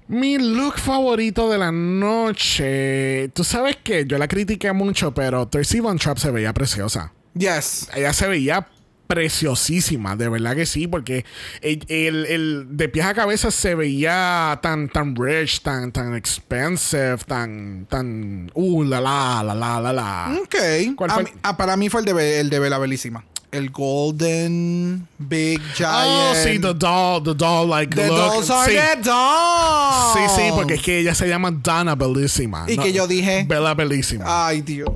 Mi 0.07 0.37
look 0.37 0.77
favorito 0.79 1.49
de 1.49 1.57
la 1.57 1.71
noche. 1.71 3.29
Tú 3.33 3.43
sabes 3.43 3.77
que 3.83 4.05
yo 4.05 4.17
la 4.17 4.27
critiqué 4.27 4.71
mucho, 4.73 5.13
pero 5.13 5.47
Tracy 5.47 5.79
Von 5.79 5.97
Trapp 5.97 6.17
se 6.17 6.29
veía 6.31 6.53
preciosa. 6.53 7.11
Yes. 7.35 7.89
Ella 7.95 8.13
se 8.13 8.27
veía 8.27 8.67
preciosísima, 9.07 10.15
de 10.15 10.27
verdad 10.29 10.55
que 10.55 10.65
sí, 10.65 10.87
porque 10.87 11.25
el, 11.61 11.83
el- 11.87 12.25
el- 12.25 12.65
de 12.71 12.89
pies 12.89 13.05
a 13.05 13.13
cabeza 13.13 13.51
se 13.51 13.75
veía 13.75 14.59
tan, 14.61 14.89
tan 14.89 15.15
rich, 15.15 15.61
tan, 15.61 15.91
tan 15.91 16.15
expensive, 16.15 17.17
tan, 17.27 17.85
tan, 17.89 18.51
uh, 18.53 18.83
la 18.83 18.99
la, 19.01 19.43
la 19.43 19.53
la, 19.55 19.79
la 19.81 19.93
la. 19.93 20.37
Ok. 20.41 20.55
¿Cuál 20.95 21.11
A 21.11 21.13
fue? 21.15 21.23
mí- 21.23 21.29
ah, 21.43 21.55
para 21.57 21.77
mí 21.77 21.89
fue 21.89 22.01
el 22.01 22.05
de, 22.05 22.39
el 22.39 22.49
de 22.49 22.59
Bella 22.59 22.77
Belísima. 22.77 23.23
El 23.53 23.69
Golden 23.69 25.07
Big 25.19 25.61
Giant. 25.75 25.93
Oh, 26.07 26.33
sí, 26.35 26.59
the 26.59 26.73
doll, 26.73 27.23
the 27.23 27.33
doll, 27.35 27.69
like, 27.69 27.95
The 27.95 28.07
look. 28.07 28.17
dolls 28.17 28.49
are 28.49 28.69
sí. 28.71 28.77
the 28.77 29.01
dolls. 29.09 30.13
Sí, 30.13 30.41
sí, 30.41 30.51
porque 30.55 30.73
es 30.75 30.81
que 30.81 30.99
ella 30.99 31.13
se 31.15 31.27
llama 31.27 31.51
Donna 31.51 31.95
Bellissima. 31.95 32.65
Y 32.67 32.77
que 32.77 32.91
yo 32.91 33.07
dije- 33.07 33.45
Bella 33.47 33.73
Bellissima. 33.73 34.47
Ay, 34.47 34.61
Dios. 34.61 34.89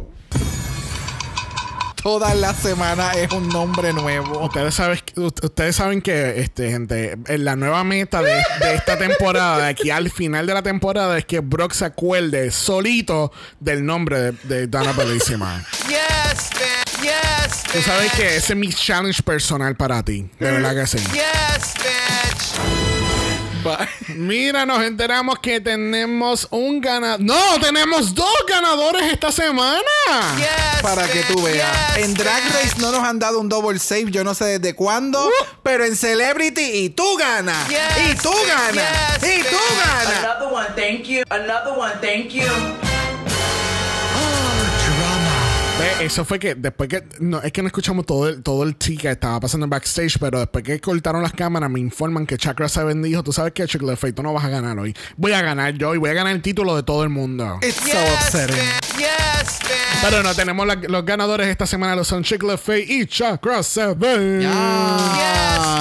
Toda 2.04 2.34
la 2.36 2.54
semana 2.54 3.12
es 3.14 3.30
un 3.34 3.50
nombre 3.50 3.92
nuevo. 3.92 4.40
Ustedes, 4.46 4.76
saben, 4.76 4.98
ustedes 5.18 5.76
saben 5.76 6.02
que, 6.02 6.40
este, 6.40 6.72
gente, 6.72 7.18
en 7.28 7.44
la 7.44 7.58
nueva 7.58 7.84
meta 7.84 8.22
de, 8.22 8.32
de 8.62 8.76
esta 8.76 8.98
temporada, 8.98 9.58
de 9.58 9.68
aquí 9.68 9.90
al 9.90 10.10
final 10.10 10.48
de 10.48 10.54
la 10.54 10.62
temporada, 10.62 11.18
es 11.18 11.26
que 11.26 11.42
Brock 11.42 11.74
se 11.74 11.84
acuerde 11.84 12.50
solito 12.52 13.34
del 13.60 13.86
nombre 13.86 14.20
de, 14.22 14.32
de 14.44 14.68
Donna 14.68 14.94
Bellissima. 14.94 15.66
Yes, 15.90 16.50
bitch. 16.52 16.87
Yes, 17.02 17.64
Tú 17.72 17.82
sabes 17.82 18.12
que 18.14 18.38
ese 18.38 18.54
es 18.54 18.56
mi 18.60 18.70
challenge 18.74 19.22
personal 19.24 19.76
para 19.76 20.04
ti. 20.04 20.30
De 20.40 20.52
verdad 20.52 20.74
que 20.76 20.88
sí. 20.88 20.98
Yes, 21.14 21.74
bitch. 21.76 22.60
Mira, 24.16 24.66
nos 24.66 24.82
enteramos 24.82 25.40
que 25.40 25.60
tenemos 25.60 26.48
un 26.52 26.80
ganador. 26.80 27.20
¡No! 27.20 27.60
¡Tenemos 27.60 28.16
dos 28.16 28.34
ganadores 28.48 29.12
esta 29.12 29.30
semana! 29.32 29.82
Yes, 30.38 30.82
Para 30.82 31.06
que 31.08 31.22
tú 31.24 31.42
veas. 31.44 31.68
yes, 31.98 32.06
en 32.06 32.14
Drag 32.14 32.42
Race 32.54 32.76
no 32.80 32.94
nos 32.94 33.04
han 33.04 33.20
dado 33.20 33.40
un 33.42 33.50
double 33.50 33.78
save, 33.78 34.10
yo 34.10 34.24
no 34.24 34.34
sé 34.34 34.58
desde 34.60 34.74
cuándo, 34.74 35.30
pero 35.64 35.84
en 35.84 35.98
Celebrity 35.98 36.62
y 36.64 36.90
tú 36.92 37.18
ganas. 37.18 37.68
Yes, 37.68 37.80
y 38.10 38.16
tú 38.16 38.32
ganas. 38.48 39.20
yes, 39.22 39.38
y 39.38 39.44
tú 39.44 39.58
ganas. 39.86 40.24
Another 40.24 40.48
one, 40.54 40.68
thank 40.76 41.04
you. 41.04 41.24
Another 41.30 41.74
one, 41.78 41.94
thank 42.02 42.30
you. 42.32 42.87
Ve, 45.80 46.06
eso 46.06 46.26
fue 46.26 46.40
que 46.40 46.56
después 46.56 46.90
que. 46.90 47.04
No, 47.20 47.40
es 47.42 47.52
que 47.52 47.62
no 47.62 47.68
escuchamos 47.68 48.06
todo 48.06 48.28
el, 48.30 48.42
todo 48.42 48.64
el 48.64 48.76
tea 48.76 48.98
que 48.98 49.10
estaba 49.12 49.40
pasando 49.40 49.66
en 49.66 49.70
backstage, 49.70 50.18
pero 50.20 50.40
después 50.40 50.64
que 50.64 50.80
cortaron 50.82 51.22
las 51.22 51.34
cámaras, 51.34 51.70
me 51.70 51.80
informan 51.80 52.26
que 52.26 52.36
Chakra 52.38 52.68
Seven 52.68 53.02
dijo: 53.04 53.22
Tú 53.22 53.32
sabes 53.32 53.54
que 53.54 53.66
Chick 53.68 53.84
Fate, 53.96 54.14
tú 54.14 54.24
no 54.24 54.34
vas 54.34 54.44
a 54.46 54.50
ganar 54.50 54.78
hoy. 54.80 54.96
Voy 55.18 55.34
a 55.34 55.42
ganar 55.44 55.74
yo 55.76 55.94
y 55.94 56.00
voy 56.00 56.10
a 56.10 56.14
ganar 56.14 56.34
el 56.34 56.42
título 56.42 56.76
de 56.76 56.82
todo 56.82 57.04
el 57.04 57.10
mundo. 57.10 57.60
It's 57.62 57.76
so 57.76 57.86
Yes, 57.90 58.14
upsetting. 58.24 58.56
bitch. 58.56 58.98
Yes, 58.98 59.60
bitch. 59.60 60.02
Pero 60.02 60.24
no, 60.24 60.34
tenemos 60.34 60.66
la- 60.66 60.76
los 60.76 61.06
ganadores 61.06 61.48
esta 61.48 61.68
semana, 61.68 61.96
los 61.96 62.08
son 62.08 62.24
Chick 62.24 62.44
Fate 62.58 62.86
y 62.88 63.06
Chakra 63.06 63.62
Seven. 63.62 64.42
Yes, 64.42 64.50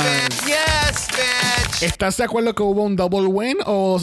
bitch. 0.02 0.46
Yes, 0.46 1.08
bitch. 1.08 1.82
¿Estás 1.82 2.18
de 2.18 2.24
acuerdo 2.24 2.54
que 2.54 2.62
hubo 2.62 2.82
un 2.82 2.96
double 2.96 3.26
win 3.28 3.56
o 3.64 3.98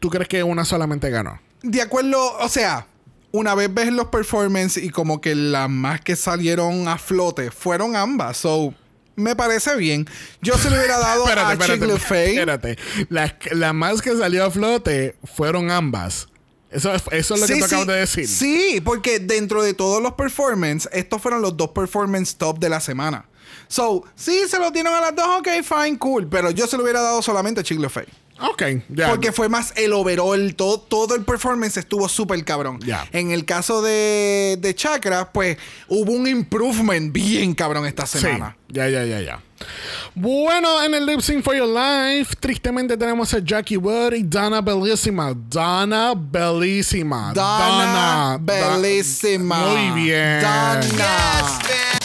tú 0.00 0.08
crees 0.08 0.28
que 0.28 0.42
una 0.42 0.64
solamente 0.64 1.10
ganó? 1.10 1.38
De 1.62 1.82
acuerdo, 1.82 2.38
o 2.38 2.48
sea, 2.48 2.86
una 3.32 3.54
vez 3.54 3.72
ves 3.72 3.92
los 3.92 4.06
performances 4.08 4.82
y 4.82 4.90
como 4.90 5.20
que 5.20 5.34
las 5.34 5.68
más 5.68 6.00
que 6.00 6.16
salieron 6.16 6.88
a 6.88 6.98
flote 6.98 7.50
fueron 7.50 7.96
ambas. 7.96 8.36
So, 8.38 8.72
me 9.16 9.34
parece 9.36 9.76
bien. 9.76 10.06
Yo 10.42 10.56
se 10.58 10.70
lo 10.70 10.76
hubiera 10.76 10.98
dado 10.98 11.24
Espérate, 11.24 11.48
a 11.48 11.74
espérate, 11.74 12.30
espérate. 12.30 12.78
La, 13.08 13.36
la 13.52 13.72
más 13.72 14.02
que 14.02 14.14
salió 14.16 14.44
a 14.44 14.50
flote 14.50 15.16
fueron 15.24 15.70
ambas. 15.70 16.28
Eso, 16.70 16.92
es- 16.94 17.02
eso 17.12 17.34
es 17.34 17.40
lo 17.40 17.46
que 17.46 17.54
Sí, 17.54 17.58
tú 17.60 17.64
acabas 17.66 17.86
de 17.86 17.94
decir. 17.94 18.28
Sí, 18.28 18.82
porque 18.84 19.18
dentro 19.20 19.62
de 19.62 19.72
todos 19.74 20.02
los 20.02 20.12
performances, 20.14 20.90
estos 20.92 21.22
fueron 21.22 21.40
los 21.42 21.56
dos 21.56 21.70
performance 21.70 22.36
top 22.36 22.58
de 22.58 22.68
la 22.68 22.80
semana. 22.80 23.26
So, 23.68 24.04
sí, 24.14 24.42
se 24.48 24.58
lo 24.58 24.70
dieron 24.70 24.94
a 24.94 25.00
las 25.00 25.14
dos, 25.14 25.26
ok, 25.38 25.48
fine, 25.62 25.98
cool. 25.98 26.28
Pero 26.28 26.50
yo 26.50 26.66
se 26.66 26.76
lo 26.76 26.82
hubiera 26.82 27.00
dado 27.00 27.22
solamente 27.22 27.60
a 27.60 27.64
Chick 27.64 27.88
Fay. 27.88 28.06
Ok, 28.40 28.62
ya. 28.90 29.08
Porque 29.08 29.32
fue 29.32 29.48
más 29.48 29.72
el 29.76 29.92
overall, 29.94 30.54
todo, 30.54 30.78
todo 30.78 31.14
el 31.14 31.24
performance 31.24 31.78
estuvo 31.78 32.08
súper 32.08 32.44
cabrón. 32.44 32.78
Ya. 32.84 33.06
En 33.12 33.30
el 33.30 33.44
caso 33.44 33.80
de, 33.82 34.58
de 34.60 34.74
Chakra, 34.74 35.32
pues 35.32 35.56
hubo 35.88 36.12
un 36.12 36.26
improvement 36.26 37.12
bien 37.12 37.54
cabrón 37.54 37.86
esta 37.86 38.04
Sí, 38.06 38.18
semana. 38.18 38.56
ya, 38.68 38.88
ya, 38.88 39.04
ya, 39.04 39.20
ya. 39.20 39.42
Bueno, 40.14 40.82
en 40.84 40.92
el 40.94 41.06
Lip 41.06 41.20
Sync 41.20 41.42
for 41.42 41.56
Your 41.56 41.66
Life, 41.68 42.34
tristemente 42.38 42.94
tenemos 42.96 43.32
a 43.32 43.38
Jackie 43.38 43.78
Wood 43.78 44.12
y 44.12 44.22
Donna 44.22 44.60
Bellissima. 44.60 45.32
Donna 45.34 46.12
Bellissima. 46.14 47.32
Donna 47.34 48.38
Da- 48.38 48.76
Bellissima. 48.76 49.58
Muy 49.66 50.02
bien. 50.02 50.40
Donna. 50.42 50.80
Yes, 50.82 51.95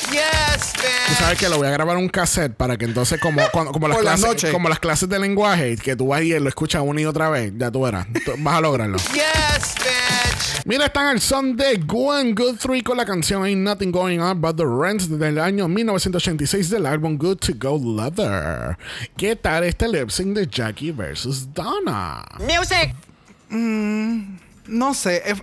Tú 1.07 1.13
sabes 1.17 1.37
que 1.39 1.47
lo 1.49 1.57
voy 1.57 1.67
a 1.67 1.71
grabar 1.71 1.97
un 1.97 2.09
cassette 2.09 2.53
para 2.55 2.77
que 2.77 2.85
entonces, 2.85 3.19
como, 3.19 3.41
cuando- 3.51 3.71
como, 3.71 3.87
las, 3.87 3.97
Por 3.97 4.03
clases, 4.05 4.51
como 4.51 4.69
las 4.69 4.79
clases 4.79 5.07
de 5.09 5.19
lenguaje, 5.19 5.77
que 5.77 5.95
tú 5.95 6.07
vas 6.07 6.21
y 6.21 6.37
lo 6.39 6.49
escuchas 6.49 6.81
una 6.85 7.01
y 7.01 7.05
otra 7.05 7.29
vez, 7.29 7.53
ya 7.57 7.71
tú 7.71 7.81
verás. 7.81 8.07
Tú 8.25 8.31
vas 8.39 8.55
a 8.55 8.61
lograrlo. 8.61 8.97
Yes, 9.13 9.75
bitch. 9.75 10.65
Mira, 10.65 10.85
están 10.85 11.07
al 11.07 11.21
son 11.21 11.55
de 11.55 11.75
Gwen 11.85 12.35
Guthrie 12.35 12.83
con 12.83 12.97
la 12.97 13.05
canción 13.05 13.43
Ain't 13.43 13.61
Nothing 13.61 13.91
Going 13.91 14.19
On 14.19 14.39
But 14.39 14.57
the 14.57 14.65
Rent 14.65 15.03
del 15.03 15.39
año 15.39 15.67
1986 15.67 16.69
del 16.69 16.85
álbum 16.85 17.17
Good 17.17 17.37
to 17.37 17.53
Go 17.57 17.79
Leather. 17.97 18.77
¿Qué 19.17 19.35
tal 19.35 19.63
este 19.63 19.87
lip 19.87 20.09
sync 20.09 20.35
de 20.35 20.47
Jackie 20.47 20.91
versus 20.91 21.47
Donna? 21.53 22.23
Music. 22.39 22.93
No 24.67 24.93
sé. 24.93 25.21
if- 25.27 25.41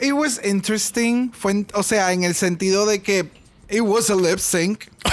it 0.00 0.12
was 0.12 0.40
interesting. 0.44 1.30
Fue, 1.32 1.66
o 1.74 1.82
sea, 1.82 2.12
en 2.12 2.22
el 2.24 2.34
sentido 2.34 2.86
de 2.86 3.02
que 3.02 3.28
it 3.68 3.80
was 3.82 4.10
a 4.10 4.16
lip 4.16 4.38
sync. 4.40 4.88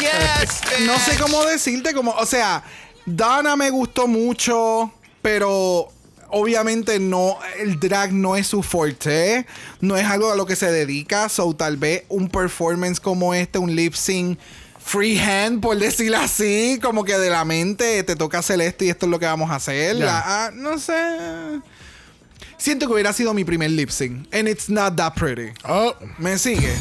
Yes, 0.00 0.60
bitch. 0.62 0.86
No 0.86 0.98
sé 0.98 1.16
cómo 1.16 1.44
decirte, 1.44 1.92
como, 1.94 2.10
o 2.12 2.26
sea, 2.26 2.62
Dana 3.04 3.54
me 3.56 3.70
gustó 3.70 4.06
mucho, 4.08 4.92
pero 5.22 5.88
obviamente 6.30 6.98
no, 6.98 7.38
el 7.58 7.78
drag 7.78 8.12
no 8.12 8.36
es 8.36 8.48
su 8.48 8.62
forte, 8.62 9.46
no 9.80 9.96
es 9.96 10.04
algo 10.04 10.32
a 10.32 10.36
lo 10.36 10.44
que 10.44 10.56
se 10.56 10.70
dedica, 10.72 11.28
so 11.28 11.54
tal 11.54 11.76
vez 11.76 12.02
un 12.08 12.28
performance 12.28 12.98
como 12.98 13.32
este, 13.32 13.58
un 13.58 13.74
lip 13.76 13.94
sync 13.94 14.38
freehand, 14.84 15.60
por 15.60 15.76
decirlo 15.78 16.18
así, 16.18 16.78
como 16.82 17.04
que 17.04 17.16
de 17.18 17.30
la 17.30 17.44
mente 17.44 18.02
te 18.02 18.16
toca 18.16 18.38
hacer 18.38 18.60
esto 18.60 18.84
y 18.84 18.90
esto 18.90 19.06
es 19.06 19.10
lo 19.10 19.18
que 19.20 19.26
vamos 19.26 19.50
a 19.50 19.56
hacer. 19.56 19.96
La- 19.96 20.22
ah, 20.46 20.50
no 20.52 20.78
sé. 20.78 21.60
Siento 22.58 22.86
que 22.86 22.92
hubiera 22.94 23.12
sido 23.12 23.32
mi 23.34 23.44
primer 23.44 23.70
lip 23.70 23.90
sync, 23.90 24.26
and 24.34 24.48
it's 24.48 24.68
not 24.68 24.96
that 24.96 25.14
pretty. 25.14 25.52
Oh, 25.64 25.94
¿Me 26.18 26.38
sigue? 26.38 26.72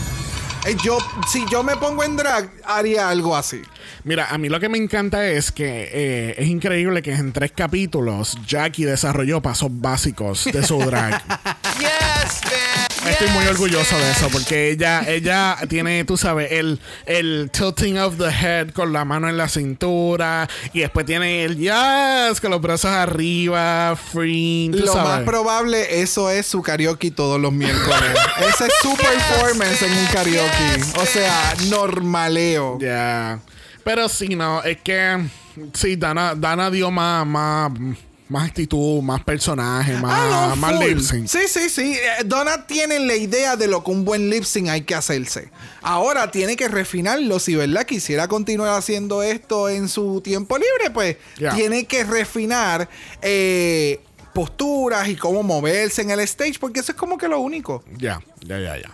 Eh, 0.66 0.76
Yo, 0.84 0.98
si 1.32 1.46
yo 1.52 1.64
me 1.64 1.76
pongo 1.78 2.04
en 2.04 2.16
drag, 2.18 2.50
haría 2.66 3.10
algo 3.10 3.36
así. 3.36 3.62
mira, 4.04 4.28
a 4.30 4.38
mí 4.38 4.50
lo 4.50 4.60
que 4.60 4.68
me 4.70 4.78
encanta 4.78 5.26
es 5.28 5.52
que 5.52 5.90
eh, 5.92 6.36
es 6.38 6.48
increíble 6.48 7.02
que 7.02 7.14
en 7.14 7.32
tres 7.32 7.52
capítulos 7.56 8.38
Jackie 8.48 8.86
desarrolló 8.86 9.42
pasos 9.42 9.70
básicos 9.72 10.46
de 10.46 10.64
su 10.64 10.80
drag. 10.80 11.22
Yes. 11.80 12.95
Estoy 13.10 13.30
muy 13.30 13.46
orgulloso 13.46 13.98
de 13.98 14.12
eso 14.12 14.30
porque 14.32 14.72
ella, 14.72 15.04
ella 15.08 15.58
tiene, 15.70 16.04
tú 16.06 16.18
sabes, 16.18 16.52
el, 16.52 16.80
el 17.06 17.50
tilting 17.52 17.98
of 18.00 18.18
the 18.18 18.30
head 18.30 18.70
con 18.72 18.92
la 18.94 19.06
mano 19.06 19.30
en 19.30 19.38
la 19.38 19.48
cintura 19.48 20.50
y 20.74 20.80
después 20.80 21.06
tiene 21.06 21.44
el 21.46 21.58
yes 21.58 22.42
con 22.42 22.52
los 22.52 22.62
brazos 22.62 22.92
arriba, 22.92 23.96
free, 23.96 24.70
tú 24.72 24.80
Lo 24.80 24.94
sabes. 24.94 25.10
más 25.10 25.22
probable, 25.22 26.02
eso 26.02 26.30
es 26.30 26.46
su 26.46 26.62
karaoke 26.62 27.12
todos 27.12 27.40
los 27.40 27.52
miércoles. 27.54 28.02
Ese 28.40 28.66
es 28.66 28.74
su 28.82 28.96
performance 28.96 29.82
en 29.84 29.92
un 29.92 30.06
karaoke. 30.08 31.00
O 31.00 31.06
sea, 31.06 31.54
normaleo. 31.70 32.78
Ya. 32.80 33.40
Pero 33.84 34.10
sí, 34.10 34.30
no, 34.36 34.64
es 34.64 34.78
que 34.82 35.24
sí, 35.74 35.96
Dana, 35.96 36.34
Dana 36.36 36.72
dio 36.72 36.90
más, 36.92 37.26
más, 37.26 37.72
más 38.28 38.50
actitud, 38.50 39.02
más 39.02 39.24
personaje, 39.24 39.94
más, 40.00 40.58
más 40.58 40.80
lip 40.80 41.00
sync. 41.00 41.28
Sí, 41.28 41.40
sí, 41.48 41.70
sí. 41.70 41.94
Eh, 41.94 42.24
Donna 42.26 42.66
tiene 42.66 43.00
la 43.00 43.16
idea 43.16 43.56
de 43.56 43.68
lo 43.68 43.84
que 43.84 43.92
un 43.92 44.04
buen 44.04 44.30
lip 44.30 44.44
sync 44.44 44.70
hay 44.70 44.82
que 44.82 44.96
hacerse. 44.96 45.52
Ahora 45.82 46.32
tiene 46.32 46.56
que 46.56 46.68
refinarlo. 46.68 47.40
Si, 47.40 47.56
¿verdad? 47.56 47.86
Quisiera 47.86 48.28
continuar 48.28 48.78
haciendo 48.78 49.22
esto 49.22 49.70
en 49.70 49.88
su 49.88 50.22
tiempo 50.22 50.58
libre, 50.58 50.90
pues 50.92 51.18
tiene 51.56 51.86
que 51.86 52.04
refinar 52.04 52.90
eh, 53.22 54.02
posturas 54.34 55.08
y 55.08 55.16
cómo 55.16 55.44
moverse 55.44 56.02
en 56.02 56.10
el 56.10 56.20
stage, 56.22 56.56
porque 56.60 56.80
eso 56.80 56.94
es 56.94 56.98
como 56.98 57.18
que 57.18 57.28
lo 57.28 57.40
único. 57.40 57.84
Ya, 57.98 58.22
ya, 58.42 58.60
ya, 58.60 58.78
ya. 58.78 58.92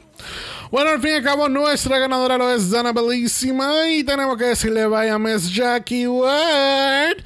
Bueno, 0.72 0.92
al 0.92 1.02
fin 1.02 1.12
y 1.12 1.14
al 1.14 1.24
cabo, 1.24 1.50
nuestra 1.50 2.00
ganadora 2.00 2.38
lo 2.38 2.52
es 2.52 2.70
Dana 2.70 2.92
Bellísima. 2.92 3.90
Y 3.90 4.04
tenemos 4.04 4.38
que 4.38 4.46
decirle, 4.46 4.86
vaya, 4.86 5.18
Miss 5.18 5.54
Jackie 5.54 6.08
Ward. 6.08 7.18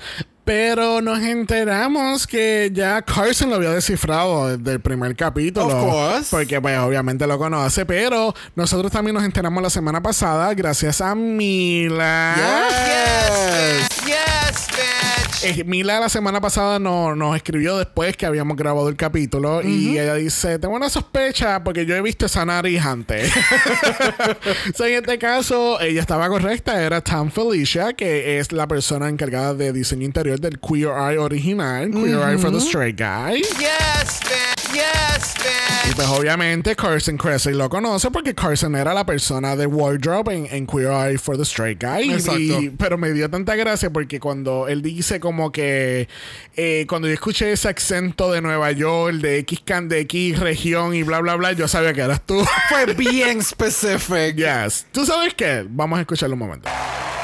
Pero 0.46 1.02
nos 1.02 1.20
enteramos 1.22 2.28
que 2.28 2.70
ya 2.72 3.02
Carson 3.02 3.50
lo 3.50 3.56
había 3.56 3.72
descifrado 3.72 4.56
desde 4.56 4.74
el 4.74 4.80
primer 4.80 5.16
capítulo. 5.16 5.66
Of 5.66 5.92
course. 5.92 6.28
Porque 6.30 6.62
pues 6.62 6.78
obviamente 6.78 7.26
lo 7.26 7.40
conoce. 7.40 7.86
Pero 7.86 8.34
nosotros 8.56 8.92
también 8.92 9.16
nos 9.16 9.24
enteramos 9.24 9.62
la 9.64 9.72
semana 9.72 10.04
pasada 10.04 10.54
gracias 10.54 11.02
a 11.02 11.16
Mila. 11.16 12.36
Yes. 12.38 13.90
Yes, 14.06 14.68
bitch. 14.68 15.05
Eh, 15.44 15.64
Mila 15.66 16.00
la 16.00 16.10
semana 16.10 16.40
pasada 16.42 16.80
no- 16.80 17.16
nos 17.16 17.36
escribió 17.36 17.78
después 17.78 18.16
que 18.18 18.26
habíamos 18.26 18.56
grabado 18.58 18.88
el 18.90 18.96
capítulo 18.96 19.62
y 19.62 19.98
ella 20.00 20.16
dice, 20.16 20.58
tengo 20.60 20.76
una 20.76 20.90
sospecha 20.90 21.64
porque 21.64 21.86
yo 21.86 21.96
he 21.96 22.02
visto 22.02 22.26
esa 22.26 22.46
nariz 22.46 22.84
antes. 22.86 23.32
So, 24.76 24.86
en 24.86 24.96
este 24.96 25.18
caso, 25.18 25.80
ella 25.80 26.02
estaba 26.02 26.28
correcta, 26.30 26.82
era 26.82 27.02
Tom 27.02 27.30
Felicia, 27.32 27.94
que 27.94 28.40
es 28.40 28.52
la 28.52 28.68
persona 28.68 29.10
encargada 29.10 29.54
de 29.54 29.72
diseño 29.74 30.06
interior 30.06 30.40
del 30.40 30.60
Queer 30.60 30.90
Eye 30.90 31.18
original, 31.18 31.90
Queer 31.92 32.20
Eye 32.20 32.38
for 32.38 32.52
the 32.52 32.60
Straight 32.60 32.98
Guy. 33.00 33.42
Yes, 33.42 34.20
bitch. 34.22 34.55
Yes, 34.76 35.36
Y 35.38 35.88
bitch. 35.88 35.96
pues 35.96 36.08
obviamente 36.10 36.76
Carson 36.76 37.18
Cressley 37.18 37.56
lo 37.56 37.70
conoce 37.70 38.12
porque 38.12 38.36
Carson 38.36 38.76
era 38.76 38.94
la 38.94 39.06
persona 39.06 39.56
de 39.56 39.66
wardrobe 39.66 40.36
en, 40.36 40.48
en 40.52 40.68
Queer 40.68 40.92
Eye 40.92 41.18
for 41.18 41.38
the 41.38 41.44
Straight 41.44 41.82
Guy. 41.82 42.10
Y- 42.10 42.14
Exacto. 42.14 42.40
y- 42.42 42.70
pero 42.78 42.98
me 42.98 43.12
dio 43.14 43.30
tanta 43.30 43.56
gracia 43.56 43.90
porque 43.90 44.20
cuando 44.20 44.68
él 44.68 44.82
dice 44.82 45.20
como 45.22 45.52
que 45.52 46.10
eh, 46.58 46.86
cuando 46.90 47.08
yo 47.08 47.14
escuché 47.14 47.54
ese 47.54 47.70
acento 47.70 48.32
de 48.32 48.42
Nueva 48.42 48.72
York, 48.72 49.16
de 49.16 49.38
X 49.40 49.62
can 49.64 49.88
de 49.88 50.02
X 50.02 50.40
región 50.40 50.94
y 50.94 51.04
bla 51.04 51.20
bla 51.22 51.36
bla, 51.36 51.54
yo 51.54 51.68
sabía 51.70 51.94
que 51.94 52.02
eras 52.02 52.22
tú. 52.26 52.46
Fue 52.70 52.86
bien 52.94 53.42
specific. 53.44 54.36
yes. 54.36 54.86
¿Tú 54.92 55.06
sabes 55.06 55.34
qué? 55.34 55.66
Vamos 55.70 55.98
a 56.00 56.02
escucharlo 56.02 56.34
un 56.34 56.40
momento. 56.40 56.70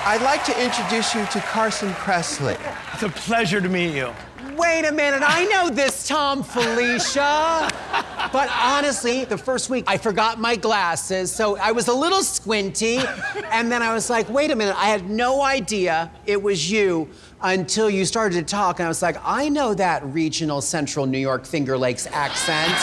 I'd 0.06 0.22
like 0.24 0.43
to 0.45 0.54
introduce 0.64 1.14
you 1.14 1.24
to 1.34 1.39
Carson 1.54 1.93
Kressley. 2.06 2.56
It's 2.93 3.04
a 3.04 3.10
pleasure 3.10 3.62
to 3.62 3.70
meet 3.70 3.93
you. 3.95 4.08
Wait 4.57 4.85
a 4.85 4.91
minute, 4.91 5.21
I 5.25 5.45
know 5.45 5.69
this 5.69 6.07
Tom 6.07 6.43
Felicia. 6.43 7.69
But 8.31 8.49
honestly, 8.51 9.25
the 9.25 9.37
first 9.37 9.69
week 9.69 9.83
I 9.87 9.97
forgot 9.97 10.39
my 10.39 10.55
glasses, 10.55 11.31
so 11.31 11.57
I 11.57 11.71
was 11.71 11.87
a 11.87 11.93
little 11.93 12.23
squinty. 12.23 12.99
And 13.51 13.71
then 13.71 13.81
I 13.81 13.93
was 13.93 14.09
like, 14.09 14.29
wait 14.29 14.51
a 14.51 14.55
minute, 14.55 14.75
I 14.77 14.85
had 14.85 15.09
no 15.09 15.41
idea 15.41 16.11
it 16.25 16.41
was 16.41 16.71
you 16.71 17.09
until 17.41 17.89
you 17.89 18.05
started 18.05 18.35
to 18.35 18.43
talk. 18.43 18.79
And 18.79 18.85
I 18.85 18.89
was 18.89 19.01
like, 19.01 19.17
I 19.23 19.49
know 19.49 19.73
that 19.73 20.05
regional 20.05 20.61
central 20.61 21.05
New 21.05 21.19
York 21.19 21.45
Finger 21.45 21.77
Lakes 21.77 22.07
accent. 22.07 22.73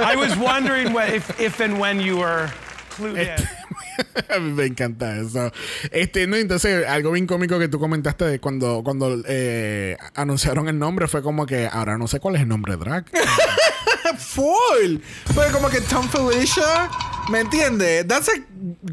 I 0.00 0.14
was 0.16 0.36
wondering 0.36 0.92
what, 0.92 1.10
if, 1.10 1.38
if 1.40 1.60
and 1.60 1.78
when 1.78 2.00
you 2.00 2.18
were 2.18 2.50
clued 2.90 3.18
in. 3.18 3.61
Me 4.40 4.66
encanta 4.66 5.16
eso. 5.16 5.52
Este, 5.90 6.26
no, 6.26 6.36
entonces, 6.36 6.86
algo 6.86 7.12
bien 7.12 7.26
cómico 7.26 7.58
que 7.58 7.68
tú 7.68 7.78
comentaste 7.78 8.24
de 8.24 8.38
cuando, 8.40 8.82
cuando 8.84 9.22
eh, 9.26 9.96
anunciaron 10.14 10.68
el 10.68 10.78
nombre 10.78 11.08
fue 11.08 11.22
como 11.22 11.46
que 11.46 11.68
ahora 11.70 11.98
no 11.98 12.08
sé 12.08 12.20
cuál 12.20 12.36
es 12.36 12.42
el 12.42 12.48
nombre 12.48 12.76
drag. 12.76 13.04
Full. 14.18 14.98
Pero 15.34 15.52
como 15.52 15.68
que 15.68 15.80
Tom 15.82 16.08
Felicia, 16.08 16.90
¿me 17.30 17.40
entiendes? 17.40 18.06
That's 18.06 18.28
a 18.28 18.40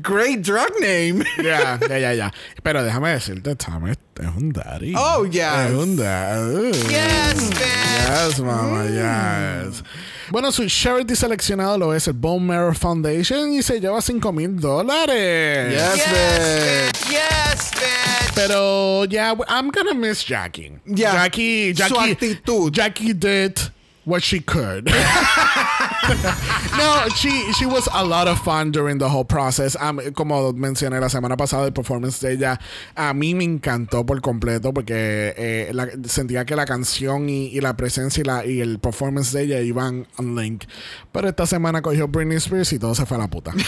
great 0.02 0.42
drug 0.42 0.72
name. 0.80 1.24
Ya, 1.38 1.80
ya, 1.88 1.98
ya, 2.00 2.14
ya. 2.14 2.32
Pero 2.64 2.84
déjame 2.84 3.12
decirte, 3.12 3.56
Tom 3.56 3.88
es, 3.88 3.98
es 4.20 4.28
un 4.36 4.52
daddy. 4.52 4.94
Oh, 4.98 5.26
yes. 5.26 5.70
Es 5.70 5.72
un 5.74 5.96
daddy. 5.98 6.72
Yes, 6.90 7.50
bitch. 7.50 8.10
Yes, 8.10 8.40
mama, 8.40 8.86
yes. 8.86 9.84
Bueno, 10.32 10.52
su 10.52 10.68
charity 10.68 11.16
seleccionado 11.16 11.78
lo 11.78 11.94
es 11.94 12.08
el 12.08 12.14
Bone 12.14 12.46
Marrow 12.46 12.74
Foundation 12.74 13.52
y 13.54 13.64
se 13.64 13.80
lleva 13.80 14.00
5 14.02 14.32
mil 14.32 14.60
dólares. 14.60 15.74
Yes, 15.74 15.96
Yes, 15.96 16.08
bitch. 16.14 17.10
Yes, 17.12 17.72
bitch. 17.72 18.36
Pero 18.36 19.06
ya, 19.06 19.36
I'm 19.48 19.70
gonna 19.72 19.94
miss 19.94 20.24
Jackie. 20.24 20.74
Ya. 20.86 21.14
Jackie, 21.14 21.74
Su 21.76 21.96
Jackie, 21.96 22.12
actitud. 22.12 22.72
Jackie 22.72 23.14
did 23.14 23.60
what 24.10 24.22
she 24.24 24.40
could. 24.42 24.86
no, 26.78 27.08
she 27.16 27.30
she 27.54 27.66
was 27.66 27.88
a 27.94 28.04
lot 28.04 28.28
of 28.28 28.40
fun 28.40 28.72
during 28.72 28.98
the 28.98 29.08
whole 29.08 29.24
process. 29.24 29.76
Um, 29.80 30.00
como 30.14 30.52
mencioné 30.54 31.00
la 31.00 31.08
semana 31.10 31.38
pasada, 31.38 31.66
el 31.68 31.72
performance 31.74 32.20
de 32.20 32.34
ella 32.34 32.60
a 32.96 33.14
mí 33.14 33.36
me 33.36 33.44
encantó 33.44 34.06
por 34.06 34.20
completo 34.22 34.74
porque 34.74 35.34
eh, 35.38 35.72
sentía 36.06 36.46
que 36.46 36.56
la 36.56 36.66
canción 36.66 37.30
y, 37.30 37.48
y 37.48 37.62
la 37.62 37.78
presencia 37.78 38.22
y, 38.22 38.24
la, 38.26 38.46
y 38.46 38.62
el 38.62 38.80
performance 38.80 39.32
de 39.32 39.44
ella 39.44 39.62
iban 39.62 40.08
on 40.18 40.36
link. 40.36 40.64
Pero 41.12 41.30
esta 41.30 41.46
semana 41.46 41.82
cogió 41.82 42.08
Britney 42.08 42.38
Spears 42.38 42.74
y 42.74 42.80
todo 42.80 42.96
se 42.96 43.06
fue 43.06 43.18
a 43.18 43.22
la 43.22 43.28
puta. 43.28 43.54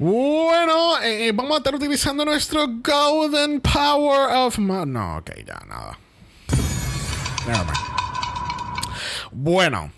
Bueno, 0.00 1.00
eh, 1.02 1.26
eh, 1.28 1.32
vamos 1.32 1.54
a 1.54 1.58
estar 1.58 1.74
utilizando 1.74 2.24
nuestro 2.24 2.66
Golden 2.68 3.60
Power 3.60 4.30
of... 4.32 4.56
Ma- 4.58 4.86
no, 4.86 5.16
ok, 5.18 5.30
ya, 5.44 5.58
nada. 5.68 5.98
Never 7.48 7.64
mind. 7.64 7.78
Bueno, 9.32 9.90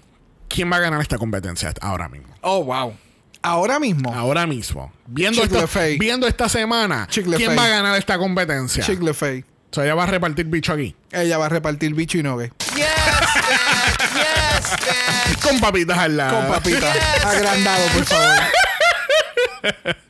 ¿quién 0.48 0.70
va 0.70 0.76
a 0.76 0.80
ganar 0.80 1.01
esta 1.01 1.18
competencia 1.18 1.72
ahora 1.80 2.09
mismo? 2.09 2.34
Oh, 2.42 2.64
wow. 2.64 2.94
Ahora 3.42 3.80
mismo. 3.80 4.14
Ahora 4.14 4.46
mismo. 4.46 4.92
Viendo, 5.07 5.42
Fey. 5.66 5.98
viendo 5.98 6.26
esta 6.26 6.48
semana, 6.48 7.07
Chicle 7.11 7.36
¿quién 7.36 7.51
Fey. 7.51 7.59
va 7.59 7.64
a 7.64 7.68
ganar 7.68 7.98
esta 7.98 8.18
competencia? 8.18 8.84
Chicle 8.84 9.14
Fey. 9.14 9.40
O 9.70 9.74
sea, 9.74 9.84
ella 9.84 9.94
va 9.94 10.05
a 10.05 10.07
repartir 10.07 10.46
bicho 10.46 10.72
aquí. 10.72 10.94
Ella 11.11 11.38
va 11.38 11.46
a 11.46 11.48
repartir 11.48 11.94
bicho 11.94 12.18
y 12.18 12.22
no 12.22 12.36
ve. 12.36 12.53
Yes, 12.76 12.86
bitch. 14.14 14.20
Yes. 14.84 15.36
Con 15.42 15.61
papitas 15.61 15.98
al 15.98 16.16
lado. 16.16 16.36
Con 16.40 16.48
papita. 16.48 16.92
Agrandado, 17.24 17.86
por 17.94 18.05
favor. 18.05 18.36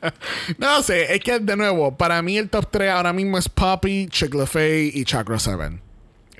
No 0.57 0.81
sé, 0.81 1.13
es 1.13 1.21
que 1.21 1.39
de 1.39 1.57
nuevo, 1.57 1.97
para 1.97 2.21
mí 2.21 2.37
el 2.37 2.49
top 2.49 2.69
3 2.71 2.89
ahora 2.91 3.11
mismo 3.11 3.37
es 3.37 3.49
Poppy, 3.49 4.07
Chicle 4.09 4.47
Fey 4.47 4.91
y 4.93 5.03
Chakra 5.03 5.37
7. 5.39 5.81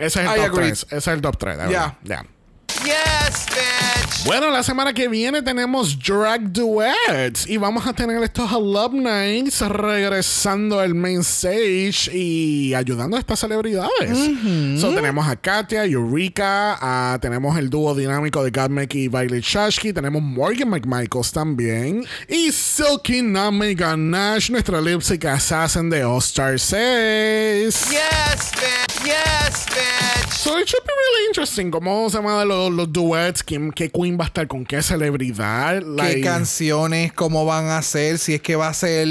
Ese 0.02 0.24
es 0.24 0.30
el 0.30 0.38
I 0.38 0.42
top 0.42 0.46
agree. 0.54 0.68
3. 0.68 0.84
Ese 0.90 0.98
es 0.98 1.08
el 1.08 1.22
top 1.22 1.38
3. 1.38 1.58
Yeah. 1.70 1.98
Ya. 2.04 2.26
Yes, 2.84 3.46
bitch. 3.48 4.26
Bueno, 4.26 4.52
la 4.52 4.62
semana 4.62 4.94
que 4.94 5.08
viene 5.08 5.42
tenemos 5.42 5.98
Drag 5.98 6.52
Duets 6.52 7.48
y 7.48 7.58
vamos 7.58 7.88
a 7.88 7.94
tener 7.94 8.22
estos 8.24 8.52
alumni 8.52 9.50
regresando 9.68 10.80
al 10.80 10.94
main 10.94 11.22
stage 11.22 12.10
y 12.14 12.74
ayudando 12.76 13.18
a 13.18 13.20
estas 13.20 13.40
celebridades. 13.40 14.80
So, 14.80 14.94
tenemos 14.94 15.28
a 15.28 15.36
Katia, 15.36 15.86
Eureka, 15.86 16.78
ah, 16.80 17.18
tenemos 17.20 17.58
el 17.58 17.70
dúo 17.70 17.96
dinámico 17.96 18.44
de 18.44 18.52
Godmek 18.52 18.94
y 18.94 19.08
Violet 19.08 19.44
Shashki, 19.44 19.92
tenemos 19.92 20.22
Morgan 20.22 20.70
McMichaels 20.70 21.32
también 21.32 22.06
y 22.30 22.52
Silky 22.52 23.24
Nami 23.24 23.74
Ganache, 23.74 24.52
nuestra 24.52 24.80
lip 24.80 25.02
sync 25.02 25.26
assassin 25.26 25.90
de 25.90 26.04
All 26.04 26.20
Star 26.20 26.60
6. 26.60 27.90
Yes, 27.90 28.52
bitch. 28.54 29.06
Yes, 29.06 29.66
bitch. 29.66 30.32
So 30.32 30.58
it 30.58 30.68
should 30.68 30.84
be 30.84 30.94
really 30.94 31.28
interesting. 31.28 31.72
¿Cómo 31.72 32.10
se 32.10 32.20
los, 32.22 32.71
los 32.72 32.92
duets? 32.92 33.44
¿Quién, 33.44 33.72
¿Qué 33.72 33.90
queen 33.90 34.18
va 34.20 34.24
a 34.26 34.28
estar 34.28 34.48
con 34.48 34.66
qué 34.66 34.82
celebridad? 34.82 35.82
¿Qué 36.02 36.22
canciones? 36.22 37.14
¿Cómo 37.14 37.46
van 37.46 37.68
a 37.70 37.82
ser? 37.82 38.18
Si 38.18 38.34
es 38.34 38.42
que 38.42 38.56
va 38.56 38.68
a 38.70 38.74
ser 38.74 39.08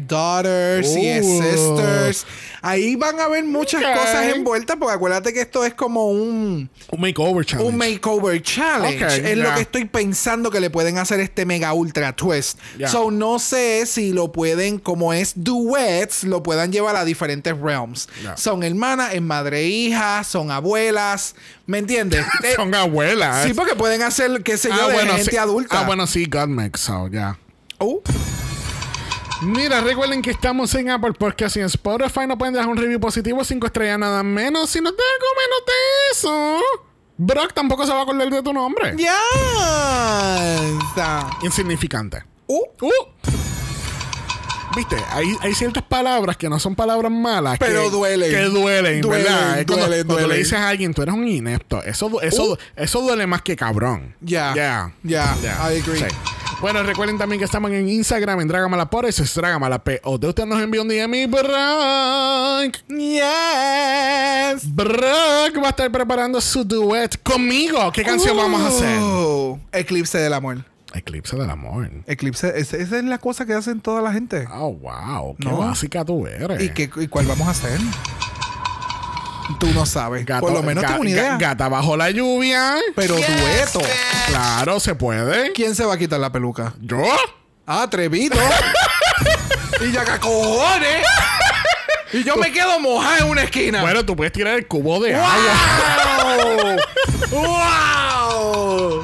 Mother-Daughter, 0.00 0.84
si 0.84 1.06
es. 1.06 1.26
Sisters. 1.26 2.26
Ahí 2.62 2.96
van 2.96 3.20
a 3.20 3.24
haber 3.24 3.44
muchas 3.44 3.82
Ok. 3.82 3.94
cosas 3.94 4.34
envueltas 4.34 4.76
porque 4.78 4.94
acuérdate 4.94 5.32
que 5.32 5.40
esto 5.42 5.64
es 5.64 5.74
como 5.74 6.06
un, 6.10 6.68
Un 6.90 7.00
makeover 7.00 7.44
challenge. 7.44 7.70
un 7.70 7.76
makeover 7.76 8.42
challenge. 8.42 9.30
Es 9.32 9.38
lo 9.38 9.54
que 9.54 9.60
estoy 9.60 9.84
pensando 9.84 10.50
que 10.50 10.58
le 10.60 10.70
pueden 10.70 10.98
hacer 10.98 11.20
este 11.20 11.44
mega 11.46 11.72
ultra 11.74 12.14
twist. 12.14 12.58
So 12.86 13.10
no 13.10 13.38
sé 13.38 13.86
si 13.86 14.12
lo 14.12 14.32
pueden, 14.32 14.78
como 14.78 15.12
es 15.12 15.32
duets, 15.36 16.24
lo 16.24 16.42
puedan 16.42 16.72
llevar 16.72 16.96
a 16.96 17.04
diferentes 17.04 17.56
realms. 17.56 18.08
Son 18.36 18.62
hermanas, 18.64 19.14
es 19.14 19.22
madre 19.22 19.60
e 19.60 19.66
hija, 19.68 20.24
son 20.24 20.50
abuelas. 20.50 21.34
¿Me 21.66 21.78
entiendes? 21.78 22.24
Eh, 22.44 22.52
Son 22.54 22.72
abuelas. 22.74 22.85
Sí, 23.44 23.54
porque 23.54 23.74
pueden 23.74 24.02
hacer, 24.02 24.42
qué 24.42 24.56
sé 24.56 24.70
yo, 24.70 24.88
de 24.88 24.98
gente 24.98 25.30
sí. 25.30 25.36
adulta. 25.36 25.80
Ah, 25.80 25.86
bueno, 25.86 26.06
sí, 26.06 26.26
Godmix, 26.26 26.80
so, 26.80 27.08
ya. 27.08 27.38
Oh. 27.78 28.02
Mira, 29.42 29.82
recuerden 29.82 30.22
que 30.22 30.30
estamos 30.30 30.74
en 30.74 30.88
Apple 30.90 31.12
Podcast 31.12 31.56
y 31.56 31.60
en 31.60 31.66
Spotify. 31.66 32.26
No 32.26 32.38
pueden 32.38 32.54
dejar 32.54 32.68
un 32.68 32.76
review 32.76 32.98
positivo, 32.98 33.44
cinco 33.44 33.66
estrellas 33.66 33.98
nada 33.98 34.22
menos. 34.22 34.70
Si 34.70 34.80
no 34.80 34.92
te 34.92 35.02
algo 35.02 35.26
menos 35.40 35.58
de 35.66 35.72
eso. 36.12 36.58
Brock 37.18 37.52
tampoco 37.52 37.86
se 37.86 37.92
va 37.92 38.00
a 38.00 38.02
acordar 38.02 38.30
de 38.30 38.42
tu 38.42 38.52
nombre. 38.52 38.94
Ya. 38.96 39.18
Insignificante. 41.42 42.24
Uh. 42.46 42.62
Uh. 42.80 43.35
Viste, 44.76 44.96
hay, 45.10 45.34
hay 45.40 45.54
ciertas 45.54 45.82
palabras 45.84 46.36
que 46.36 46.48
no 46.50 46.58
son 46.60 46.74
palabras 46.76 47.10
malas. 47.10 47.58
Pero 47.58 47.84
que, 47.84 47.90
duelen. 47.90 48.30
Que 48.30 48.42
duelen, 48.42 49.00
Duelen, 49.00 49.24
¿verdad? 49.24 49.60
Es 49.60 49.66
cuando, 49.66 49.86
duelen, 49.86 50.06
cuando 50.06 50.28
le 50.28 50.36
dices 50.36 50.52
a 50.52 50.68
alguien, 50.68 50.92
tú 50.92 51.00
eres 51.02 51.14
un 51.14 51.26
inepto. 51.26 51.82
Eso, 51.82 52.20
eso, 52.20 52.52
Uh. 52.52 52.56
eso 52.76 53.00
duele 53.00 53.26
más 53.26 53.40
que 53.42 53.56
cabrón. 53.56 54.14
Ya. 54.20 54.52
Ya. 54.54 54.92
Ya. 55.02 55.34
I 55.72 55.80
agree. 55.80 55.98
Sí. 55.98 56.04
Bueno, 56.60 56.82
recuerden 56.82 57.18
también 57.18 57.38
que 57.38 57.44
estamos 57.44 57.70
en 57.70 57.86
Instagram 57.88 58.40
en 58.40 58.48
Dragamala 58.48 58.88
por 58.88 59.04
eso 59.04 59.22
es 59.22 59.34
Dragamala 59.34 59.82
P. 59.82 60.00
O 60.04 60.16
de 60.18 60.28
usted 60.28 60.44
nos 60.46 60.60
envió 60.62 60.82
un 60.82 60.88
DM 60.88 61.14
y 61.14 61.26
Brock. 61.26 62.76
Yes. 62.88 64.74
Brock 64.74 65.56
va 65.62 65.66
a 65.66 65.70
estar 65.70 65.90
preparando 65.90 66.40
su 66.40 66.64
duet 66.64 67.18
conmigo. 67.22 67.90
¿Qué 67.92 68.02
canción 68.02 68.36
vamos 68.36 68.60
a 68.62 68.68
hacer? 68.68 68.98
Oh, 69.00 69.58
Eclipse 69.72 70.18
del 70.18 70.32
amor. 70.32 70.64
Eclipse 70.94 71.36
del 71.36 71.50
amor. 71.50 71.90
Eclipse, 72.06 72.52
esa, 72.58 72.76
esa 72.76 72.98
es 72.98 73.04
la 73.04 73.18
cosa 73.18 73.44
que 73.44 73.52
hacen 73.54 73.80
toda 73.80 74.00
la 74.02 74.12
gente. 74.12 74.46
Oh, 74.52 74.72
wow. 74.72 75.36
Qué 75.38 75.48
No. 75.48 75.58
básica 75.58 76.04
tú 76.04 76.26
eres. 76.26 76.62
¿Y, 76.62 76.70
qué, 76.70 76.88
¿Y 76.96 77.08
cuál 77.08 77.26
vamos 77.26 77.46
a 77.48 77.50
hacer? 77.50 77.78
Tú 79.60 79.66
no 79.74 79.84
sabes. 79.86 80.24
Gato- 80.26 80.40
Por 80.46 80.52
lo 80.52 80.62
menos 80.62 80.82
ga- 80.84 80.88
tengo 80.88 81.00
una 81.02 81.10
ga- 81.10 81.12
idea. 81.12 81.36
Gata 81.38 81.68
bajo 81.68 81.96
la 81.96 82.10
lluvia. 82.10 82.76
Pero 82.94 83.14
dueto. 83.14 83.80
Claro, 84.28 84.80
se 84.80 84.94
puede. 84.94 85.52
¿Quién 85.52 85.74
se 85.74 85.84
va 85.84 85.94
a 85.94 85.98
quitar 85.98 86.18
la 86.20 86.30
peluca? 86.32 86.74
¿Yo? 86.80 87.02
Ah, 87.66 87.82
atrevido. 87.82 88.36
y 89.86 89.92
ya 89.92 90.04
que 90.04 90.18
cojones. 90.20 91.04
y 92.12 92.24
yo 92.24 92.36
me 92.36 92.50
quedo 92.52 92.78
mojada 92.80 93.18
en 93.18 93.26
una 93.26 93.42
esquina. 93.42 93.82
Bueno, 93.82 94.04
tú 94.04 94.16
puedes 94.16 94.32
tirar 94.32 94.54
el 94.56 94.66
cubo 94.66 95.00
de 95.00 95.14
agua. 95.14 96.76
¡Wow! 97.30 99.02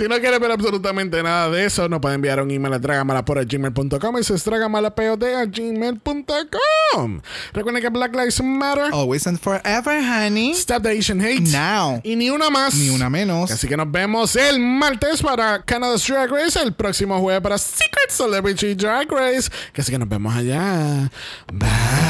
Si 0.00 0.08
no 0.08 0.18
quieres 0.18 0.40
ver 0.40 0.50
absolutamente 0.50 1.22
nada 1.22 1.50
de 1.50 1.66
eso, 1.66 1.86
nos 1.86 2.00
puede 2.00 2.14
enviar 2.14 2.40
un 2.40 2.50
email 2.50 2.72
a 2.72 2.78
dragamalapod.gmail.com 2.78 4.16
y 4.16 4.20
eso 4.20 4.34
es 4.34 4.42
dragamalapod.gmail.com. 4.46 7.20
Recuerden 7.52 7.82
que 7.82 7.90
Black 7.90 8.16
Lives 8.16 8.42
Matter. 8.42 8.94
Always 8.94 9.26
and 9.26 9.38
forever, 9.38 10.02
honey. 10.02 10.52
Stop 10.52 10.84
the 10.84 10.98
Asian 10.98 11.20
hate. 11.20 11.42
Now. 11.52 12.00
Y 12.02 12.16
ni 12.16 12.30
una 12.30 12.48
más. 12.48 12.76
Ni 12.76 12.88
una 12.88 13.10
menos. 13.10 13.50
Así 13.50 13.68
que 13.68 13.76
nos 13.76 13.92
vemos 13.92 14.34
el 14.36 14.58
martes 14.58 15.20
para 15.20 15.62
Canada's 15.62 16.06
Drag 16.06 16.30
Race, 16.30 16.58
el 16.58 16.72
próximo 16.72 17.20
jueves 17.20 17.42
para 17.42 17.58
Secret 17.58 18.08
Celebrity 18.08 18.74
Drag 18.74 19.06
Race. 19.12 19.50
Así 19.76 19.92
que 19.92 19.98
nos 19.98 20.08
vemos 20.08 20.34
allá. 20.34 21.10
Bye. 21.52 22.09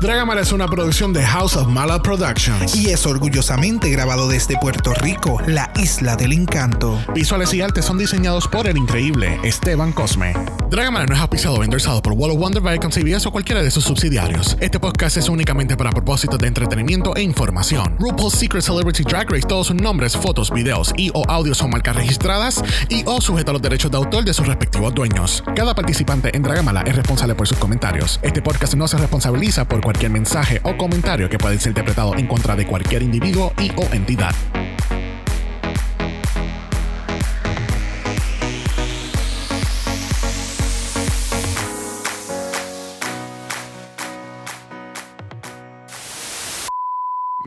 Dragamal 0.00 0.38
es 0.38 0.50
una 0.50 0.66
producción 0.66 1.12
de 1.12 1.22
House 1.22 1.56
of 1.56 1.68
Mala 1.68 2.00
Productions. 2.00 2.74
Y 2.74 2.88
es 2.88 3.04
orgullosamente 3.04 3.90
grabado 3.90 4.28
desde 4.28 4.56
Puerto 4.56 4.94
Rico, 4.94 5.42
la 5.46 5.70
isla 5.76 6.16
del 6.16 6.32
encanto. 6.32 6.98
Visuales 7.14 7.52
y 7.52 7.60
artes 7.60 7.84
son 7.84 7.98
diseñados 7.98 8.48
por 8.48 8.66
el 8.66 8.78
increíble 8.78 9.38
Esteban 9.42 9.92
Cosme. 9.92 10.32
Dragamala 10.70 11.04
no 11.04 11.14
es 11.14 11.20
auspiciado 11.20 11.56
o 11.56 11.64
endorsado 11.64 12.00
por 12.00 12.14
Wall 12.14 12.30
of 12.30 12.38
Wonder, 12.38 12.62
Viacom 12.62 12.90
CBS 12.90 13.28
o 13.28 13.32
cualquiera 13.32 13.62
de 13.62 13.70
sus 13.70 13.84
subsidiarios. 13.84 14.56
Este 14.60 14.80
podcast 14.80 15.18
es 15.18 15.28
únicamente 15.28 15.76
para 15.76 15.90
propósitos 15.90 16.38
de 16.38 16.46
entretenimiento 16.46 17.14
e 17.14 17.22
información. 17.22 17.96
RuPaul's 17.98 18.34
Secret 18.34 18.62
Celebrity 18.62 19.02
Drag 19.02 19.30
Race, 19.30 19.46
todos 19.46 19.66
sus 19.66 19.76
nombres, 19.76 20.16
fotos, 20.16 20.50
videos 20.50 20.94
y 20.96 21.10
o 21.12 21.28
audios 21.28 21.58
son 21.58 21.70
marcas 21.70 21.96
registradas 21.96 22.62
y 22.88 23.02
o 23.04 23.20
sujetos 23.20 23.50
a 23.50 23.52
los 23.54 23.62
derechos 23.62 23.90
de 23.90 23.98
autor 23.98 24.24
de 24.24 24.32
sus 24.32 24.46
respectivos 24.46 24.94
dueños. 24.94 25.44
Cada 25.54 25.74
participante 25.74 26.34
en 26.34 26.42
Dragamala 26.42 26.82
es 26.86 26.96
responsable 26.96 27.34
por 27.34 27.46
sus 27.46 27.58
comentarios. 27.58 28.18
Este 28.22 28.40
podcast 28.40 28.74
no 28.74 28.88
se 28.88 28.96
responsabiliza 28.96 29.66
por 29.66 29.89
cualquier 29.90 30.12
mensaje 30.12 30.60
o 30.62 30.76
comentario 30.76 31.28
que 31.28 31.36
pueda 31.36 31.58
ser 31.58 31.70
interpretado 31.70 32.14
en 32.14 32.28
contra 32.28 32.54
de 32.54 32.64
cualquier 32.64 33.02
individuo 33.02 33.52
y 33.58 33.72
o 33.74 33.92
entidad. 33.92 34.32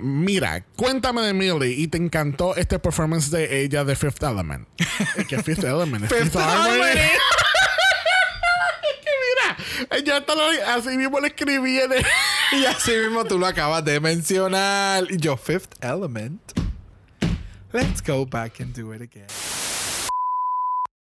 Mira, 0.01 0.65
cuéntame 0.75 1.21
de 1.21 1.33
Millie 1.33 1.75
y 1.77 1.87
te 1.87 1.97
encantó 1.97 2.57
este 2.57 2.77
performance 2.77 3.31
de 3.31 3.63
ella 3.63 3.85
de 3.85 3.95
Fifth 3.95 4.21
Element. 4.21 4.67
Que 5.29 5.41
Fifth 5.41 5.63
Element 5.63 6.03
es 6.03 6.09
Fifth 6.09 6.23
Fifth 6.23 6.35
Harmony. 6.35 6.99
Harmony. 9.89 9.99
Es 9.99 10.03
que 10.03 10.05
mira, 10.05 10.05
yo 10.05 10.15
hasta 10.17 10.35
lo- 10.35 10.67
así 10.75 10.97
mismo 10.97 11.19
le 11.19 11.27
escribí 11.27 11.79
en 11.79 11.91
el- 11.93 12.05
Y 12.59 12.65
así 12.65 12.91
mismo 12.91 13.25
tú 13.25 13.37
lo 13.39 13.45
acabas 13.45 13.83
de 13.85 13.99
mencionar. 13.99 15.05
Y 15.09 15.17
yo, 15.17 15.37
Fifth 15.37 15.73
Element. 15.83 16.41
Let's 17.71 18.01
go 18.03 18.25
back 18.25 18.59
and 18.61 18.73
do 18.75 18.93
it 18.93 19.01
again. 19.01 19.25